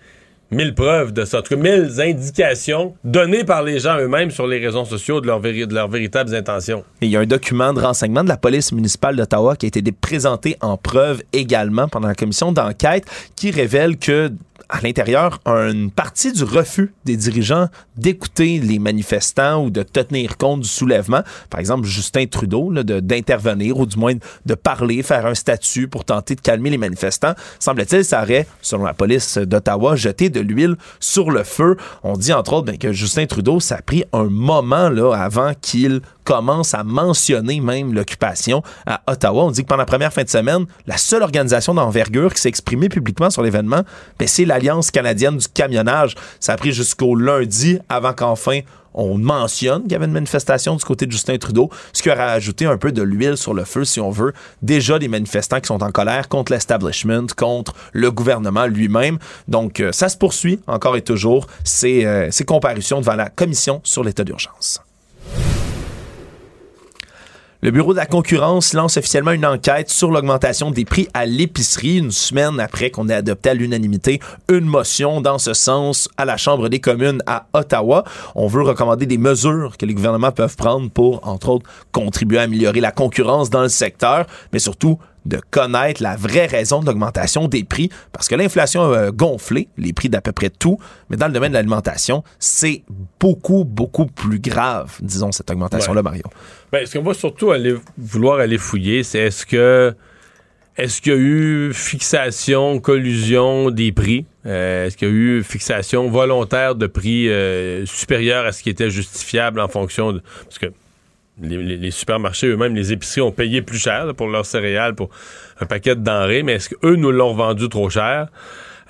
[0.53, 4.85] mille preuves de ça, en mille indications données par les gens eux-mêmes sur les réseaux
[4.85, 5.41] sociaux de leurs
[5.89, 6.85] véritables intentions.
[7.01, 9.83] il y a un document de renseignement de la police municipale d'Ottawa qui a été
[9.93, 14.31] présenté en preuve également pendant la commission d'enquête qui révèle que
[14.69, 20.61] à l'intérieur une partie du refus des dirigeants d'écouter les manifestants ou de tenir compte
[20.61, 21.23] du soulèvement.
[21.51, 24.15] Par exemple, Justin Trudeau, d'intervenir ou du moins
[24.47, 27.35] de parler, faire un statut pour tenter de calmer les manifestants.
[27.59, 31.77] Semble-t-il, ça aurait, selon la police d'Ottawa, jeté de l'huile sur le feu.
[32.03, 35.53] On dit entre autres ben, que Justin Trudeau, ça a pris un moment là, avant
[35.61, 39.45] qu'il commence à mentionner même l'occupation à Ottawa.
[39.45, 42.49] On dit que pendant la première fin de semaine, la seule organisation d'envergure qui s'est
[42.49, 43.83] exprimée publiquement sur l'événement,
[44.19, 46.15] ben, c'est l'Alliance canadienne du camionnage.
[46.39, 48.61] Ça a pris jusqu'au lundi avant qu'enfin
[48.95, 52.21] on mentionne qu'il y avait une manifestation du côté de Justin Trudeau, ce qui aurait
[52.21, 54.35] ajouté un peu de l'huile sur le feu, si on veut.
[54.61, 59.19] Déjà des manifestants qui sont en colère contre l'establishment, contre le gouvernement lui-même.
[59.49, 63.81] Donc, euh, ça se poursuit encore et toujours, ces, euh, ces comparutions devant la commission
[63.83, 64.83] sur l'état d'urgence.
[67.65, 71.99] Le Bureau de la concurrence lance officiellement une enquête sur l'augmentation des prix à l'épicerie
[71.99, 76.37] une semaine après qu'on ait adopté à l'unanimité une motion dans ce sens à la
[76.37, 78.03] Chambre des communes à Ottawa.
[78.35, 82.43] On veut recommander des mesures que les gouvernements peuvent prendre pour, entre autres, contribuer à
[82.43, 87.47] améliorer la concurrence dans le secteur, mais surtout de connaître la vraie raison de l'augmentation
[87.47, 90.79] des prix, parce que l'inflation a gonflé les prix d'à peu près tout,
[91.11, 92.83] mais dans le domaine de l'alimentation, c'est
[93.21, 96.25] beaucoup, beaucoup plus grave, disons, cette augmentation-là, Mario.
[96.73, 99.95] Ben, ce qu'on va surtout aller, vouloir aller fouiller, c'est est-ce que
[100.79, 104.25] est-ce qu'il y a eu fixation, collusion des prix?
[104.47, 108.70] Euh, est-ce qu'il y a eu fixation volontaire de prix euh, supérieurs à ce qui
[108.70, 110.23] était justifiable en fonction de...
[110.45, 110.66] Parce que
[111.43, 115.11] les, supermarchés eux-mêmes, les épiceries ont payé plus cher pour leurs céréales, pour
[115.61, 118.29] un paquet de denrées, mais est-ce qu'eux nous l'ont vendu trop cher?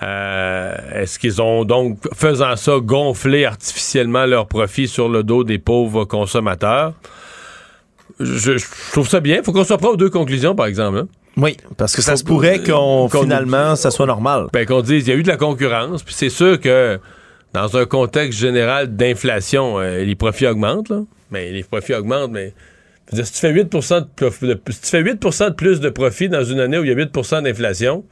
[0.02, 5.58] Euh, est-ce qu'ils ont donc, faisant ça, gonflé artificiellement leurs profits sur le dos des
[5.58, 6.94] pauvres consommateurs?
[8.22, 9.38] Je, trouve ça bien.
[9.38, 10.98] Il faut qu'on soit prêt aux deux conclusions, par exemple.
[10.98, 11.08] Hein.
[11.36, 14.48] Oui, parce que ça se pourrait qu'on finalement ça soit normal.
[14.52, 16.98] Ben qu'on dise il y a eu de la concurrence, puis c'est sûr que
[17.54, 21.02] dans un contexte général d'inflation, euh, les profits augmentent là.
[21.30, 22.52] Mais les profits augmentent, mais
[23.10, 26.60] si tu fais 8 de, si tu fais 8 de plus de profits dans une
[26.60, 28.04] année où il y a 8% d'inflation,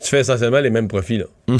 [0.00, 1.26] tu fais essentiellement les mêmes profits là.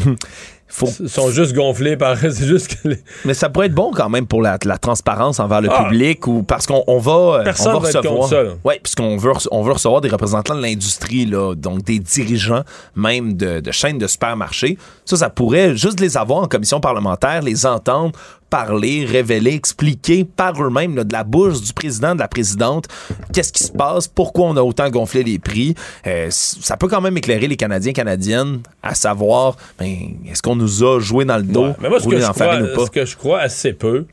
[1.01, 2.17] Ils sont juste gonflés par.
[2.21, 2.77] c'est juste
[3.25, 5.85] Mais ça pourrait être bon quand même pour la, transparence envers le ah!
[5.85, 8.57] public ou parce qu'on on va, Personne on va recevoir.
[8.65, 12.63] Oui, puisqu'on veut, on veut recevoir des représentants de l'industrie, là, donc des dirigeants
[12.95, 14.79] même de, de chaînes de supermarchés.
[15.05, 18.13] Ça, ça pourrait juste les avoir en commission parlementaire, les entendre
[18.51, 22.87] parler, révéler, expliquer par eux-mêmes de la bouche du président, de la présidente,
[23.33, 25.75] qu'est-ce qui se passe, pourquoi on a autant gonflé les prix?
[26.07, 29.95] Euh, ça peut quand même éclairer les Canadiens Canadiennes à savoir, ben,
[30.31, 32.91] est-ce qu'on nous a joué dans le dos, mais moi, ce que, je crois, ce
[32.91, 34.07] que je crois assez peu,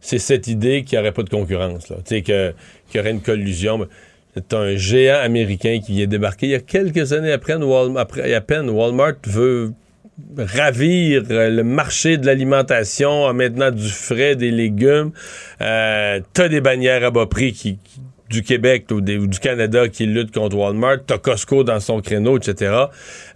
[0.00, 1.96] c'est cette idée qu'il n'y aurait pas de concurrence, là.
[2.04, 2.54] Qu'il
[2.94, 3.86] y aurait une collusion.
[4.34, 8.32] C'est un géant américain qui vient débarquer il y a quelques années après, Walmart, après
[8.34, 9.72] à peine Walmart veut
[10.36, 15.12] ravir euh, le marché de l'alimentation, maintenant du frais, des légumes.
[15.60, 17.78] Euh, t'as des bannières à bas prix qui,
[18.28, 20.98] du Québec ou, du Canada qui luttent contre Walmart.
[21.06, 22.86] T'as Costco dans son créneau, etc.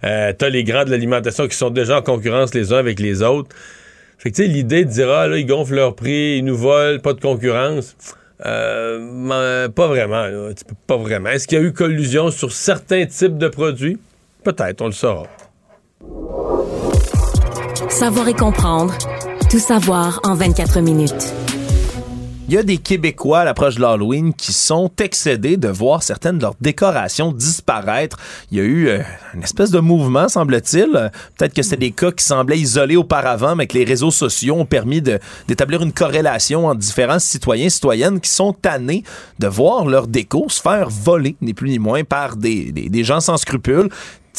[0.03, 3.21] Euh, t'as les grands de l'alimentation qui sont déjà en concurrence les uns avec les
[3.21, 3.55] autres.
[4.17, 6.57] Fait que tu sais, l'idée de dire, ah là, ils gonflent leur prix, ils nous
[6.57, 7.95] volent, pas de concurrence.
[8.39, 10.25] Pas vraiment.
[10.87, 11.29] Pas vraiment.
[11.29, 13.99] Est-ce qu'il y a eu collusion sur certains types de produits?
[14.43, 15.27] Peut-être, on le saura.
[17.97, 18.95] Savoir et comprendre.
[19.49, 21.33] Tout savoir en 24 minutes.
[22.47, 26.37] Il y a des Québécois à l'approche de l'Halloween qui sont excédés de voir certaines
[26.37, 28.19] de leurs décorations disparaître.
[28.51, 28.99] Il y a eu euh,
[29.33, 31.09] une espèce de mouvement, semble-t-il.
[31.35, 34.65] Peut-être que c'était des cas qui semblaient isolés auparavant, mais que les réseaux sociaux ont
[34.65, 39.03] permis d'établir une corrélation entre différents citoyens et citoyennes qui sont tannés
[39.39, 43.37] de voir leur déco se faire voler, ni plus ni moins, par des gens sans
[43.37, 43.89] scrupules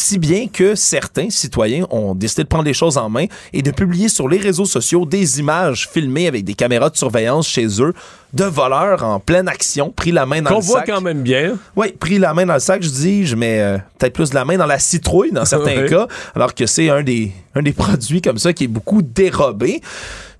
[0.01, 3.70] si bien que certains citoyens ont décidé de prendre les choses en main et de
[3.70, 7.95] publier sur les réseaux sociaux des images filmées avec des caméras de surveillance chez eux
[8.33, 10.66] de voleurs en pleine action, pris la main dans le sac.
[10.66, 11.57] Qu'on voit quand même bien.
[11.77, 14.35] Oui, pris la main dans le sac, je dis, je mets euh, peut-être plus de
[14.35, 17.73] la main dans la citrouille dans certains cas, alors que c'est un des, un des
[17.75, 19.81] produits comme ça qui est beaucoup dérobé.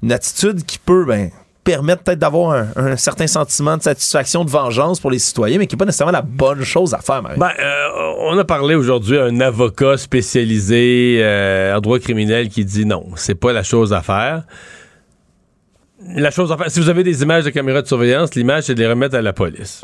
[0.03, 1.31] Une attitude qui peut, ben,
[1.69, 5.77] permettre peut-être d'avoir un, certain sentiment de satisfaction, de vengeance pour les citoyens, mais qui
[5.77, 9.25] n'est pas nécessairement la bonne chose à faire, Ben, euh, on a parlé aujourd'hui à
[9.25, 14.01] un avocat spécialisé euh, en droit criminel qui dit non, c'est pas la chose à
[14.01, 14.45] faire.
[16.15, 18.75] La chose à faire, si vous avez des images de caméras de surveillance, l'image, c'est
[18.75, 19.83] de les remettre à la police.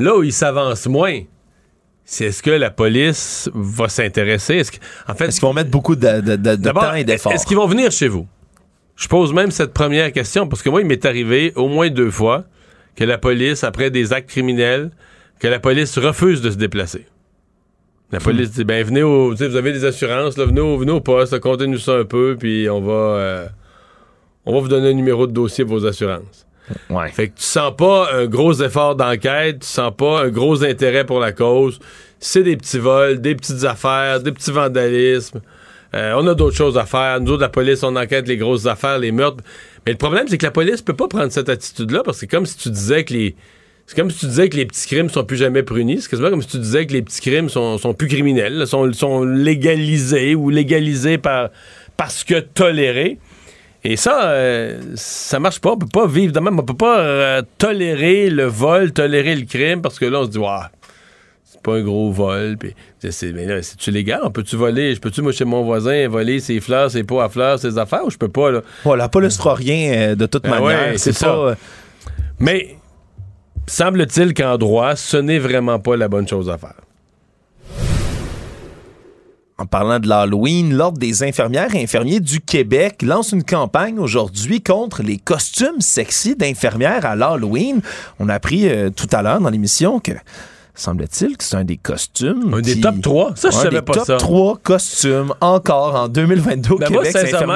[0.00, 1.20] Là où il s'avance moins,
[2.04, 4.56] c'est est-ce que la police va s'intéresser?
[4.56, 4.72] Est-ce
[5.06, 7.32] en fait, est-ce qu'ils vont mettre beaucoup de, de temps et d'efforts?
[7.32, 8.26] Est-ce qu'ils vont venir chez vous?
[8.96, 12.10] Je pose même cette première question parce que moi, il m'est arrivé au moins deux
[12.10, 12.44] fois
[12.96, 14.90] que la police, après des actes criminels,
[15.40, 17.06] que la police refuse de se déplacer.
[18.12, 21.00] La police dit ben venez au, vous avez des assurances, là, venez, au, venez au
[21.00, 23.48] poste, comptez-nous ça un peu, puis on va, euh,
[24.46, 26.46] on va vous donner un numéro de dossier pour vos assurances.
[26.90, 27.10] Ouais.
[27.10, 31.04] Fait que tu sens pas un gros effort d'enquête, tu sens pas un gros intérêt
[31.04, 31.78] pour la cause.
[32.20, 35.40] C'est des petits vols, des petites affaires, des petits vandalismes.
[35.94, 37.20] Euh, on a d'autres choses à faire.
[37.20, 39.44] Nous autres, la police, on enquête les grosses affaires, les meurtres.
[39.86, 42.26] Mais le problème, c'est que la police peut pas prendre cette attitude-là parce que c'est
[42.26, 43.36] comme si tu disais que les.
[43.86, 46.00] C'est comme si tu disais que les petits crimes sont plus jamais punis.
[46.00, 49.24] C'est comme si tu disais que les petits crimes sont, sont plus criminels, sont, sont
[49.24, 51.50] légalisés ou légalisés par,
[51.98, 53.18] parce que tolérés.
[53.84, 55.72] Et ça, euh, ça marche pas.
[55.72, 56.58] On peut pas vivre de même.
[56.58, 60.30] On peut pas euh, tolérer le vol, tolérer le crime parce que là, on se
[60.30, 60.62] dit, waouh,
[61.64, 62.56] pas un gros vol.
[62.58, 62.74] Puis,
[63.10, 64.20] c'est, mais là, c'est-tu légal?
[64.22, 64.94] On peut-tu voler?
[64.94, 68.04] Je peux-tu, moi, chez mon voisin, voler ses fleurs, ses pots à fleurs, ses affaires
[68.04, 68.60] ou je peux pas, là?
[68.84, 70.92] Bon, la police fera rien euh, de toute ah manière.
[70.98, 71.34] c'est, ça.
[71.34, 71.54] Euh,
[72.38, 72.76] mais
[73.66, 76.80] semble-t-il qu'en droit, ce n'est vraiment pas la bonne chose à faire.
[79.56, 84.60] En parlant de l'Halloween, l'Ordre des infirmières et infirmiers du Québec lance une campagne aujourd'hui
[84.60, 87.80] contre les costumes sexy d'infirmières à l'Halloween.
[88.18, 90.10] On a appris euh, tout à l'heure dans l'émission que
[90.74, 92.52] semble-t-il que c'est un des costumes.
[92.54, 93.32] Un des qui- top 3?
[93.36, 94.16] Ça, je un savais des pas top ça.
[94.16, 97.02] 3 costumes encore en 2022 au Ben Québec.
[97.14, 97.54] moi, sincèrement,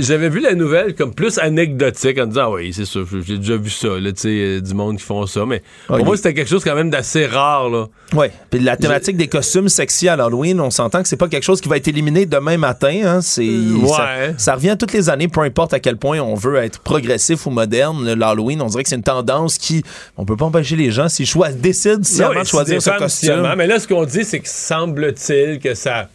[0.00, 3.56] j'avais vu la nouvelle comme plus anecdotique en disant, ah oui, c'est ça, j'ai déjà
[3.56, 5.44] vu ça, là, tu sais, euh, du monde qui font ça.
[5.46, 7.86] Mais pour moi, c'était quelque chose quand même d'assez rare, là.
[8.14, 11.42] Oui, puis la thématique des costumes sexy à l'Halloween, on s'entend que c'est pas quelque
[11.44, 13.00] chose qui va être éliminé demain matin.
[13.04, 13.88] Hein, c'est, Ouais.
[13.88, 17.46] ça, ça revient toutes les années, peu importe à quel point on veut être progressif
[17.46, 18.12] ou moderne.
[18.14, 19.82] L'Halloween, on dirait que c'est une tendance qui,
[20.16, 22.04] on peut pas empêcher les gens s'ils choisissent, décident de
[22.52, 23.54] choisir ce costume.
[23.56, 26.08] Mais là, ce qu'on dit, c'est que semble-t-il que ça.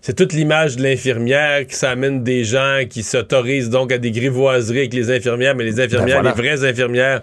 [0.00, 4.80] C'est toute l'image de l'infirmière qui s'amène des gens qui s'autorisent donc à des grivoiseries
[4.80, 6.36] avec les infirmières, mais les infirmières, Ben voilà.
[6.36, 7.22] les vraies infirmières.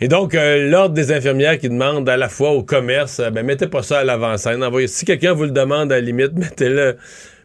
[0.00, 3.44] Et donc, euh, l'ordre des infirmières qui demande à la fois au commerce, euh, ben,
[3.44, 4.64] mettez pas ça à l'avant-scène.
[4.88, 6.96] Si quelqu'un vous le demande, à la limite, mettez-le.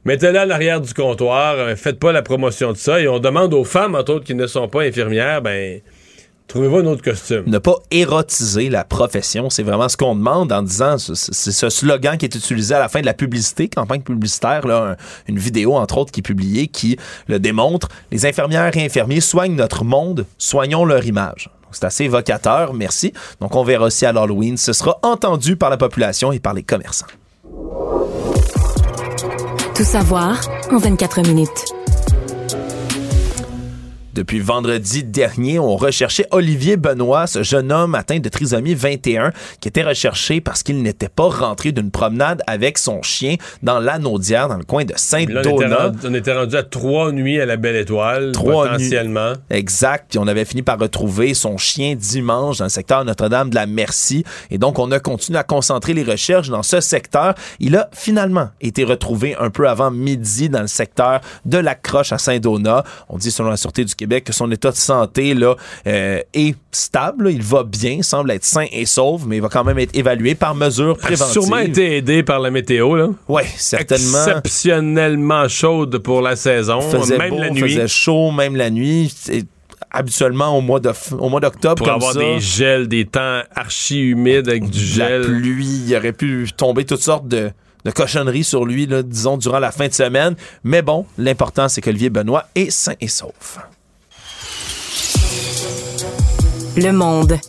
[0.05, 3.01] Mettez-le à l'arrière du comptoir, euh, faites pas la promotion de ça.
[3.01, 5.79] Et on demande aux femmes, entre autres, qui ne sont pas infirmières, ben,
[6.47, 7.43] trouvez-vous un autre costume?
[7.47, 9.49] ne pas érotiser la profession.
[9.49, 12.87] C'est vraiment ce qu'on demande en disant, c'est ce slogan qui est utilisé à la
[12.89, 14.95] fin de la publicité, campagne publicitaire, là, un-
[15.27, 16.97] une vidéo entre autres qui est publiée qui
[17.27, 17.89] le démontre.
[18.11, 21.49] Les infirmières et infirmiers soignent notre monde, soignons leur image.
[21.71, 23.11] C'est assez évocateur, merci.
[23.41, 26.63] Donc on verra aussi à l'Halloween, ce sera entendu par la population et par les
[26.63, 27.07] commerçants.
[29.75, 30.39] Tout savoir
[30.71, 31.74] en 24 minutes.
[34.15, 39.67] Depuis vendredi dernier, on recherchait Olivier Benoît, ce jeune homme atteint de trisomie 21, qui
[39.67, 44.55] était recherché parce qu'il n'était pas rentré d'une promenade avec son chien dans l'Anaudière, dans
[44.55, 45.75] le coin de Là, on, était Saint-Donat.
[45.75, 49.33] rendu, on était rendu à trois nuits à la Belle Étoile, Trois potentiellement.
[49.49, 50.05] Exact.
[50.11, 53.65] Puis on avait fini par retrouver son chien dimanche dans le secteur Notre-Dame de la
[53.65, 54.23] Merci.
[54.49, 57.35] Et donc, on a continué à concentrer les recherches dans ce secteur.
[57.59, 62.13] Il a finalement été retrouvé un peu avant midi dans le secteur de la Croche
[62.13, 62.85] à Saint-Donat.
[63.09, 65.55] On dit, selon la Sûreté du Québec, que son état de santé là,
[65.87, 67.31] euh, est stable.
[67.31, 70.35] Il va bien, semble être sain et sauf, mais il va quand même être évalué
[70.35, 71.33] par mesure A préventive.
[71.33, 73.09] sûrement été aidé par la météo, là.
[73.27, 74.25] Oui, certainement.
[74.25, 77.61] Exceptionnellement chaude pour la saison, faisait même beau, la nuit.
[77.61, 79.13] faisait chaud, même la nuit.
[79.91, 82.19] Habituellement au mois de au mois d'octobre Pour comme avoir ça.
[82.19, 85.21] des gels, des temps archi humides avec du de la gel.
[85.21, 87.51] pluie, il aurait pu tomber toutes sortes de,
[87.85, 90.35] de cochonneries sur lui, là, disons, durant la fin de semaine.
[90.65, 93.59] Mais bon, l'important, c'est qu'Olivier Benoît est sain et sauf.
[96.77, 97.39] Le monde.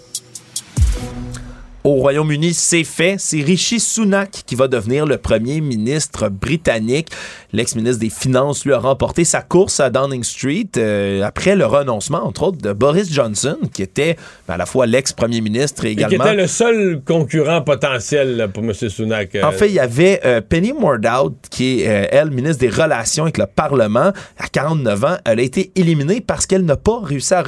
[1.86, 3.14] Au Royaume-Uni, c'est fait.
[3.16, 7.10] C'est Rishi Sunak qui va devenir le premier ministre britannique.
[7.52, 12.26] L'ex-ministre des Finances lui a remporté sa course à Downing Street euh, après le renoncement,
[12.26, 14.16] entre autres, de Boris Johnson, qui était
[14.48, 16.24] ben, à la fois l'ex-premier ministre et Et qui également...
[16.24, 18.74] était le seul concurrent potentiel là, pour M.
[18.74, 19.36] Sunak.
[19.36, 23.22] euh, En fait, il y avait euh, Penny Mordaunt, qui est, elle, ministre des Relations
[23.22, 24.10] avec le Parlement.
[24.38, 27.44] À 49 ans, elle a été éliminée parce qu'elle n'a pas réussi à,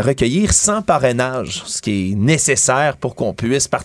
[0.00, 3.79] recueillir 100 parrainages, ce qui est nécessaire pour qu'on puisse participer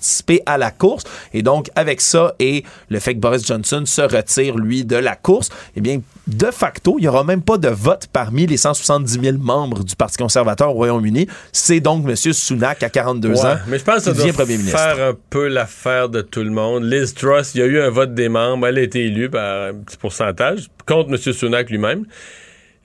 [0.45, 1.03] à la course.
[1.33, 5.15] Et donc, avec ça et le fait que Boris Johnson se retire, lui, de la
[5.15, 9.19] course, eh bien, de facto, il n'y aura même pas de vote parmi les 170
[9.21, 11.27] 000 membres du Parti conservateur au Royaume-Uni.
[11.51, 12.15] C'est donc M.
[12.15, 14.79] Sunak, à 42 Ouais, ans, mais je pense qui devient premier ministre.
[14.79, 16.83] faire un peu l'affaire de tout le monde.
[16.85, 19.69] Liz Truss, il y a eu un vote des membres, elle a été élue par
[19.69, 21.17] un petit pourcentage contre M.
[21.17, 22.05] Sunak lui-même.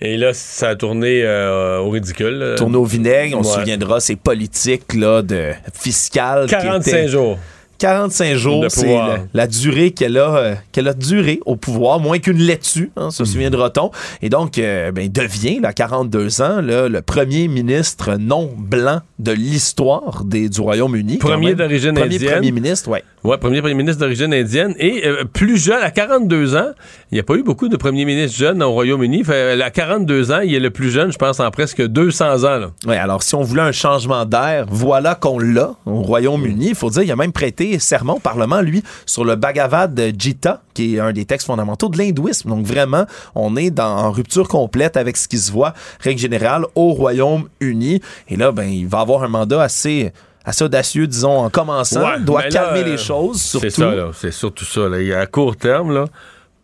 [0.03, 2.35] Et là, ça a tourné euh, au ridicule.
[2.39, 2.55] là.
[2.55, 3.37] tourné au vinaigre.
[3.39, 6.47] On se souviendra ces politiques là, de fiscales.
[6.47, 7.39] qui 45 étaient- jours.
[7.79, 12.19] 45 jours, c'est la, la durée qu'elle a, euh, qu'elle a duré au pouvoir, moins
[12.19, 13.91] qu'une laitue, hein, se souviendra-t-on.
[14.21, 19.01] Et donc, euh, ben, il devient, à 42 ans, là, le premier ministre non blanc
[19.19, 21.17] de l'histoire du Royaume-Uni.
[21.17, 22.33] Premier d'origine Premier indienne.
[22.35, 23.03] premier ministre, ouais.
[23.25, 24.75] Ouais, premier premier ministre d'origine indienne.
[24.79, 26.73] Et euh, plus jeune, à 42 ans,
[27.13, 29.25] il n'y a pas eu beaucoup de premiers ministres jeunes au Royaume-Uni.
[29.25, 32.59] Fait, À 42 ans, il est le plus jeune, je pense, en presque 200 ans.
[32.59, 32.71] là.
[32.87, 36.69] Ouais, alors si on voulait un changement d'air, voilà qu'on l'a au Royaume-Uni.
[36.69, 40.63] Il faut dire, il a même prêté serment au Parlement, lui, sur le Bhagavad Gita,
[40.73, 42.49] qui est un des textes fondamentaux de l'hindouisme.
[42.51, 46.65] Donc vraiment, on est dans, en rupture complète avec ce qui se voit, règle générale,
[46.77, 48.01] au Royaume-Uni.
[48.29, 50.13] Et là, ben, il va avoir un mandat assez
[50.45, 52.03] assez audacieux, disons, en commençant.
[52.03, 53.67] Ouais, Il doit là, calmer euh, les choses, surtout.
[53.69, 54.11] C'est ça, là.
[54.15, 54.89] C'est surtout ça.
[54.89, 55.01] Là.
[55.01, 56.07] Il y a à court terme, là,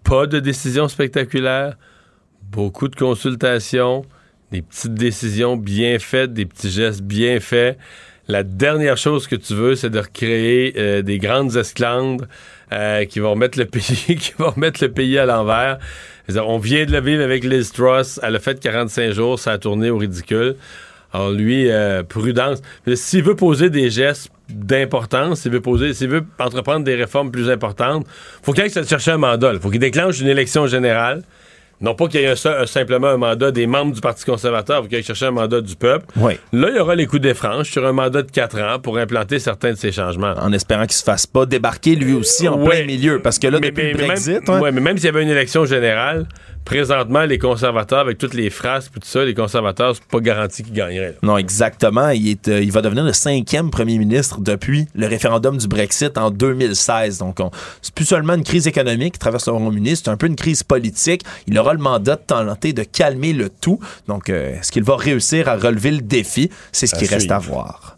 [0.06, 1.76] pas de décision spectaculaire,
[2.52, 4.04] beaucoup de consultations,
[4.52, 7.76] des petites décisions bien faites, des petits gestes bien faits.
[8.28, 12.26] La dernière chose que tu veux, c'est de recréer euh, des grandes esclandres
[12.72, 15.78] euh, qui vont mettre le pays, qui vont mettre le pays à l'envers.
[16.28, 18.20] On vient de le vivre avec Liz Truss.
[18.22, 20.54] Elle a fait 45 jours, ça a tourné au ridicule.
[21.12, 22.62] Alors lui, euh, prudence.
[22.94, 27.50] S'il veut poser des gestes d'importance, s'il veut poser, s'il veut entreprendre des réformes plus
[27.50, 28.06] importantes,
[28.42, 29.52] faut qu'il aille se chercher un mandat.
[29.54, 31.22] Il faut qu'il déclenche une élection générale.
[31.78, 34.24] Non pas qu'il y ait un seul- un- simplement un mandat des membres du Parti
[34.24, 36.06] conservateur, il qu'il aille chercher un mandat du peuple.
[36.16, 36.38] Oui.
[36.54, 38.96] Là, il y aura les coups des franches sur un mandat de quatre ans pour
[38.96, 40.32] implanter certains de ces changements.
[40.40, 43.20] En espérant qu'il se fasse pas débarquer lui aussi en plein milieu.
[43.20, 45.08] Parce que là, Mais- depuis mais- le Brexit, même, hein, ouais, mais même s'il y
[45.10, 46.26] avait une élection générale,
[46.66, 50.62] présentement, les conservateurs, avec toutes les phrases et tout ça, les conservateurs, c'est pas garanti
[50.62, 51.12] qu'ils gagneraient.
[51.12, 51.18] là.
[51.22, 52.10] Non, exactement.
[52.10, 56.18] Il, est, euh, il va devenir le cinquième premier ministre depuis le référendum du Brexit
[56.18, 57.18] en 2016.
[57.18, 60.26] Donc, on- c'est plus seulement une crise économique qui traverse le Royaume-Uni, c'est un peu
[60.26, 61.22] une crise politique.
[61.46, 63.80] Il aura le mandat de tenter de calmer le tout.
[64.08, 66.50] Donc, euh, est-ce qu'il va réussir à relever le défi?
[66.72, 67.96] C'est ce À qui reste à voir.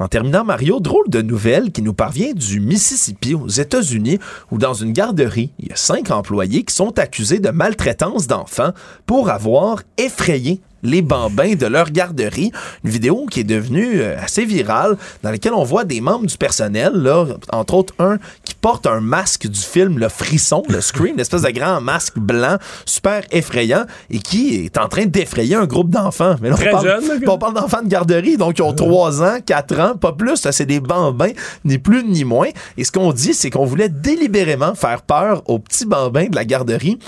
[0.00, 4.18] En terminant, Mario, drôle de nouvelle qui nous parvient du Mississippi aux États-Unis,
[4.50, 8.72] où dans une garderie, il y a cinq employés qui sont accusés de maltraitance d'enfants
[9.04, 12.52] pour avoir effrayé les bambins de leur garderie.
[12.84, 16.36] Une vidéo qui est devenue euh, assez virale, dans laquelle on voit des membres du
[16.36, 21.14] personnel, là, entre autres un qui porte un masque du film Le Frisson, le Scream,
[21.14, 25.66] une espèce de grand masque blanc, super effrayant, et qui est en train d'effrayer un
[25.66, 26.36] groupe d'enfants.
[26.40, 29.22] Mais là, on Très parle, jeune, on parle d'enfants de garderie, donc ils ont 3
[29.22, 30.36] ans, 4 ans, pas plus.
[30.36, 31.32] Ça, c'est des bambins,
[31.64, 32.48] ni plus ni moins.
[32.76, 36.44] Et ce qu'on dit, c'est qu'on voulait délibérément faire peur aux petits bambins de la
[36.44, 36.98] garderie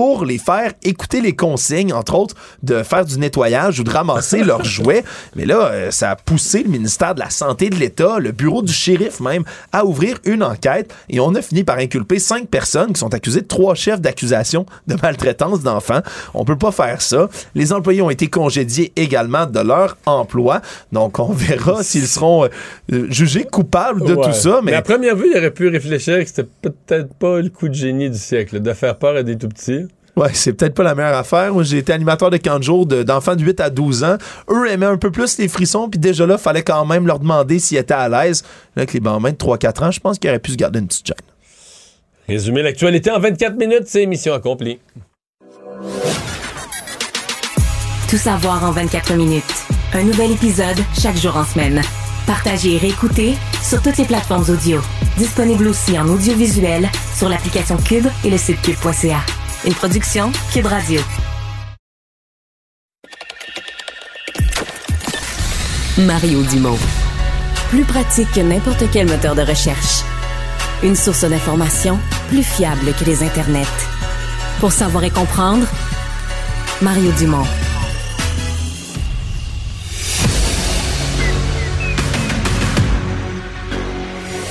[0.00, 4.42] pour les faire écouter les consignes, entre autres, de faire du nettoyage ou de ramasser
[4.42, 5.04] leurs jouets.
[5.36, 8.62] Mais là, euh, ça a poussé le ministère de la Santé de l'État, le bureau
[8.62, 12.94] du shérif même, à ouvrir une enquête et on a fini par inculper cinq personnes
[12.94, 16.00] qui sont accusées de trois chefs d'accusation de maltraitance d'enfants.
[16.32, 17.28] On peut pas faire ça.
[17.54, 20.62] Les employés ont été congédiés également de leur emploi.
[20.92, 22.46] Donc, on verra s'ils seront
[22.90, 24.26] euh, jugés coupables de Ouais.
[24.28, 24.60] tout ça.
[24.64, 27.74] Mais à première vue, il aurait pu réfléchir que c'était peut-être pas le coup de
[27.74, 29.84] génie du siècle, de faire peur à des tout petits.
[30.20, 31.54] Ouais, c'est peut-être pas la meilleure affaire.
[31.54, 34.18] Moi, j'ai été animateur de camp de jour de- d'enfants de 8 à 12 ans.
[34.50, 37.58] Eux aimaient un peu plus les frissons, puis déjà là, fallait quand même leur demander
[37.58, 38.42] s'ils étaient à l'aise.
[38.76, 40.88] Là, avec les bambins de 3-4 ans, je pense qu'ils auraient pu se garder une
[40.88, 41.16] petite gêne.
[42.28, 44.78] Résumer l'actualité en 24 minutes, c'est mission accomplie.
[48.10, 49.44] Tout savoir en 24 minutes.
[49.94, 51.80] Un nouvel épisode chaque jour en semaine.
[52.26, 54.80] Partagez et réécoutez sur toutes les plateformes audio.
[55.16, 59.20] Disponible aussi en audiovisuel sur l'application Cube et le site cube.ca.
[59.62, 61.02] Une production Cube Radio.
[65.98, 66.78] Mario Dumont.
[67.68, 70.02] Plus pratique que n'importe quel moteur de recherche.
[70.82, 71.98] Une source d'information
[72.30, 73.66] plus fiable que les internets.
[74.60, 75.66] Pour savoir et comprendre,
[76.80, 77.44] Mario Dumont.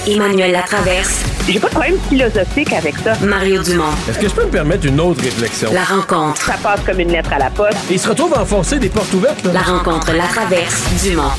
[0.06, 1.29] Emmanuel Latraverse.
[1.52, 3.14] J'ai pas de problème philosophique avec ça.
[3.26, 3.90] Mario Dumont.
[4.08, 5.74] Est-ce que je peux me permettre une autre réflexion?
[5.74, 6.40] La rencontre.
[6.44, 7.76] Ça passe comme une lettre à la poste.
[7.90, 9.44] Il se retrouve à enfoncer des portes ouvertes.
[9.46, 9.54] là.
[9.54, 11.32] La rencontre Latraverse Dumont.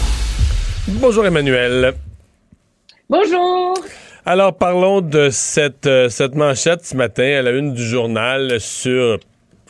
[0.88, 1.94] Bonjour Emmanuel.
[3.08, 3.74] Bonjour.
[4.26, 9.18] Alors parlons de cette, euh, cette manchette ce matin à la une du journal sur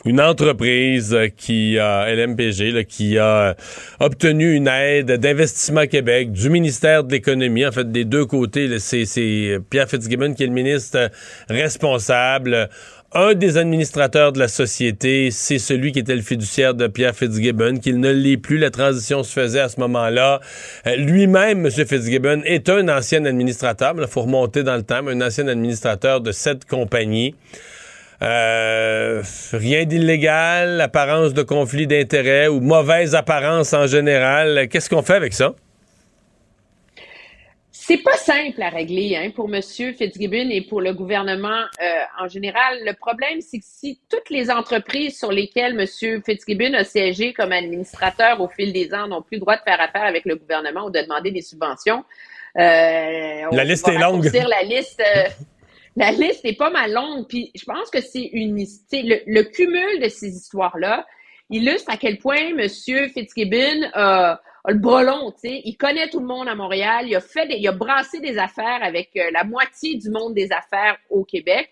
[0.05, 3.55] une entreprise euh, qui a, LMPG, là, qui a
[3.99, 8.79] obtenu une aide d'Investissement Québec, du ministère de l'Économie, en fait des deux côtés.
[8.79, 11.09] C'est Pierre Fitzgibbon qui est le ministre euh,
[11.49, 12.69] responsable.
[13.13, 17.77] Un des administrateurs de la société, c'est celui qui était le fiduciaire de Pierre Fitzgibbon,
[17.77, 18.57] qu'il ne l'est plus.
[18.57, 20.39] La transition se faisait à ce moment-là.
[20.87, 21.71] Euh, Lui-même, M.
[21.71, 26.21] Fitzgibbon, est un ancien administrateur, il faut remonter dans le temps, mais un ancien administrateur
[26.21, 27.35] de cette compagnie.
[28.21, 34.67] Euh, rien d'illégal, apparence de conflit d'intérêts ou mauvaise apparence en général.
[34.69, 35.55] Qu'est-ce qu'on fait avec ça?
[37.71, 39.59] C'est pas simple à régler hein, pour M.
[39.61, 42.77] Fitzgibbon et pour le gouvernement euh, en général.
[42.85, 46.21] Le problème, c'est que si toutes les entreprises sur lesquelles M.
[46.23, 49.81] Fitzgibbon a siégé comme administrateur au fil des ans n'ont plus le droit de faire
[49.81, 52.05] affaire avec le gouvernement ou de demander des subventions,
[52.55, 54.25] euh, on La liste va est longue.
[54.31, 55.01] La liste,
[55.95, 57.27] la liste est pas mal longue.
[57.27, 61.05] Puis je pense que c'est une, le, le cumul de ces histoires-là
[61.49, 62.67] illustre à quel point M.
[62.69, 65.33] Fitzgibbon a a le bras long.
[65.43, 67.05] Il connaît tout le monde à Montréal.
[67.07, 70.35] Il a fait, des- il a brassé des affaires avec euh, la moitié du monde
[70.35, 71.71] des affaires au Québec.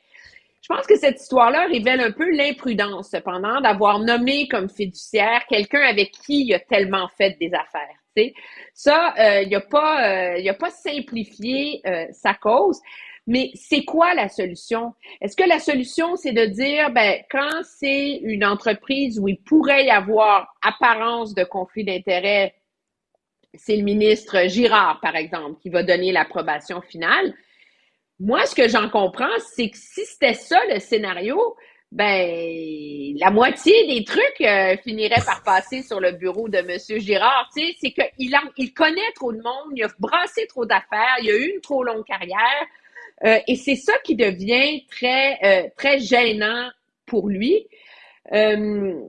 [0.63, 5.81] Je pense que cette histoire-là révèle un peu l'imprudence, cependant, d'avoir nommé comme fiduciaire quelqu'un
[5.81, 7.95] avec qui il a tellement fait des affaires.
[8.17, 8.33] tu sais.
[8.73, 12.79] Ça, euh, il n'a pas, euh, a pas simplifié euh, sa cause.
[13.29, 14.95] Mais c'est quoi la solution?
[15.21, 19.85] Est-ce que la solution, c'est de dire, ben, quand c'est une entreprise où il pourrait
[19.85, 22.55] y avoir apparence de conflit d'intérêts,
[23.53, 27.35] c'est le ministre Girard, par exemple, qui va donner l'approbation finale.
[28.19, 31.55] Moi, ce que j'en comprends, c'est que si c'était ça le scénario,
[31.91, 36.99] ben la moitié des trucs euh, finiraient par passer sur le bureau de M.
[36.99, 37.47] Girard.
[37.55, 41.29] Tu sais, c'est qu'il il connaît trop de monde, il a brassé trop d'affaires, il
[41.29, 42.67] a eu une trop longue carrière.
[43.25, 46.69] Euh, et c'est ça qui devient très, euh, très gênant
[47.05, 47.67] pour lui.
[48.33, 49.01] Euh,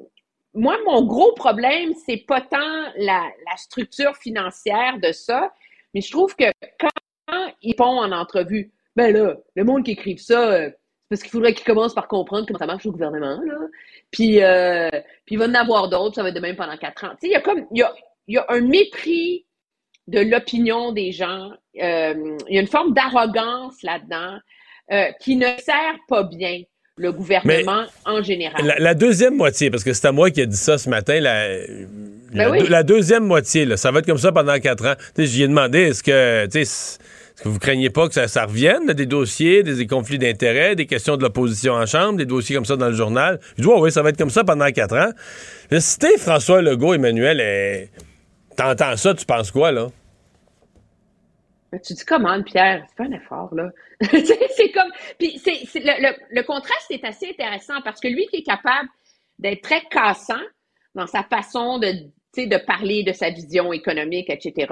[0.54, 2.58] moi, mon gros problème, c'est pas tant
[2.96, 5.52] la, la, structure financière de ça,
[5.94, 10.18] mais je trouve que quand ils font en entrevue, ben là, le monde qui écrive
[10.18, 10.70] ça,
[11.10, 13.58] c'est parce qu'il faudrait qu'ils commencent par comprendre comment ça marche au gouvernement, là.
[14.10, 14.90] Puis, euh,
[15.24, 17.10] puis il va en avoir d'autres, ça va être de même pendant quatre ans.
[17.10, 17.94] Tu sais, il y a comme, il y a,
[18.26, 19.46] il y a un mépris
[20.08, 21.50] de l'opinion des gens.
[21.80, 24.38] Euh, il y a une forme d'arrogance là-dedans
[24.92, 26.62] euh, qui ne sert pas bien
[26.96, 28.74] le gouvernement en général.
[28.78, 31.46] La, deuxième moitié, parce que c'est à moi qui a dit ça ce matin, la,
[32.32, 34.94] ben la, deuxième moitié, là, ça va être comme ça pendant quatre ans.
[35.16, 36.98] J'y ai demandé, est-ce que, est-ce
[37.42, 41.16] que vous craignez pas que ça, ça revienne, des dossiers, des, conflits d'intérêts, des questions
[41.16, 43.40] de l'opposition en chambre, des dossiers comme ça dans le journal?
[43.56, 45.10] Je dis, oui, ça va être comme ça pendant quatre ans.
[45.70, 47.88] Le cité François Legault, Emmanuel,
[48.60, 49.88] t'entends ça, tu penses quoi, là?
[51.84, 52.84] tu dis comment, Pierre?
[52.88, 53.70] C'est pas un effort, là.
[54.00, 54.90] c'est comme.
[55.18, 58.88] Puis le, le, contraste est assez intéressant parce que lui qui est capable
[59.38, 60.42] d'être très cassant
[60.96, 61.92] dans sa façon de,
[62.36, 64.66] de parler de sa vision économique, etc.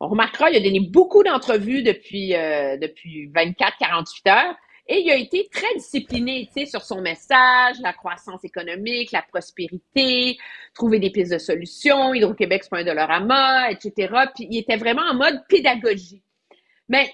[0.00, 4.56] On remarquera, il a donné beaucoup d'entrevues depuis, euh, depuis 24-48 heures.
[4.86, 9.22] Et il a été très discipliné, tu sais, sur son message, la croissance économique, la
[9.22, 10.36] prospérité,
[10.74, 14.12] trouver des pistes de solutions, Hydro-Québec, c'est pas un dollarama, etc.
[14.34, 16.22] Puis il était vraiment en mode pédagogie.
[16.88, 17.10] Mais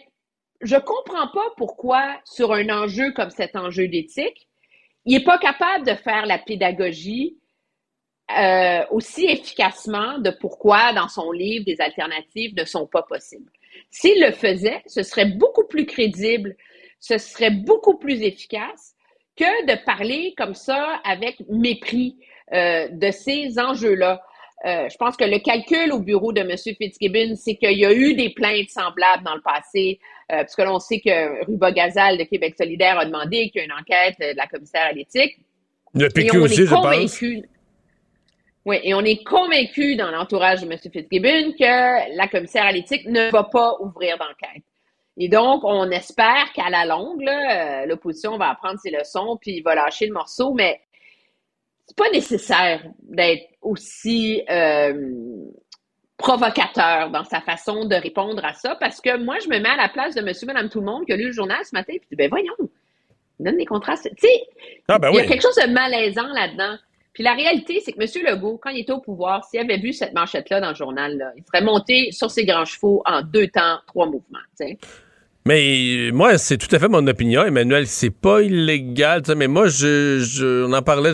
[0.61, 4.49] je comprends pas pourquoi, sur un enjeu comme cet enjeu d'éthique,
[5.05, 7.39] il n'est pas capable de faire la pédagogie
[8.37, 13.51] euh, aussi efficacement de pourquoi, dans son livre, des alternatives ne sont pas possibles.
[13.91, 16.57] S'il le faisait, ce serait beaucoup plus crédible
[17.01, 18.95] ce serait beaucoup plus efficace
[19.37, 22.17] que de parler comme ça avec mépris
[22.53, 24.23] euh, de ces enjeux-là.
[24.67, 26.55] Euh, je pense que le calcul au bureau de M.
[26.57, 29.99] Fitzgibbon, c'est qu'il y a eu des plaintes semblables dans le passé,
[30.31, 33.65] euh, parce que l'on sait que Ruba Gazal de Québec solidaire a demandé qu'il y
[33.65, 35.39] ait une enquête de la commissaire à l'éthique.
[35.95, 37.23] Le PQ aussi, je pense.
[38.67, 40.79] Oui, et on est convaincu dans l'entourage de M.
[40.79, 44.63] Fitzgibbon que la commissaire à l'éthique ne va pas ouvrir d'enquête.
[45.23, 49.75] Et donc, on espère qu'à la longue, euh, l'opposition va apprendre ses leçons puis va
[49.75, 50.81] lâcher le morceau, mais
[51.87, 54.95] c'est pas nécessaire d'être aussi euh,
[56.17, 59.77] provocateur dans sa façon de répondre à ça, parce que moi, je me mets à
[59.77, 61.93] la place de monsieur, madame, tout le monde qui a lu le journal ce matin,
[62.01, 62.55] puis ben voyons,
[63.39, 64.09] il donne des contrastes.
[64.17, 64.43] Tu sais,
[64.89, 66.79] ah, ben il y a quelque chose de malaisant là-dedans.
[67.13, 68.25] Puis la réalité, c'est que M.
[68.25, 71.33] Legault, quand il était au pouvoir, s'il avait vu cette manchette-là dans le journal, là,
[71.37, 74.39] il serait monté sur ses grands chevaux en deux temps, trois mouvements.
[75.47, 77.87] Mais moi, c'est tout à fait mon opinion, Emmanuel.
[77.87, 81.13] C'est pas illégal, mais moi, je, je, on en parlait.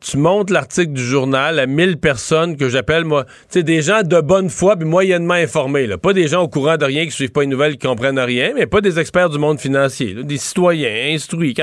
[0.00, 4.02] Tu montes l'article du journal à 1000 personnes que j'appelle, moi, tu sais, des gens
[4.02, 5.88] de bonne foi puis moyennement informés.
[5.96, 8.50] Pas des gens au courant de rien qui suivent pas une nouvelle, qui comprennent rien,
[8.56, 10.14] mais pas des experts du monde financier.
[10.24, 11.54] des citoyens instruits,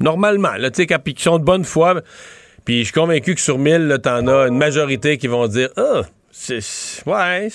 [0.00, 2.02] normalement, là, tu sais, qui sont de bonne foi.
[2.64, 6.02] Puis je suis convaincu que sur 1000, t'en as une majorité qui vont dire Ah,
[6.32, 6.58] c'est.
[7.06, 7.48] Ouais,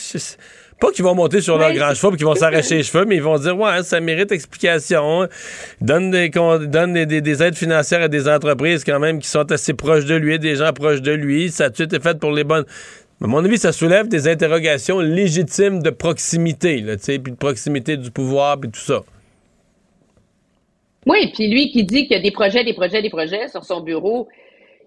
[0.81, 3.15] pas qu'ils vont monter sur leur grand chevaux et qu'ils vont s'arracher les cheveux, mais
[3.15, 5.27] ils vont dire Ouais, ça mérite explication.
[5.79, 10.05] Donne des, donne des, aides financières à des entreprises quand même qui sont assez proches
[10.05, 11.51] de lui, des gens proches de lui.
[11.51, 12.65] Ça a tout été fait pour les bonnes.
[13.23, 18.09] À mon avis, ça soulève des interrogations légitimes de proximité, là, puis de proximité du
[18.09, 19.01] pouvoir, puis tout ça.
[21.05, 23.63] Oui, puis lui qui dit qu'il y a des projets, des projets, des projets sur
[23.63, 24.27] son bureau,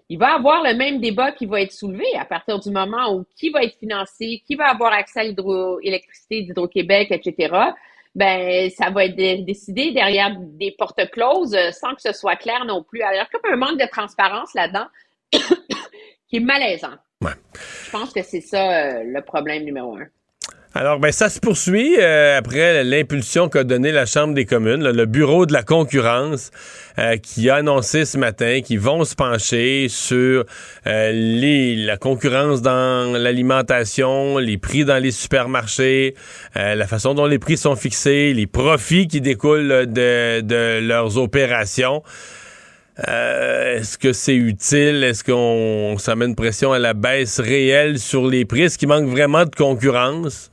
[0.09, 3.25] il va avoir le même débat qui va être soulevé à partir du moment où
[3.35, 7.55] qui va être financé, qui va avoir accès à l'hydroélectricité d'Hydro-Québec, etc.
[8.13, 12.63] Ben, ça va être décidé derrière des portes closes euh, sans que ce soit clair
[12.65, 13.01] non plus.
[13.01, 14.85] Alors, comme un manque de transparence là-dedans
[16.29, 16.95] qui est malaisant.
[17.21, 20.07] Je pense que c'est ça euh, le problème numéro un.
[20.77, 25.05] Alors, ben, ça se poursuit euh, après l'impulsion qu'a donnée la Chambre des communes, le
[25.05, 26.51] Bureau de la concurrence,
[26.99, 30.43] euh, qui a annoncé ce matin qu'ils vont se pencher sur
[30.85, 36.13] euh, la concurrence dans l'alimentation, les prix dans les supermarchés,
[36.55, 42.03] la façon dont les prix sont fixés, les profits qui découlent de, de leurs opérations.
[42.97, 45.05] Est-ce que c'est utile?
[45.05, 48.63] Est-ce qu'on ça met une pression à la baisse réelle sur les prix?
[48.63, 50.51] Est-ce qu'il manque vraiment de concurrence?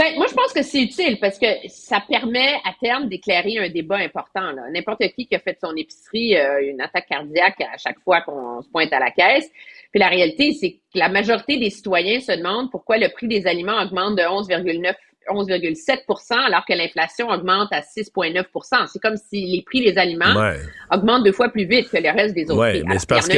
[0.00, 3.68] Ben, moi, je pense que c'est utile parce que ça permet à terme d'éclairer un
[3.68, 4.50] débat important.
[4.72, 8.62] N'importe qui qui a fait son épicerie a une attaque cardiaque à chaque fois qu'on
[8.62, 9.50] se pointe à la caisse.
[9.90, 13.46] Puis la réalité, c'est que la majorité des citoyens se demandent pourquoi le prix des
[13.46, 14.94] aliments augmente de 11,9
[15.32, 20.58] 11,7% alors que l'inflation augmente à 6,9% C'est comme si les prix des aliments Ouais.
[20.92, 22.82] augmentent deux fois plus vite que le reste des autres Oui, prix.
[22.86, 23.34] mais c'est parce que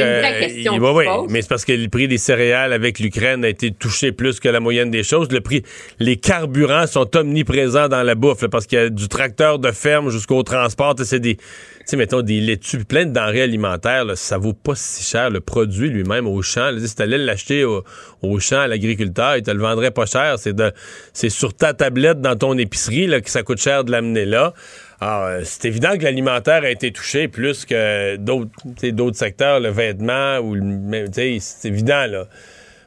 [0.79, 4.11] ouais, ouais, mais c'est parce que le prix des céréales avec l'Ukraine a été touché
[4.11, 5.31] plus que la moyenne des choses.
[5.31, 5.63] Le prix,
[5.99, 9.71] les carburants sont omniprésents dans la bouffe, là, parce qu'il y a du tracteur de
[9.71, 10.95] ferme jusqu'au transport.
[11.03, 11.43] C'est des, tu
[11.85, 14.05] sais, mettons des laitues, puis plein de denrées alimentaires.
[14.05, 16.71] Là, ça vaut pas si cher le produit lui-même au champ.
[16.71, 17.83] Là, si t'allais l'acheter au,
[18.21, 20.35] au champ à l'agriculteur, il te le vendrait pas cher.
[20.37, 20.71] C'est de,
[21.13, 24.53] c'est sur ta tablette dans ton épicerie là, que ça coûte cher de l'amener là.
[25.01, 28.51] Alors, euh, c'est évident que l'alimentaire a été touché plus que d'autres
[28.91, 31.07] d'autres secteurs, le vêtement ou le
[31.39, 32.25] c'est évident là.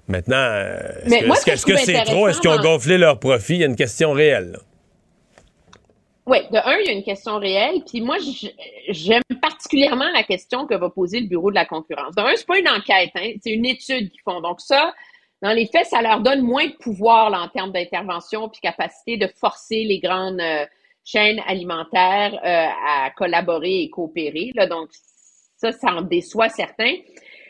[0.09, 2.29] Maintenant, euh, est-ce Mais que moi, est-ce ce que c'est trop?
[2.29, 3.55] Est-ce qu'ils ont gonflé leurs profits?
[3.55, 4.53] Il y a une question réelle.
[4.53, 4.59] là.
[6.27, 7.83] Oui, de un, il y a une question réelle.
[7.87, 8.17] Puis moi,
[8.89, 12.15] j'aime particulièrement la question que va poser le Bureau de la concurrence.
[12.17, 14.41] De un, c'est pas une enquête, hein, c'est une étude qu'ils font.
[14.41, 14.95] Donc ça,
[15.43, 19.17] dans les faits, ça leur donne moins de pouvoir là, en termes d'intervention puis capacité
[19.17, 20.65] de forcer les grandes euh,
[21.05, 24.53] chaînes alimentaires euh, à collaborer et coopérer.
[24.55, 24.67] Là.
[24.67, 24.89] Donc
[25.57, 26.95] ça, ça en déçoit certains.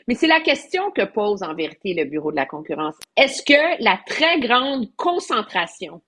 [0.08, 2.96] Mais c'est la question que pose en vérité le Bureau de la concurrence.
[3.16, 6.00] Est-ce que la très grande concentration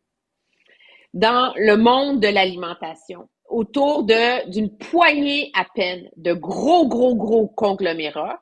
[1.14, 8.40] dans le monde de l'alimentation autour d'une poignée à peine de gros, gros, gros conglomérats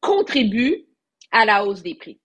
[0.00, 0.84] contribue
[1.32, 2.20] à la hausse des prix?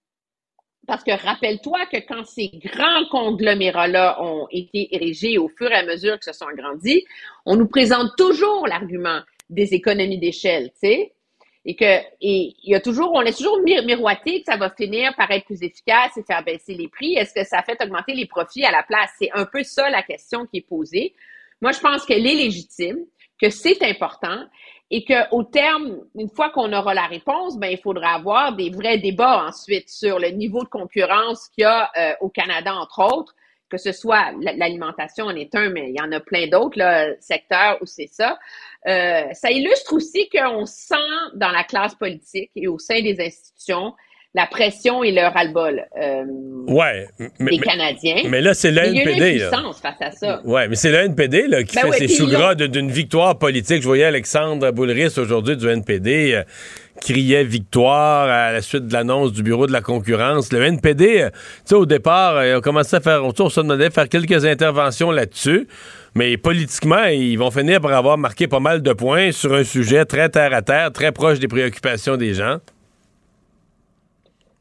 [0.88, 5.85] Parce que rappelle-toi que quand ces grands conglomérats-là ont été érigés au fur et à
[5.85, 7.03] mesure que se sont agrandis,
[7.45, 9.19] on nous présente toujours l'argument
[9.49, 11.14] des économies d'échelle, tu sais,
[11.65, 15.30] et que y a toujours, on laisse toujours mir- miroiter que ça va finir par
[15.31, 17.15] être plus efficace et faire baisser les prix.
[17.15, 19.11] Est-ce que ça fait augmenter les profits à la place?
[19.19, 21.14] C'est un peu ça la question qui est posée.
[21.61, 22.99] Moi, je pense qu'elle est légitime,
[23.41, 24.45] que c'est important
[24.89, 28.69] et que au terme, une fois qu'on aura la réponse, ben il faudra avoir des
[28.69, 33.01] vrais débats ensuite sur le niveau de concurrence qu'il y a euh, au Canada entre
[33.01, 33.35] autres,
[33.69, 37.07] que ce soit l'alimentation en est un, mais il y en a plein d'autres là,
[37.19, 38.39] secteurs où c'est ça.
[38.88, 40.95] Euh, ça illustre aussi qu'on sent
[41.34, 43.93] dans la classe politique et au sein des institutions
[44.36, 46.24] la pression et le ras-le-bol euh,
[46.68, 47.08] Ouais.
[47.20, 48.22] mais- des mais- Canadiens.
[48.30, 49.48] mais là, c'est Il y a une NPD, là.
[49.48, 50.41] impuissance face à ça.
[50.45, 53.38] Ouais, mais c'est le NPD là, qui Ben fait ouais, ses l'ont- gras d'une victoire
[53.40, 53.82] politique.
[53.82, 56.44] Je voyais Alexandre Boulris aujourd'hui du NPD euh,
[57.02, 60.52] criait victoire à la suite de l'annonce du bureau de la concurrence.
[60.52, 63.60] Le NPD, euh, tu sais, au départ, euh, ils ont commencé à faire, on se
[63.62, 65.68] demandait de faire quelques interventions là-dessus.
[66.16, 70.04] Mais politiquement, ils vont finir par avoir marqué pas mal de points sur un sujet
[70.06, 72.58] très terre à terre, très proche des préoccupations des gens.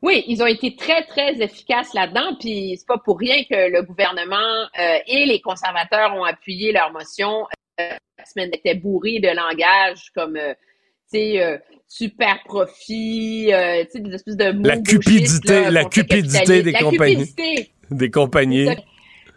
[0.02, 3.82] Oui, ils ont été très, très efficaces là-dedans, puis c'est pas pour rien que le
[3.82, 4.36] gouvernement
[4.78, 7.46] euh, et les conservateurs ont appuyé leur motion.
[7.80, 10.52] Euh, la semaine était bourrée de langage comme, euh,
[11.10, 11.58] tu sais, euh,
[11.88, 16.02] super profit, euh, tu sais, des espèces de mots La cupidité, là, la contre le
[16.04, 17.16] cupidité des La compagnies.
[17.26, 17.72] cupidité.
[17.90, 18.68] Des compagnies.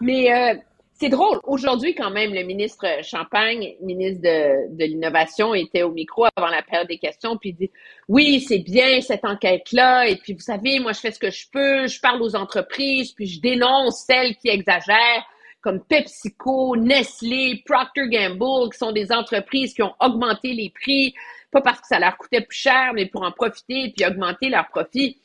[0.02, 0.56] Mais euh,
[1.00, 1.40] c'est drôle.
[1.44, 6.62] Aujourd'hui, quand même, le ministre Champagne, ministre de, de l'Innovation, était au micro avant la
[6.62, 7.72] période des questions, puis il dit
[8.10, 11.46] Oui, c'est bien cette enquête-là, et puis vous savez, moi, je fais ce que je
[11.52, 15.26] peux, je parle aux entreprises, puis je dénonce celles qui exagèrent,
[15.62, 21.14] comme PepsiCo, Nestlé, Procter Gamble, qui sont des entreprises qui ont augmenté les prix,
[21.52, 24.68] pas parce que ça leur coûtait plus cher, mais pour en profiter puis augmenter leurs
[24.68, 25.18] profits.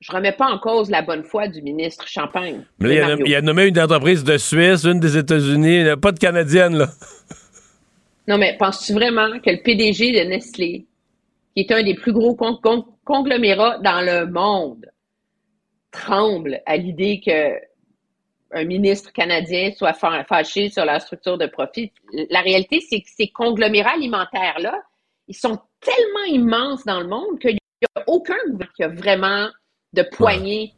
[0.00, 2.64] Je remets pas en cause la bonne foi du ministre Champagne.
[2.78, 3.26] Mais là, il, a, Mario.
[3.26, 6.18] il a nommé une entreprise de Suisse, une des États-Unis, il n'y a pas de
[6.18, 6.88] Canadienne, là.
[8.26, 10.86] Non, mais penses-tu vraiment que le PDG de Nestlé,
[11.54, 14.86] qui est un des plus gros con- con- conglomérats dans le monde,
[15.90, 17.52] tremble à l'idée que
[18.52, 21.92] un ministre canadien soit fâché sur leur structure de profit?
[22.30, 24.80] La réalité, c'est que ces conglomérats alimentaires-là,
[25.28, 27.58] ils sont tellement immenses dans le monde qu'il n'y
[27.96, 29.48] a aucun gouvernement qui a vraiment
[29.92, 30.72] de poignée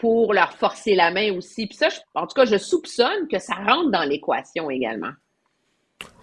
[0.00, 1.66] pour leur forcer la main aussi.
[1.66, 5.10] Puis ça, je- en tout cas, je soupçonne que ça rentre dans l'équation également.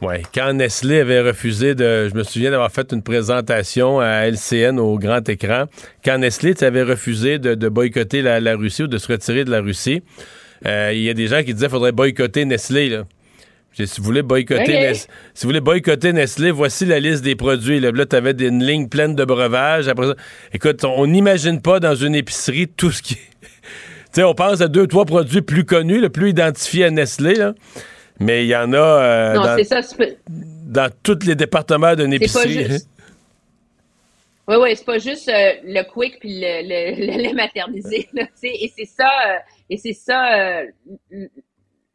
[0.01, 2.07] Ouais, quand Nestlé avait refusé de.
[2.09, 5.65] Je me souviens d'avoir fait une présentation à LCN au grand écran.
[6.03, 9.51] Quand Nestlé avait refusé de, de boycotter la, la Russie ou de se retirer de
[9.51, 10.01] la Russie,
[10.65, 12.89] euh, il y a des gens qui disaient qu'il faudrait boycotter Nestlé.
[12.89, 13.03] Là.
[13.85, 14.67] Si vous voulez boycotter, Ok.
[14.67, 14.93] Nes-
[15.33, 17.79] si vous voulez boycotter Nestlé, voici la liste des produits.
[17.79, 19.87] Là, là tu avais une ligne pleine de breuvages.
[19.87, 20.15] Après ça,
[20.53, 23.15] écoute, on n'imagine pas dans une épicerie tout ce qui.
[23.41, 23.51] tu
[24.13, 27.53] sais, on pense à deux, trois produits plus connus, le plus identifiés à Nestlé, là.
[28.19, 30.89] Mais il y en a euh, non, dans, ça.
[31.03, 32.65] tous les départements d'une pas épicerie.
[32.65, 32.89] juste.
[34.47, 38.07] Oui, oui, c'est pas juste euh, le quick puis le, le, le lait maternisé.
[38.13, 39.37] là, tu sais, et c'est ça, euh,
[39.69, 40.61] et c'est ça
[41.11, 41.29] le-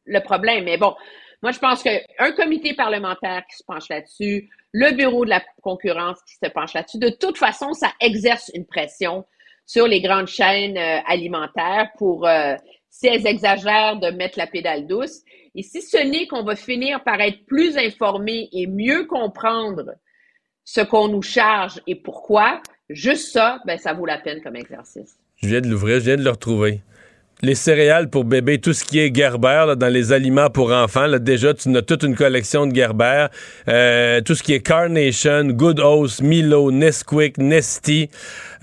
[0.04, 0.64] le problème.
[0.64, 0.94] Mais bon,
[1.42, 6.18] moi je pense qu'un comité parlementaire qui se penche là-dessus, le bureau de la concurrence
[6.22, 9.24] qui se penche là-dessus, de toute façon, ça exerce une pression
[9.66, 12.54] sur les grandes chaînes euh, alimentaires pour euh,
[12.90, 15.22] si elles exagèrent, de mettre la pédale douce.
[15.54, 19.94] Et si ce n'est qu'on va finir par être plus informé et mieux comprendre
[20.64, 25.16] ce qu'on nous charge et pourquoi, juste ça, ben, ça vaut la peine comme exercice.
[25.36, 26.82] Je viens de l'ouvrir, je viens de le retrouver
[27.44, 31.08] les céréales pour bébé, tout ce qui est Gerber dans les aliments pour enfants.
[31.08, 33.26] Là, déjà, tu as toute une collection de Gerber.
[33.66, 38.10] Euh, tout ce qui est Carnation, Good Oats, Milo, Nesquik, Nesty.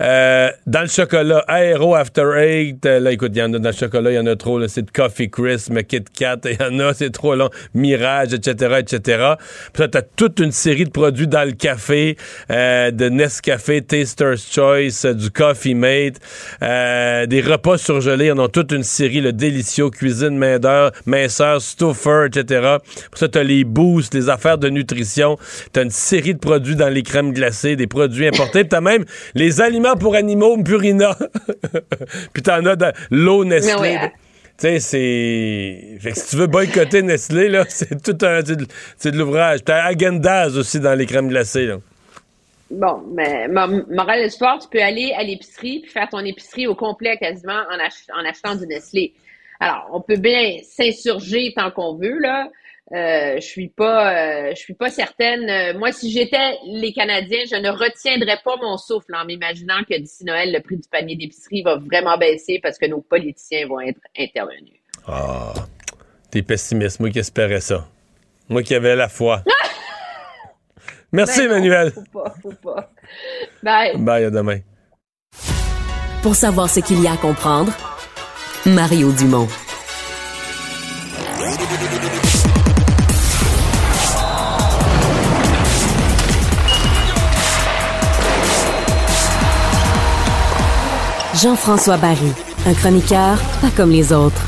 [0.00, 2.86] Euh, dans le chocolat, Aero After Eight.
[2.86, 4.66] Euh, là, écoute, il y en a dans le chocolat, il y en a trop.
[4.66, 7.50] C'est de Coffee Crisp, Kit Kat, il y en a, c'est trop long.
[7.74, 9.34] Mirage, etc., etc.
[9.72, 12.16] Puis là, t'as toute une série de produits dans le café,
[12.50, 16.18] euh, de Nescafé, Taster's Choice, du Coffee Mate,
[16.60, 20.92] des repas surgelés, il y en a toute une série, le délicieux, cuisine main d'heure,
[21.04, 22.76] minceur, stuffer, etc.
[23.10, 25.36] Pour ça, t'as les boosts, les affaires de nutrition,
[25.72, 29.04] t'as une série de produits dans les crèmes glacées, des produits importés, t'as même
[29.34, 31.16] les aliments pour animaux, Purina,
[32.32, 33.98] puis t'en as dans l'eau Nestlé.
[34.60, 35.98] Tu sais, c'est.
[36.00, 38.40] Fait que si tu veux boycotter Nestlé, là, c'est tout un.
[38.98, 39.60] C'est de, l'ouvrage.
[39.64, 41.76] T'as Agendaz aussi dans les crèmes glacées, là.
[42.70, 46.76] Bon, mais morale de l'histoire, tu peux aller à l'épicerie puis faire ton épicerie au
[46.76, 49.12] complet quasiment en, achetant du Nestlé.
[49.58, 52.48] Alors, on peut bien s'insurger tant qu'on veut, là.
[52.92, 55.48] Euh, je suis pas, euh, je suis pas certaine.
[55.48, 59.96] Euh, moi, si j'étais les Canadiens, je ne retiendrais pas mon souffle en m'imaginant que
[59.96, 63.80] d'ici Noël, le prix du panier d'épicerie va vraiment baisser parce que nos politiciens vont
[63.80, 64.80] être intervenus.
[65.06, 65.54] Ah,
[66.32, 66.98] t'es pessimiste.
[66.98, 67.86] Moi qui espérais ça.
[68.48, 69.44] Moi qui avais la foi.
[71.12, 71.92] Merci, ben Emmanuel.
[71.92, 72.90] Faut pas, faut pas.
[73.62, 73.96] Bye.
[73.98, 74.58] Bye, à demain.
[76.22, 77.72] Pour savoir ce qu'il y a à comprendre,
[78.66, 79.48] Mario Dumont.
[91.42, 92.32] Jean-François Barry,
[92.66, 94.42] un chroniqueur pas comme les autres.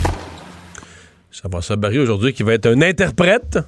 [1.30, 3.58] Jean-François Barry aujourd'hui qui va être un interprète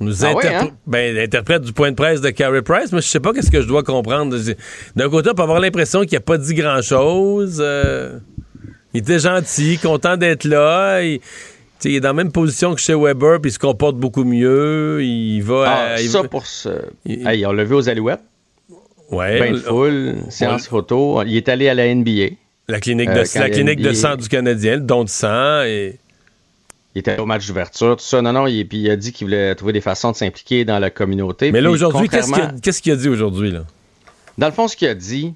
[0.00, 0.70] nous ah hein?
[0.84, 2.90] ben, interprète du point de presse de Carrie Price.
[2.90, 4.36] Moi, je sais pas qu'est-ce que je dois comprendre.
[4.96, 7.58] D'un côté, on peut avoir l'impression qu'il n'a pas dit grand-chose.
[7.60, 8.18] Euh,
[8.92, 11.02] il était gentil, content d'être là.
[11.02, 11.20] Il,
[11.84, 15.04] est dans la même position que chez Weber, puis il se comporte beaucoup mieux.
[15.04, 15.94] Il va.
[15.94, 16.70] Ah, ça pour ce.
[17.06, 18.24] on l'a vu aux Alouettes.
[19.10, 19.38] Ouais.
[19.38, 21.22] Ben full, séance photo.
[21.22, 22.36] Il est allé à la NBA.
[22.68, 25.62] La clinique de, euh, la clinique de sang du Canadien, le don de sang.
[25.64, 25.98] Et
[26.94, 28.22] il était au match d'ouverture, tout ça.
[28.22, 30.78] Non, non, il, puis il a dit qu'il voulait trouver des façons de s'impliquer dans
[30.78, 31.52] la communauté.
[31.52, 33.50] Mais là, aujourd'hui, qu'est-ce qu'il a, dit aujourd'hui?
[33.50, 33.64] là?
[34.38, 35.34] Dans le fond, ce qu'il a dit,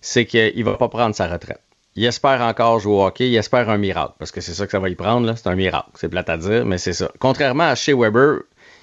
[0.00, 1.60] c'est qu'il ne va pas prendre sa retraite.
[1.96, 4.70] Il espère encore jouer au hockey, il espère un miracle, parce que c'est ça que
[4.70, 5.34] ça va y prendre, là.
[5.34, 5.88] C'est un miracle.
[5.94, 7.10] C'est plate à dire, mais c'est ça.
[7.18, 8.42] Contrairement à Shea Weber,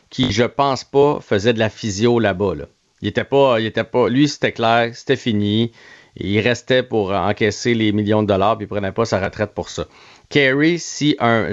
[0.09, 2.65] qui, je pense pas, faisait de la physio là-bas, là.
[3.01, 5.71] Il était pas, il était pas, lui, c'était clair, c'était fini.
[6.17, 9.69] Il restait pour encaisser les millions de dollars, puis il prenait pas sa retraite pour
[9.69, 9.85] ça.
[10.29, 11.49] Carrie, si un.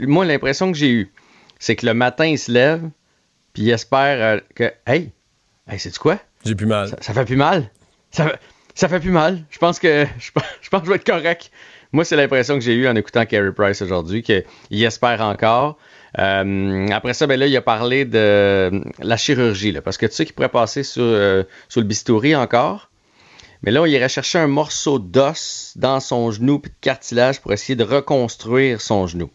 [0.00, 1.12] moi, l'impression que j'ai eue,
[1.58, 2.82] c'est que le matin, il se lève,
[3.52, 4.72] puis il espère euh, que.
[4.86, 5.12] Hey,
[5.70, 6.18] hey c'est quoi?
[6.44, 6.94] J'ai plus mal.
[7.00, 7.70] Ça, fait plus mal?
[8.10, 8.38] Ça,
[8.74, 9.44] ça fait plus mal.
[9.50, 11.50] Je pense que je, pense que je vais être correct.
[11.92, 15.78] Moi, c'est l'impression que j'ai eue en écoutant Carrie Price aujourd'hui, qu'il espère encore.
[16.18, 18.70] Euh, après ça, ben là, il a parlé de
[19.00, 22.34] la chirurgie, là, parce que tu sais qu'il pourrait passer sur, euh, sur le bistouri
[22.34, 22.90] encore.
[23.62, 27.52] Mais là, il irait chercher un morceau d'os dans son genou puis de cartilage pour
[27.52, 29.30] essayer de reconstruire son genou.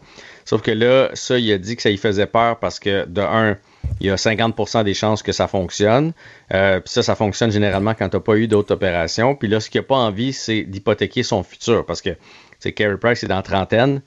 [0.46, 3.22] Sauf que là, ça, il a dit que ça lui faisait peur parce que, de
[3.22, 3.58] un,
[4.00, 6.14] il y a 50% des chances que ça fonctionne.
[6.54, 9.36] Euh, puis ça, ça fonctionne généralement quand tu n'as pas eu d'autres opérations.
[9.36, 12.12] Puis là, ce qu'il n'a pas envie, c'est d'hypothéquer son futur parce que,
[12.60, 14.02] c'est Carey Price est dans trentaine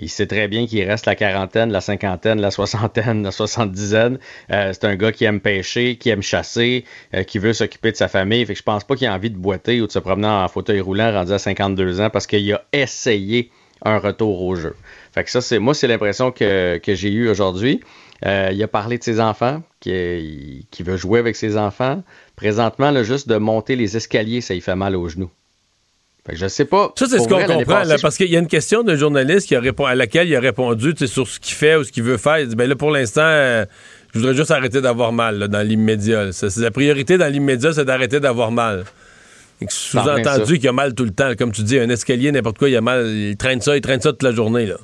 [0.00, 4.18] il sait très bien qu'il reste la quarantaine, la cinquantaine, la soixantaine, la soixante-dizaine.
[4.50, 7.96] Euh, c'est un gars qui aime pêcher, qui aime chasser, euh, qui veut s'occuper de
[7.96, 8.44] sa famille.
[8.46, 10.48] Fait que je pense pas qu'il a envie de boiter ou de se promener en
[10.48, 13.50] fauteuil roulant rendu à 52 ans parce qu'il a essayé
[13.84, 14.74] un retour au jeu.
[15.12, 17.80] Fait que ça, c'est moi, c'est l'impression que, que j'ai eue aujourd'hui.
[18.26, 22.02] Euh, il a parlé de ses enfants, qui, qui veut jouer avec ses enfants.
[22.36, 25.30] Présentement, là, juste de monter les escaliers, ça lui fait mal aux genoux.
[26.28, 26.92] Je sais pas.
[26.96, 29.62] Ça, c'est ce qu'on comprend, parce qu'il y a une question d'un journaliste qui a
[29.86, 32.38] à laquelle il a répondu sur ce qu'il fait ou ce qu'il veut faire.
[32.40, 33.64] Il dit, ben là, pour l'instant, euh,
[34.12, 36.30] je voudrais juste arrêter d'avoir mal dans l'immédiat.
[36.58, 38.84] La priorité dans l'immédiat, c'est d'arrêter d'avoir mal.
[39.68, 41.32] Sous-entendu qu'il a mal tout le temps.
[41.36, 43.06] Comme tu dis, un escalier, n'importe quoi, il a mal.
[43.06, 44.66] Il traîne ça, il traîne ça toute la journée.
[44.66, 44.76] Là.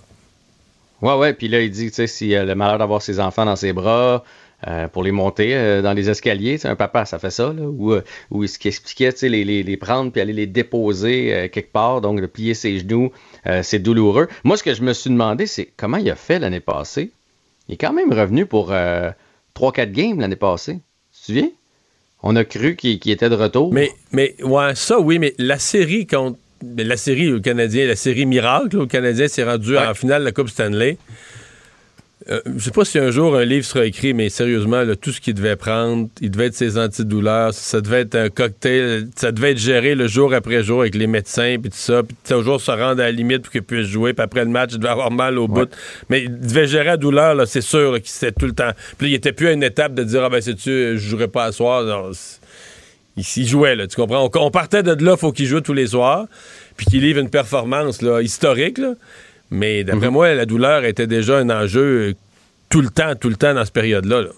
[1.03, 1.33] Ouais, ouais.
[1.33, 3.73] Puis là, il dit, tu sais, s'il a le malheur d'avoir ses enfants dans ses
[3.73, 4.25] bras,
[4.67, 6.59] euh, pour les monter euh, dans les escaliers.
[6.65, 10.11] un papa, ça fait ça, là, où, euh, où il expliquait les, les, les, prendre
[10.11, 13.13] puis aller les déposer quelque part, donc de plier ses genoux,
[13.63, 14.29] c'est douloureux.
[14.45, 17.11] Moi, ce que je me suis demandé, c'est comment il a fait l'année passée.
[17.69, 20.79] Il est quand même revenu pour 3-4 games l'année passée.
[21.13, 21.51] Tu te souviens?
[22.23, 23.73] On a cru qu'il était de retour.
[23.73, 28.25] Mais, mais, ouais, ça oui, mais la série contre la série au Canadien, la série
[28.25, 30.97] miracle au Canadien s'est rendu en finale de la Coupe Stanley.
[32.29, 35.13] Euh, je sais pas si un jour un livre sera écrit, mais sérieusement, là, tout
[35.13, 39.31] ce qu'il devait prendre, il devait être ses antidouleurs, ça devait être un cocktail, ça
[39.31, 42.61] devait être géré le jour après jour avec les médecins, puis tout ça, puis toujours
[42.61, 44.91] se rendre à la limite pour qu'il puisse jouer, puis après le match, il devait
[44.91, 45.71] avoir mal au bout.
[46.11, 48.73] Mais il devait gérer la douleur, là, c'est sûr, là, qu'il c'était tout le temps.
[48.99, 51.45] Puis il était plus à une étape de dire, ah ben, sais-tu, je jouerai pas
[51.45, 51.85] à soir.
[51.85, 52.11] Non,
[53.17, 54.29] il jouait, là, tu comprends?
[54.35, 56.27] On, on partait de là, faut qu'il joue tous les soirs,
[56.77, 58.95] puis qu'il livre une performance là, historique, là.
[59.51, 62.15] Mais d'après moi, la douleur était déjà un enjeu euh,
[62.69, 64.23] tout le temps, tout le temps dans cette période-là.
[64.23, 64.29] là.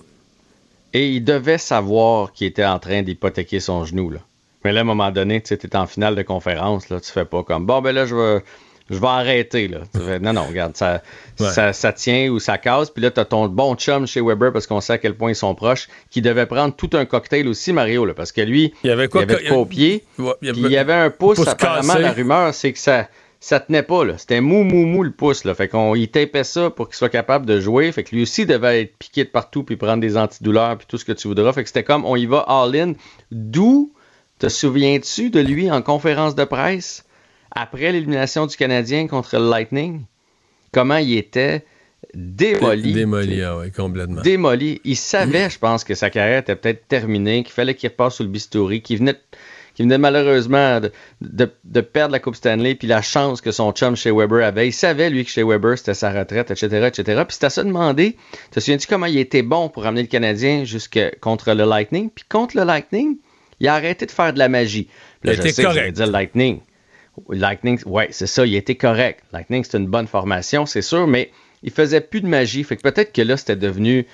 [0.94, 4.10] Et il devait savoir qu'il était en train d'hypothéquer son genou.
[4.10, 4.18] Là.
[4.64, 7.24] Mais là, à un moment donné, tu es en finale de conférence, là, tu fais
[7.24, 8.42] pas comme bon, ben là, je vais,
[8.90, 9.68] je vais arrêter.
[9.68, 9.78] Là.
[9.94, 11.02] Fais, non, non, regarde, ça,
[11.40, 11.46] Ouais.
[11.50, 12.90] ça, ça tient ou ça casse.
[12.90, 15.30] Puis là, tu as ton bon chum chez Weber parce qu'on sait à quel point
[15.30, 18.74] ils sont proches, qui devait prendre tout un cocktail aussi, Mario, là, parce que lui,
[18.82, 19.22] Il y avait quoi?
[19.22, 20.04] il avait de quoi au pied.
[20.18, 22.02] Ouais, il y Puis il y avait un pouce, pouce apparemment, cassé.
[22.02, 23.08] la rumeur, c'est que ça
[23.40, 24.18] ça tenait pas, là.
[24.18, 25.54] C'était mou, mou, mou le pouce, là.
[25.54, 27.90] Fait qu'on il tapait ça pour qu'il soit capable de jouer.
[27.92, 30.98] Fait que lui aussi devait être piqué de partout puis prendre des antidouleurs puis tout
[30.98, 31.52] ce que tu voudras.
[31.52, 32.94] Fait que c'était comme on y va all-in.
[33.30, 33.92] D'où,
[34.38, 37.04] te souviens-tu de lui en conférence de presse
[37.50, 40.02] après l'élimination du Canadien contre le Lightning?
[40.72, 41.64] Comment il était
[42.14, 42.92] démoli.
[42.92, 44.22] Démoli, ah ouais, complètement.
[44.22, 44.80] Démoli.
[44.84, 48.24] Il savait, je pense, que sa carrière était peut-être terminée, qu'il fallait qu'il repasse sur
[48.24, 49.16] le bistouri, qu'il venait,
[49.78, 50.90] qu'il venait malheureusement de,
[51.20, 54.66] de- de perdre la Coupe Stanley, puis la chance que son chum chez Weber avait.
[54.68, 57.22] Il savait, lui, que chez Weber, c'était sa retraite, etc., etc.
[57.26, 58.16] Puis c'était à se demander,
[58.50, 62.10] te souviens-tu comment il était bon pour amener le Canadien jusque contre le Lightning?
[62.10, 63.18] Puis contre le Lightning,
[63.60, 64.88] il a arrêté de faire de la magie.
[65.20, 65.78] Puis là, Il je était sais que correct.
[65.80, 66.60] j'allais dire Lightning.
[67.30, 69.20] Lightning, ouais, c'est ça, il était correct.
[69.32, 71.30] Lightning, c'est une bonne formation, c'est sûr, mais
[71.62, 72.62] il faisait plus de magie.
[72.62, 74.06] Fait que peut-être que là, c'était devenu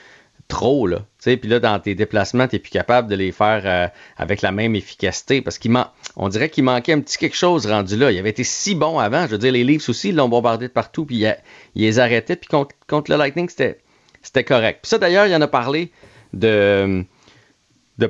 [0.48, 1.00] trop, là.
[1.22, 4.52] Tu puis là, dans tes déplacements, t'es plus capable de les faire euh, avec la
[4.52, 5.74] même efficacité parce qu'il
[6.16, 8.12] on dirait qu'il manquait un petit quelque chose rendu là.
[8.12, 9.26] Il avait été si bon avant.
[9.26, 11.36] Je veux dire, les Leafs aussi, ils l'ont bombardé de partout, puis il,
[11.74, 12.36] les arrêtait.
[12.36, 14.80] Puis contre, le Lightning, c'était, correct.
[14.82, 15.90] Puis ça, d'ailleurs, il en a parlé
[16.32, 17.04] de,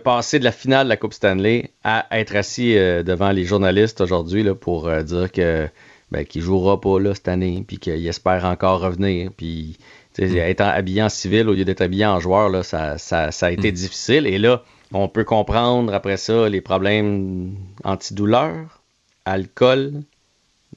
[0.03, 4.01] passer de la finale de la Coupe Stanley à être assis euh, devant les journalistes
[4.01, 5.69] aujourd'hui pour euh, dire que
[6.11, 9.31] ben, qu'il jouera pas là, cette année, puis qu'il espère encore revenir.
[9.37, 9.79] Puis
[10.17, 13.47] sais, être habillé en civil au lieu d'être habillé en joueur, là, ça, ça, ça
[13.47, 14.27] a été difficile.
[14.27, 14.63] Et là,
[14.93, 17.55] on peut comprendre après ça les problèmes
[17.85, 18.83] antidouleurs,
[19.25, 20.03] alcool,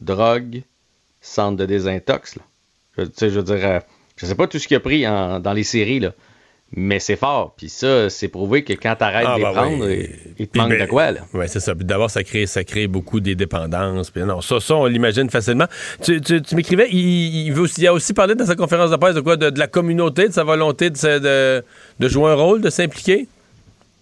[0.01, 0.61] drogue,
[1.21, 2.35] centre de désintox.
[2.35, 2.41] Là.
[2.97, 3.79] Je, je veux dire, euh,
[4.15, 6.13] je sais pas tout ce qu'il a pris en- dans les séries, là,
[6.75, 7.53] mais c'est fort.
[7.57, 10.09] Puis ça, c'est prouvé que quand tu arrêtes Ah, de les bah prendre, oui.
[10.37, 11.11] il, te Puis manque ben, de quoi.
[11.11, 11.21] Là.
[11.33, 11.73] Oui, c'est ça.
[11.75, 14.11] Puis d'abord, ça crée, ça crée beaucoup des dépendances.
[14.11, 15.67] Puis non, ça, ça on l'imagine facilement.
[16.03, 18.91] Tu, tu- tu m'écrivais, il, il veut aussi, il a aussi parlé dans sa conférence
[18.91, 19.37] de presse de quoi?
[19.37, 21.63] De, de la communauté, de sa volonté de, se- de,
[21.99, 23.27] de jouer un rôle, de s'impliquer?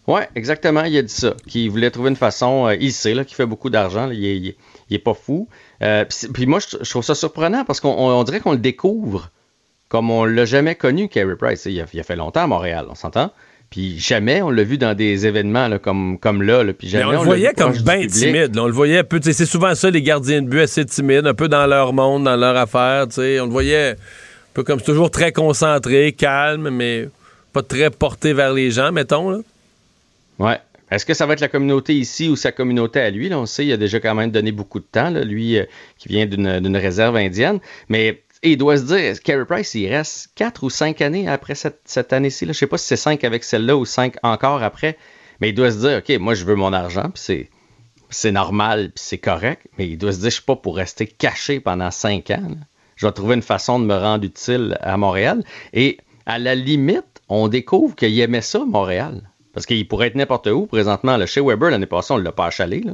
[0.08, 1.34] Oui, exactement, il a dit ça.
[1.48, 4.56] Qu'il voulait trouver une façon, euh, il sait là, qu'il fait beaucoup d'argent, il, il
[4.92, 5.48] il est pas fou.
[5.82, 8.60] Euh, puis moi, je, je trouve ça surprenant parce qu'on on- on dirait qu'on le
[8.60, 9.32] découvre
[9.96, 11.64] comme on l'a jamais connu, Carey Price.
[11.68, 13.32] Il a, il a fait longtemps à Montréal, on s'entend?
[13.70, 16.66] Puis jamais on l'a vu dans des événements là, comme, comme là.
[16.66, 18.56] là, puis jamais on le voyait comme bien timide.
[18.56, 18.64] là.
[18.64, 19.22] On le voyait un peu.
[19.24, 22.36] C'est souvent ça, les gardiens de but assez timides, un peu dans leur monde, dans
[22.36, 23.08] leur affaire.
[23.18, 23.96] On le voyait un
[24.54, 27.08] peu comme toujours très concentré, calme, mais
[27.54, 29.30] pas très porté vers les gens, mettons.
[29.30, 29.38] Là.
[30.40, 30.58] Ouais.
[30.92, 33.30] Est-ce que ça va être la communauté ici ou sa communauté à lui?
[33.30, 35.64] Là, on sait, il a déjà quand même donné beaucoup de temps, là, lui euh,
[35.98, 37.60] qui vient d'une réserve indienne.
[37.88, 41.56] Mais et il doit se dire, Carey Price, il reste quatre ou cinq années après
[41.56, 42.46] cette, cette année-ci.
[42.46, 45.00] Je sais pas si c'est cinq avec celle-là ou cinq encore après.
[45.42, 47.50] Mais il doit se dire, OK, moi, je veux mon argent, puis
[48.10, 49.66] c'est normal, puis c'est correct.
[49.80, 52.48] Mais il doit se dire, je suis pas pour rester caché pendant cinq ans.
[52.48, 52.58] là.
[52.96, 55.44] Je vais trouver une façon de me rendre utile à Montréal.
[55.74, 55.98] Et
[56.28, 59.24] à la limite, on découvre qu'il aimait ça, Montréal.
[59.54, 61.18] Parce qu'il pourrait être n'importe où présentement.
[61.18, 62.82] Là, chez Weber, l'année passée, on ne l'a pas achalé.
[62.82, 62.94] Là.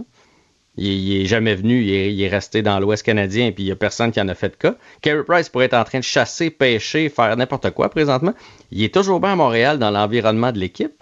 [0.78, 3.76] Il, il est jamais venu, il est, resté dans l'Ouest canadien, puis il n'y a
[3.76, 4.76] personne qui en a fait de cas.
[5.02, 8.34] Carey Price pourrait être en train de chasser, pêcher, faire n'importe quoi présentement.
[8.72, 10.94] Il est toujours bien à Montréal dans l'environnement de l'équipe.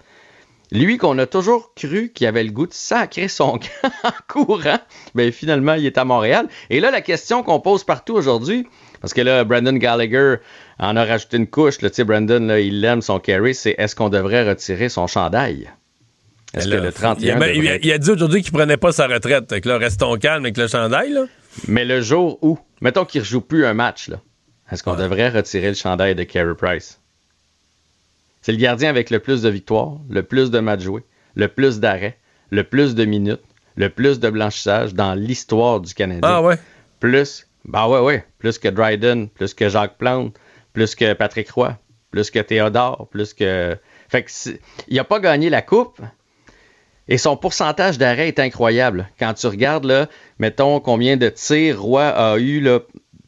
[0.72, 4.78] Lui qu'on a toujours cru qu'il avait le goût de sacrer son camp en courant,
[5.14, 6.48] ben finalement, il est à Montréal.
[6.68, 8.68] Et là, la question qu'on pose partout aujourd'hui,
[9.00, 10.36] parce que là, Brandon Gallagher
[10.78, 14.10] en a rajouté une couche, là, tu Brandon, il aime son carry, c'est est-ce qu'on
[14.10, 15.70] devrait retirer son chandail?
[16.54, 19.06] Est-ce que le 31 il, a, devrait il a- dit aujourd'hui qu'il prenait pas sa
[19.06, 19.60] retraite.
[19.60, 21.10] Que là, restons calmes avec le chandail.
[21.12, 21.24] Là.
[21.68, 24.20] Mais le jour où, mettons qu'il ne rejoue plus un match, là,
[24.72, 27.00] est-ce qu'on devrait retirer le chandail de Carey Price?
[28.42, 31.04] C'est le gardien avec le plus de victoires, le plus de matchs joués,
[31.34, 32.16] le plus d'arrêts,
[32.50, 33.40] le plus de minutes,
[33.76, 36.20] le plus de blanchissage dans l'histoire du Canadien.
[36.22, 36.56] Ah ouais?
[37.00, 40.34] Plus, bah ouais, ouais, plus que Dryden, plus que Jacques Plante,
[40.72, 41.76] plus que Patrick Roy,
[42.10, 43.76] plus que Théodore, plus que.
[44.08, 44.30] Fait que
[44.88, 46.00] il n'a pas gagné la coupe.
[47.10, 49.08] Et son pourcentage d'arrêt est incroyable.
[49.18, 50.08] Quand tu regardes, là,
[50.38, 52.80] mettons combien de tirs Roy a eu, là,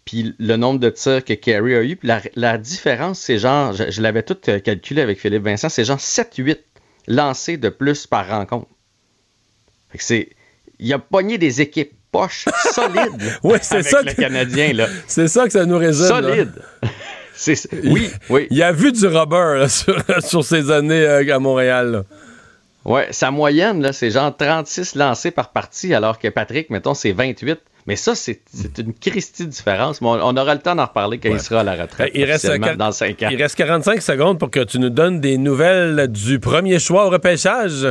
[0.04, 3.72] puis le nombre de tirs que Carey a eu, puis la, la différence, c'est genre,
[3.72, 6.58] je, je l'avais tout euh, calculé avec Philippe Vincent, c'est genre 7-8
[7.08, 8.68] lancés de plus par rencontre.
[9.90, 10.28] Fait que c'est,
[10.78, 14.72] il a pogné des équipes poches solides Oui, c'est avec ça le que- Canadien.
[14.74, 14.86] Là.
[15.08, 16.06] C'est ça que ça nous résume.
[16.08, 16.20] là.
[16.22, 16.52] Solide.
[17.84, 18.46] Oui, oui.
[18.50, 21.90] Il a vu du rubber là, sur, sur ses années euh, à Montréal.
[21.90, 22.04] là.
[22.84, 27.12] Ouais, sa moyenne, là, c'est genre 36 lancés par partie, alors que Patrick, mettons, c'est
[27.12, 27.58] 28.
[27.86, 28.40] Mais ça, c'est
[28.78, 30.00] une Christie différence.
[30.00, 32.12] Mais on, on aura le temps d'en reparler quand il sera à la retraite.
[32.14, 33.28] Il reste, officiellement, quar- dans 5 ans.
[33.30, 37.10] il reste 45 secondes pour que tu nous donnes des nouvelles du premier choix au
[37.10, 37.88] repêchage.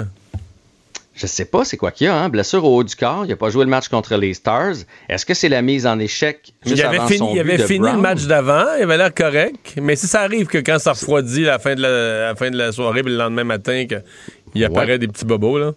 [1.13, 2.29] Je sais pas c'est quoi qu'il y a, hein?
[2.29, 3.25] Blessure au haut du corps.
[3.25, 4.75] Il a pas joué le match contre les Stars.
[5.09, 7.39] Est-ce que c'est la mise en échec juste il avait avant fini, son il but
[7.41, 7.95] avait de fini Brown?
[7.97, 9.73] le match d'avant, il avait l'air correct.
[9.81, 12.35] Mais si ça arrive que quand ça refroidit à la fin de la, à la,
[12.35, 14.01] fin de la soirée, puis le lendemain matin, qu'il
[14.65, 14.99] apparaît Ouais.
[14.99, 15.73] des petits bobos, là.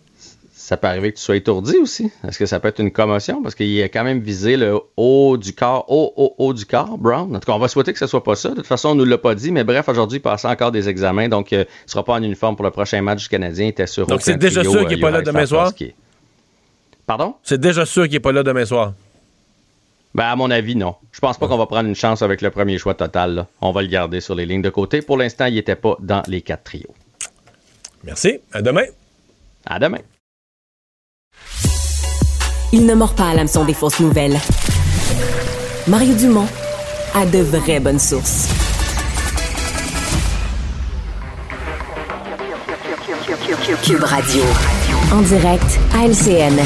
[0.57, 2.11] Ça peut arriver que tu sois étourdi aussi.
[2.27, 3.43] Est-ce que ça peut être une commotion?
[3.43, 6.97] Parce qu'il a quand même visé le haut du corps, haut, haut, haut du corps,
[6.97, 7.37] Brown.
[7.37, 8.49] En tout cas, on va souhaiter que ce soit pas ça.
[8.51, 9.53] De toute façon, on nous l'a pas dit.
[9.53, 11.29] Mais bref, aujourd'hui, il passait encore des examens.
[11.29, 13.67] Donc, euh, il sera pas en uniforme pour le prochain match du Canadien.
[13.67, 15.73] Il était sur Donc, c'est déjà sûr euh, qu'il est pas là Juraj demain soir?
[17.07, 17.35] Pardon?
[17.43, 18.95] C'est déjà sûr qu'il est pas là demain soir?
[20.15, 20.95] Ben, à mon avis, non.
[21.13, 23.35] Je pense pas qu'on va prendre une chance avec le premier choix total.
[23.35, 23.47] là.
[23.61, 25.03] On va le garder sur les lignes de côté.
[25.03, 26.95] Pour l'instant, il était pas dans les quatre trios.
[28.05, 28.39] Merci.
[28.53, 28.85] À demain.
[29.67, 29.99] À demain.
[32.73, 34.37] Il ne mord pas à l'hameçon des fausses nouvelles.
[35.87, 36.49] Mario Dumont
[37.15, 38.49] a de vraies bonnes sources.
[43.83, 44.43] Cube Radio.
[45.13, 46.59] En direct à LCN.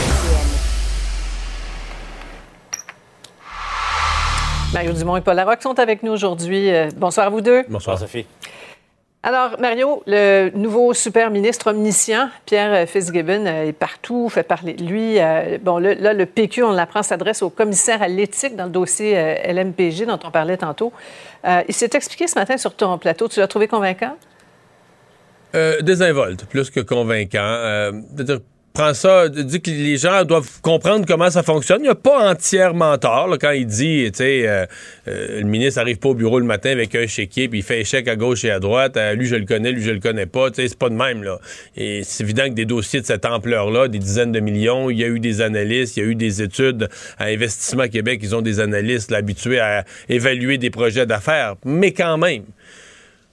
[4.73, 6.70] Mario Dumont et Paul Larocque sont avec nous aujourd'hui.
[6.70, 7.65] Euh, bonsoir à vous deux.
[7.69, 8.27] Bonsoir, Sophie.
[9.24, 14.85] Alors, Mario, le nouveau super ministre omniscient, Pierre Fitzgibbon, euh, est partout, fait parler de
[14.85, 15.19] lui.
[15.19, 19.19] Euh, bon, là, le PQ, on l'apprend, s'adresse au commissaire à l'éthique dans le dossier
[19.19, 20.93] euh, LMPG dont on parlait tantôt.
[21.45, 23.27] Euh, il s'est expliqué ce matin sur ton plateau.
[23.27, 24.16] Tu l'as trouvé convaincant?
[25.57, 27.39] Euh, désinvolte, plus que convaincant.
[27.40, 27.93] Euh,
[28.79, 31.81] prends ça, dis que les gens doivent comprendre comment ça fonctionne.
[31.81, 34.67] Il n'y a pas entièrement tort quand il dit, tu sais, euh,
[35.09, 37.81] euh, le ministre arrive pas au bureau le matin avec un chéquier, puis il fait
[37.81, 38.97] échec à gauche et à droite.
[38.97, 40.51] Euh, lui, je le connais, lui, je le connais pas.
[40.51, 41.41] Tu sais, c'est pas de même, là.
[41.77, 45.03] Et c'est évident que des dossiers de cette ampleur-là, des dizaines de millions, il y
[45.03, 46.89] a eu des analystes, il y a eu des études
[47.19, 51.57] à Investissement Québec, ils ont des analystes habitués à évaluer des projets d'affaires.
[51.65, 52.45] Mais quand même,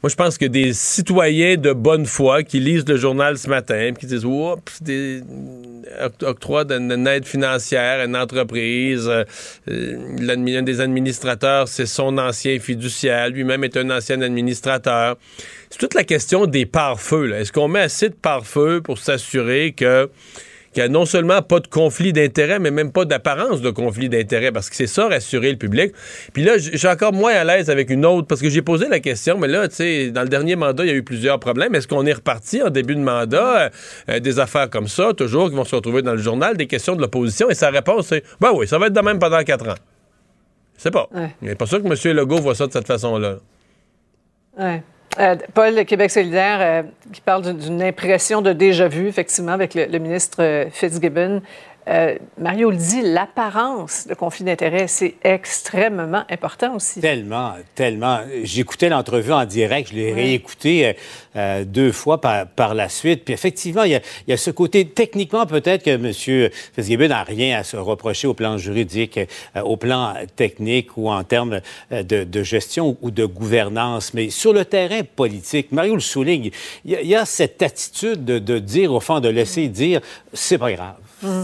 [0.06, 3.92] moi, je pense que des citoyens de bonne foi qui lisent le journal ce matin
[4.00, 5.24] qui disent Oups, des
[6.00, 9.24] oct- octroi d'une aide financière à une entreprise, euh,
[9.68, 15.18] euh, l'admi- un des administrateurs, c'est son ancien fiduciaire, lui-même est un ancien administrateur.
[15.72, 17.34] C'est toute la question des pare-feux.
[17.34, 20.12] Est-ce qu'on met assez de pare-feux pour s'assurer que
[20.76, 24.10] qu'il n'y a non seulement pas de conflit d'intérêt, mais même pas d'apparence de conflit
[24.10, 25.94] d'intérêt, parce que c'est ça, rassurer le public.
[26.34, 28.90] Puis là, je suis encore moins à l'aise avec une autre, parce que j'ai posé
[28.90, 31.40] la question, mais là, tu sais, dans le dernier mandat, il y a eu plusieurs
[31.40, 31.74] problèmes.
[31.76, 33.70] Est-ce qu'on est reparti en début de mandat, euh,
[34.10, 36.96] euh, des affaires comme ça, toujours, qui vont se retrouver dans le journal, des questions
[36.96, 39.70] de l'opposition, et sa réponse, c'est, ben oui, ça va être de même pendant quatre
[39.70, 39.76] ans.
[40.78, 41.08] C'est pas.
[41.14, 41.34] Ouais.
[41.42, 42.16] Il n'est pas sûr que M.
[42.18, 43.38] Legault voit ça de cette façon-là.
[44.60, 44.84] Ouais.
[45.20, 46.84] Euh, Paul, Québec solidaire, euh,
[47.14, 51.42] qui parle d'une- impression de déjà-vu, effectivement, avec le, le ministre euh, Fitzgibbon.
[51.88, 57.00] Euh, Mario le dit, l'apparence de conflit d'intérêt, c'est extrêmement important aussi.
[57.00, 58.22] Tellement, tellement.
[58.44, 60.94] J'écoutais l'entrevue en direct, je l'ai réécouté euh,
[61.36, 63.24] euh, deux fois par, par la suite.
[63.24, 66.12] Puis effectivement, il y a, il y a ce côté, techniquement, peut-être que M.
[66.76, 69.20] Fitzgibbon n'a rien à se reprocher au plan juridique,
[69.56, 74.14] euh, au plan technique ou en termes de, de gestion ou de gouvernance.
[74.16, 76.50] Mais sur le terrain politique, Mario le souligne,
[76.84, 79.68] il y a, il y a cette attitude de, de dire, au fond, de laisser
[79.68, 80.02] dire,
[80.34, 80.96] c'est pas grave.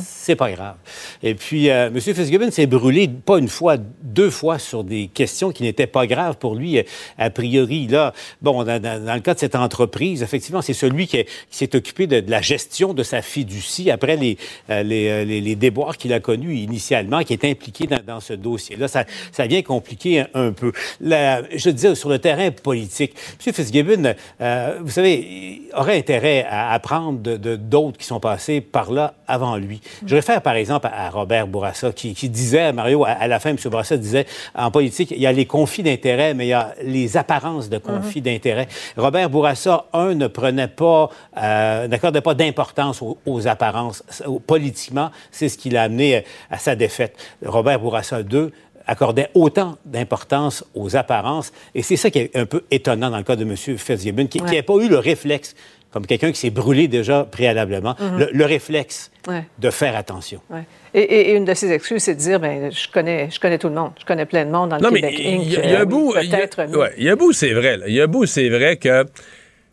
[0.06, 0.76] C'est pas grave.
[1.24, 1.99] Et puis, euh, M.
[1.99, 6.38] Fitzgibbon s'est brûlé pas une fois, deux fois sur des questions qui n'étaient pas graves
[6.38, 6.84] pour lui, euh,
[7.18, 7.88] a priori.
[7.88, 11.76] Là, bon, dans, le cas de cette entreprise, effectivement, c'est celui qui, est- qui s'est
[11.76, 14.38] occupé de, la gestion de sa fiducie après les,
[14.70, 18.88] euh, euh, les- déboires qu'il a connus initialement, qui est impliqué dans, ce dossier-là.
[18.88, 20.72] Ça, ça vient compliquer un, peu.
[20.99, 23.14] La- je disais, sur le terrain politique,
[23.45, 23.53] M.
[23.53, 29.14] Fitzgibbon, euh, vous savez, aurait intérêt à apprendre de- d'autres qui sont passés par là
[29.28, 29.70] avant lui.
[30.06, 33.52] Je réfère par exemple à, Robert Bourassa qui, qui disait, Mario, à, à la fin,
[33.52, 33.57] M.
[33.65, 34.26] Bourassa disait,
[34.56, 37.77] en politique, il y a les conflits d'intérêts, mais il y a les apparences de
[37.77, 38.68] conflits d'intérêts.
[38.98, 44.03] Robert Bourassa, un, ne prenait pas, euh, n'accordait pas d'importance aux, aux apparences.
[44.48, 47.15] Politiquement, c'est ce qui l'a amené euh, à sa défaite.
[47.45, 48.52] Robert Bourassa, deux,
[48.88, 51.52] accordait autant d'importance aux apparences.
[51.76, 53.56] Et c'est ça qui est un peu étonnant dans le cas de M.
[53.56, 55.56] Fitzgibbon, qui n'avait pas eu le réflexe
[55.91, 58.19] comme quelqu'un qui s'est brûlé déjà préalablement, Mhm.
[58.19, 59.43] le, le réflexe Ouais.
[59.59, 60.39] de faire attention.
[60.49, 60.63] Ouais.
[60.93, 63.57] Et, et- et une de ses excuses, c'est de dire, ben, je connais, je connais
[63.57, 65.45] tout le monde, je connais plein de monde dans le Non, mais Québec il Inc.
[65.45, 66.65] y, a- il y a Euh, y a- peut-être.
[66.69, 67.77] mais- ouais, il y a un bout, c'est vrai.
[67.77, 67.85] là.
[67.88, 69.05] Il y a un bout, c'est vrai que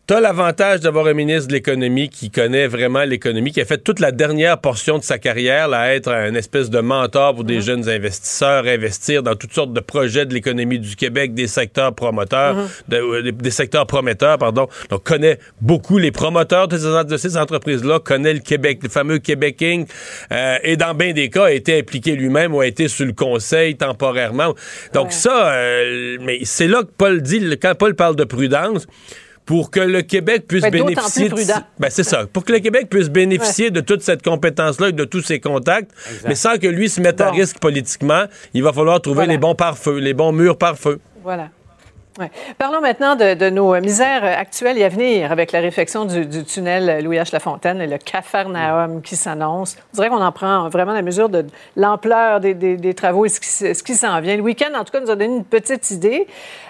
[0.09, 3.77] tu as l'avantage d'avoir un ministre de l'économie qui connaît vraiment l'économie, qui a fait
[3.77, 7.43] toute la dernière portion de sa carrière là, à être un espèce de mentor pour
[7.43, 11.93] des jeunes investisseurs, investir dans toutes sortes de projets de l'économie du Québec, des secteurs
[11.93, 12.67] promoteurs, Mhm.
[12.87, 14.67] de- euh, des, des secteurs prometteurs, pardon.
[14.89, 19.19] Donc, connaît beaucoup les promoteurs de ces, de ces entreprises-là, connaît le Québec, le fameux
[19.19, 19.87] Québec Inc.
[20.31, 23.13] euh, et dans bien des cas, a été impliqué lui-même ou a été sur le
[23.13, 24.55] conseil temporairement.
[24.91, 28.87] Donc, ça, euh, mais c'est là que Paul dit, quand Paul parle de prudence,
[29.49, 32.27] pour que le Québec puisse d'autant bénéficier plus de, ben c'est ça.
[32.31, 35.39] Pour que le Québec puisse bénéficier de toute cette compétence là et de tous ses
[35.39, 35.89] contacts.
[36.27, 39.31] Mais sans que lui se mette à risque politiquement il va falloir trouver Voilà.
[39.31, 40.99] les bons pare-feux les bons murs pare-feu.
[41.23, 41.49] Voilà.
[42.17, 42.31] Ouais.
[42.57, 46.43] Parlons maintenant de, de nos misères actuelles et à venir avec la réfection du, du
[46.43, 47.29] tunnel euh, Louis-H.
[47.31, 49.77] Lafontaine et le Cafarnaum qui s'annonce.
[49.93, 51.45] On dirait qu'on en prend vraiment la mesure de
[51.77, 53.39] l'ampleur des, des- des travaux et ce
[53.83, 54.35] qui, s'en vient.
[54.35, 56.27] Le week-end, en tout cas, nous a donné une petite idée.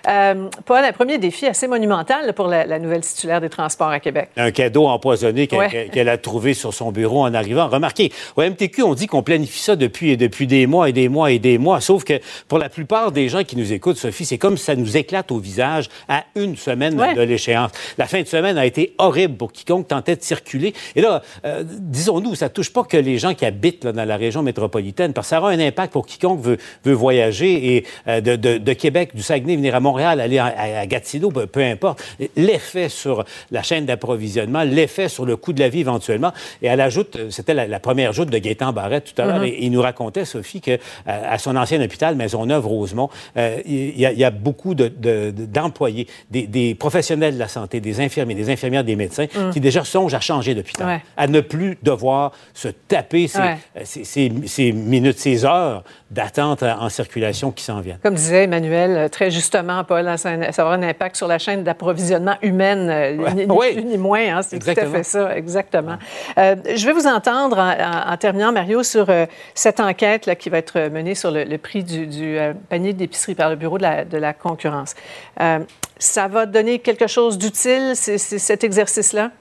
[0.07, 3.99] Euh, Paul, un premier défi assez monumental pour la, la nouvelle titulaire des Transports à
[3.99, 4.29] Québec.
[4.37, 6.09] Un cadeau empoisonné qu'elle Ouais.
[6.09, 7.67] a trouvé sur son bureau en arrivant.
[7.69, 11.31] Remarquez, au MTQ, on dit qu'on planifie ça depuis, depuis des mois et des mois
[11.31, 11.81] et des mois.
[11.81, 14.95] Sauf que pour la plupart des gens qui nous écoutent, Sophie, c'est comme ça nous
[14.97, 17.13] éclate au visage à une semaine Ouais.
[17.13, 17.71] de l'échéance.
[17.97, 20.73] La fin de semaine a été horrible pour quiconque tentait de circuler.
[20.95, 24.17] Et là, euh, disons-nous, ça touche pas que les gens qui habitent là, dans la
[24.17, 28.21] région métropolitaine, parce que ça aura un impact pour quiconque veut, veut voyager et euh,
[28.21, 31.47] de, de- de Québec, du Saguenay, venir à Montréal, aller à, à- à Gatineau, peu,
[31.47, 32.03] peu importe.
[32.35, 36.31] L'effet sur la chaîne d'approvisionnement, l'effet sur le coût de la vie éventuellement.
[36.61, 39.39] Et elle ajoute, euh, c'était la, la première joute de Gaétan Barrette tout à l'heure,
[39.39, 39.45] Mhm.
[39.45, 44.05] et il nous racontait, Sophie, que euh, à son ancien hôpital, Maisonneuve-Rosemont, euh, il y,
[44.05, 47.79] a- il y a beaucoup de- de- de- d'employés, des, des professionnels de la santé,
[47.79, 49.51] des infirmiers, des infirmières, des médecins, Mhm.
[49.51, 51.01] qui déjà songent à changer d'hôpital, Ouais.
[51.17, 53.57] à ne plus devoir se taper ces, Ouais.
[53.77, 57.99] euh, ces- ces- ces minutes, ces heures d'attente en en circulation qui s'en viennent.
[58.01, 61.37] Comme disait Emmanuel, euh, très justement, Paul, hein, ça, ça aura un impact sur la
[61.37, 63.33] chaîne d'approvisionnement humaine, euh, Ouais.
[63.33, 63.73] ni, Oui.
[63.73, 64.37] plus ni moins.
[64.37, 65.97] hein, c'est tout à fait ça, exactement.
[66.37, 70.35] Euh, je vais vous entendre en, en- en terminant, Mario, sur euh, cette enquête là,
[70.35, 73.55] qui va être menée sur le, le prix du, du, euh, panier d'épicerie par le
[73.55, 74.95] Bureau de la, de la concurrence.
[75.41, 75.59] Euh,
[75.97, 79.31] ça va donner quelque chose d'utile, cet exercice-là?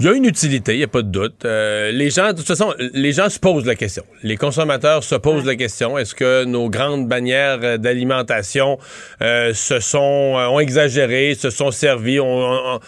[0.00, 1.44] Il y a une utilité, il n'y a pas de doute.
[1.44, 4.02] Euh, les gens, de toute façon, les gens se posent la question.
[4.24, 5.96] Les consommateurs se posent la question.
[5.96, 8.78] Est-ce que nos grandes bannières euh, d'alimentation
[9.22, 12.80] euh, se sont, euh, ont exagéré, se sont servis, ont-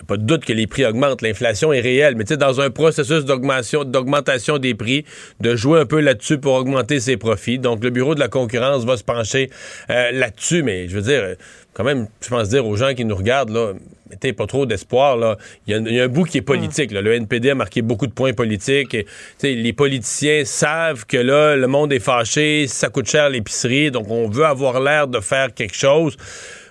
[0.00, 1.22] n'y a pas de doute que les prix augmentent.
[1.22, 2.16] L'inflation est réelle.
[2.16, 5.04] Mais tu sais, dans un processus d'augmentation, des prix,
[5.40, 7.58] de jouer un peu là-dessus pour augmenter ses profits.
[7.58, 9.50] Donc, le Bureau de la concurrence va se pencher
[9.90, 10.62] euh, là-dessus.
[10.62, 11.36] Mais je veux dire,
[11.72, 13.72] quand même, je pense dire aux gens qui nous regardent, là,
[14.10, 15.16] mettez pas trop d'espoir.
[15.16, 15.36] Là.
[15.66, 16.90] Il, y a, un bout qui est politique.
[16.90, 17.00] là.
[17.00, 18.94] Le NPD a marqué beaucoup de points politiques.
[18.94, 19.06] Et,
[19.42, 24.28] les politiciens savent que là, le monde est fâché, ça coûte cher l'épicerie, donc on
[24.28, 26.16] veut avoir l'air de faire quelque chose.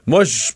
[0.06, 0.52] Moi, je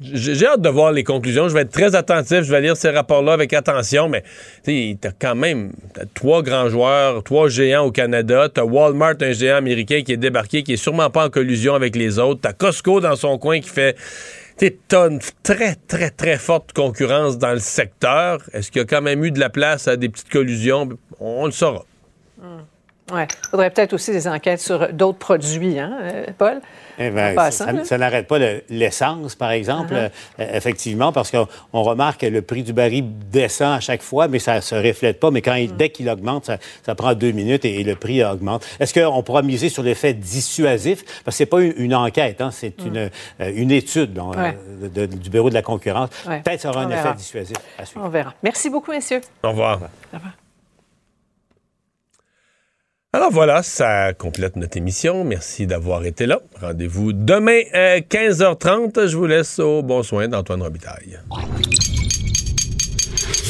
[0.00, 1.48] j'ai hâte de voir les conclusions.
[1.48, 2.42] Je vais être très attentif.
[2.42, 4.08] Je vais lire ces rapports-là avec attention.
[4.08, 4.24] Mais
[4.64, 5.72] tu as quand même
[6.14, 8.48] trois grands joueurs, trois géants au Canada.
[8.54, 11.74] Tu as Walmart, un géant américain qui est débarqué, qui est sûrement pas en collusion
[11.74, 12.42] avec les autres.
[12.42, 13.96] Tu as Costco dans son coin qui fait.
[14.58, 18.42] Tu as une très, très, très forte concurrence dans le secteur.
[18.52, 20.90] Est-ce qu'il y a quand même eu de la place à des petites collusions?
[21.20, 21.84] On le saura.
[23.12, 23.22] Oui.
[23.22, 26.60] Il faudrait peut-être aussi des enquêtes sur d'autres produits, hein, euh, Paul?
[26.98, 30.10] Eh ben, passant, ça, n'arrête pas le- l'essence, par exemple, Uh-huh.
[30.40, 34.28] euh, effectivement, parce qu'on on remarque que le prix du baril descend à chaque fois,
[34.28, 35.30] mais ça ne se reflète pas.
[35.30, 35.76] Mais quand il- Mm.
[35.76, 38.66] dès qu'il augmente, ça, ça prend deux minutes et, et le prix augmente.
[38.80, 41.04] Est-ce qu'on pourra miser sur l'effet dissuasif?
[41.24, 43.08] Parce que ce n'est pas une, une enquête, hein, c'est une, euh,
[43.54, 44.40] une étude donc, Mm.
[44.40, 44.58] Ouais.
[44.84, 46.08] euh, de- du Bureau de la concurrence.
[46.26, 46.40] Ouais.
[46.40, 47.10] Peut-être ça aura On un verra.
[47.10, 48.04] effet dissuasif à suivre.
[48.04, 48.32] On verra.
[48.42, 49.20] Merci beaucoup, messieurs.
[49.44, 49.78] Au revoir.
[50.12, 50.32] Au revoir.
[53.16, 55.24] Alors voilà, ça complète notre émission.
[55.24, 56.40] Merci d'avoir été là.
[56.60, 59.06] Rendez-vous demain à 15h30.
[59.06, 61.18] Je vous laisse au bon soin d'Antoine Robitaille.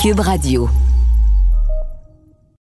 [0.01, 0.68] Cube Radio.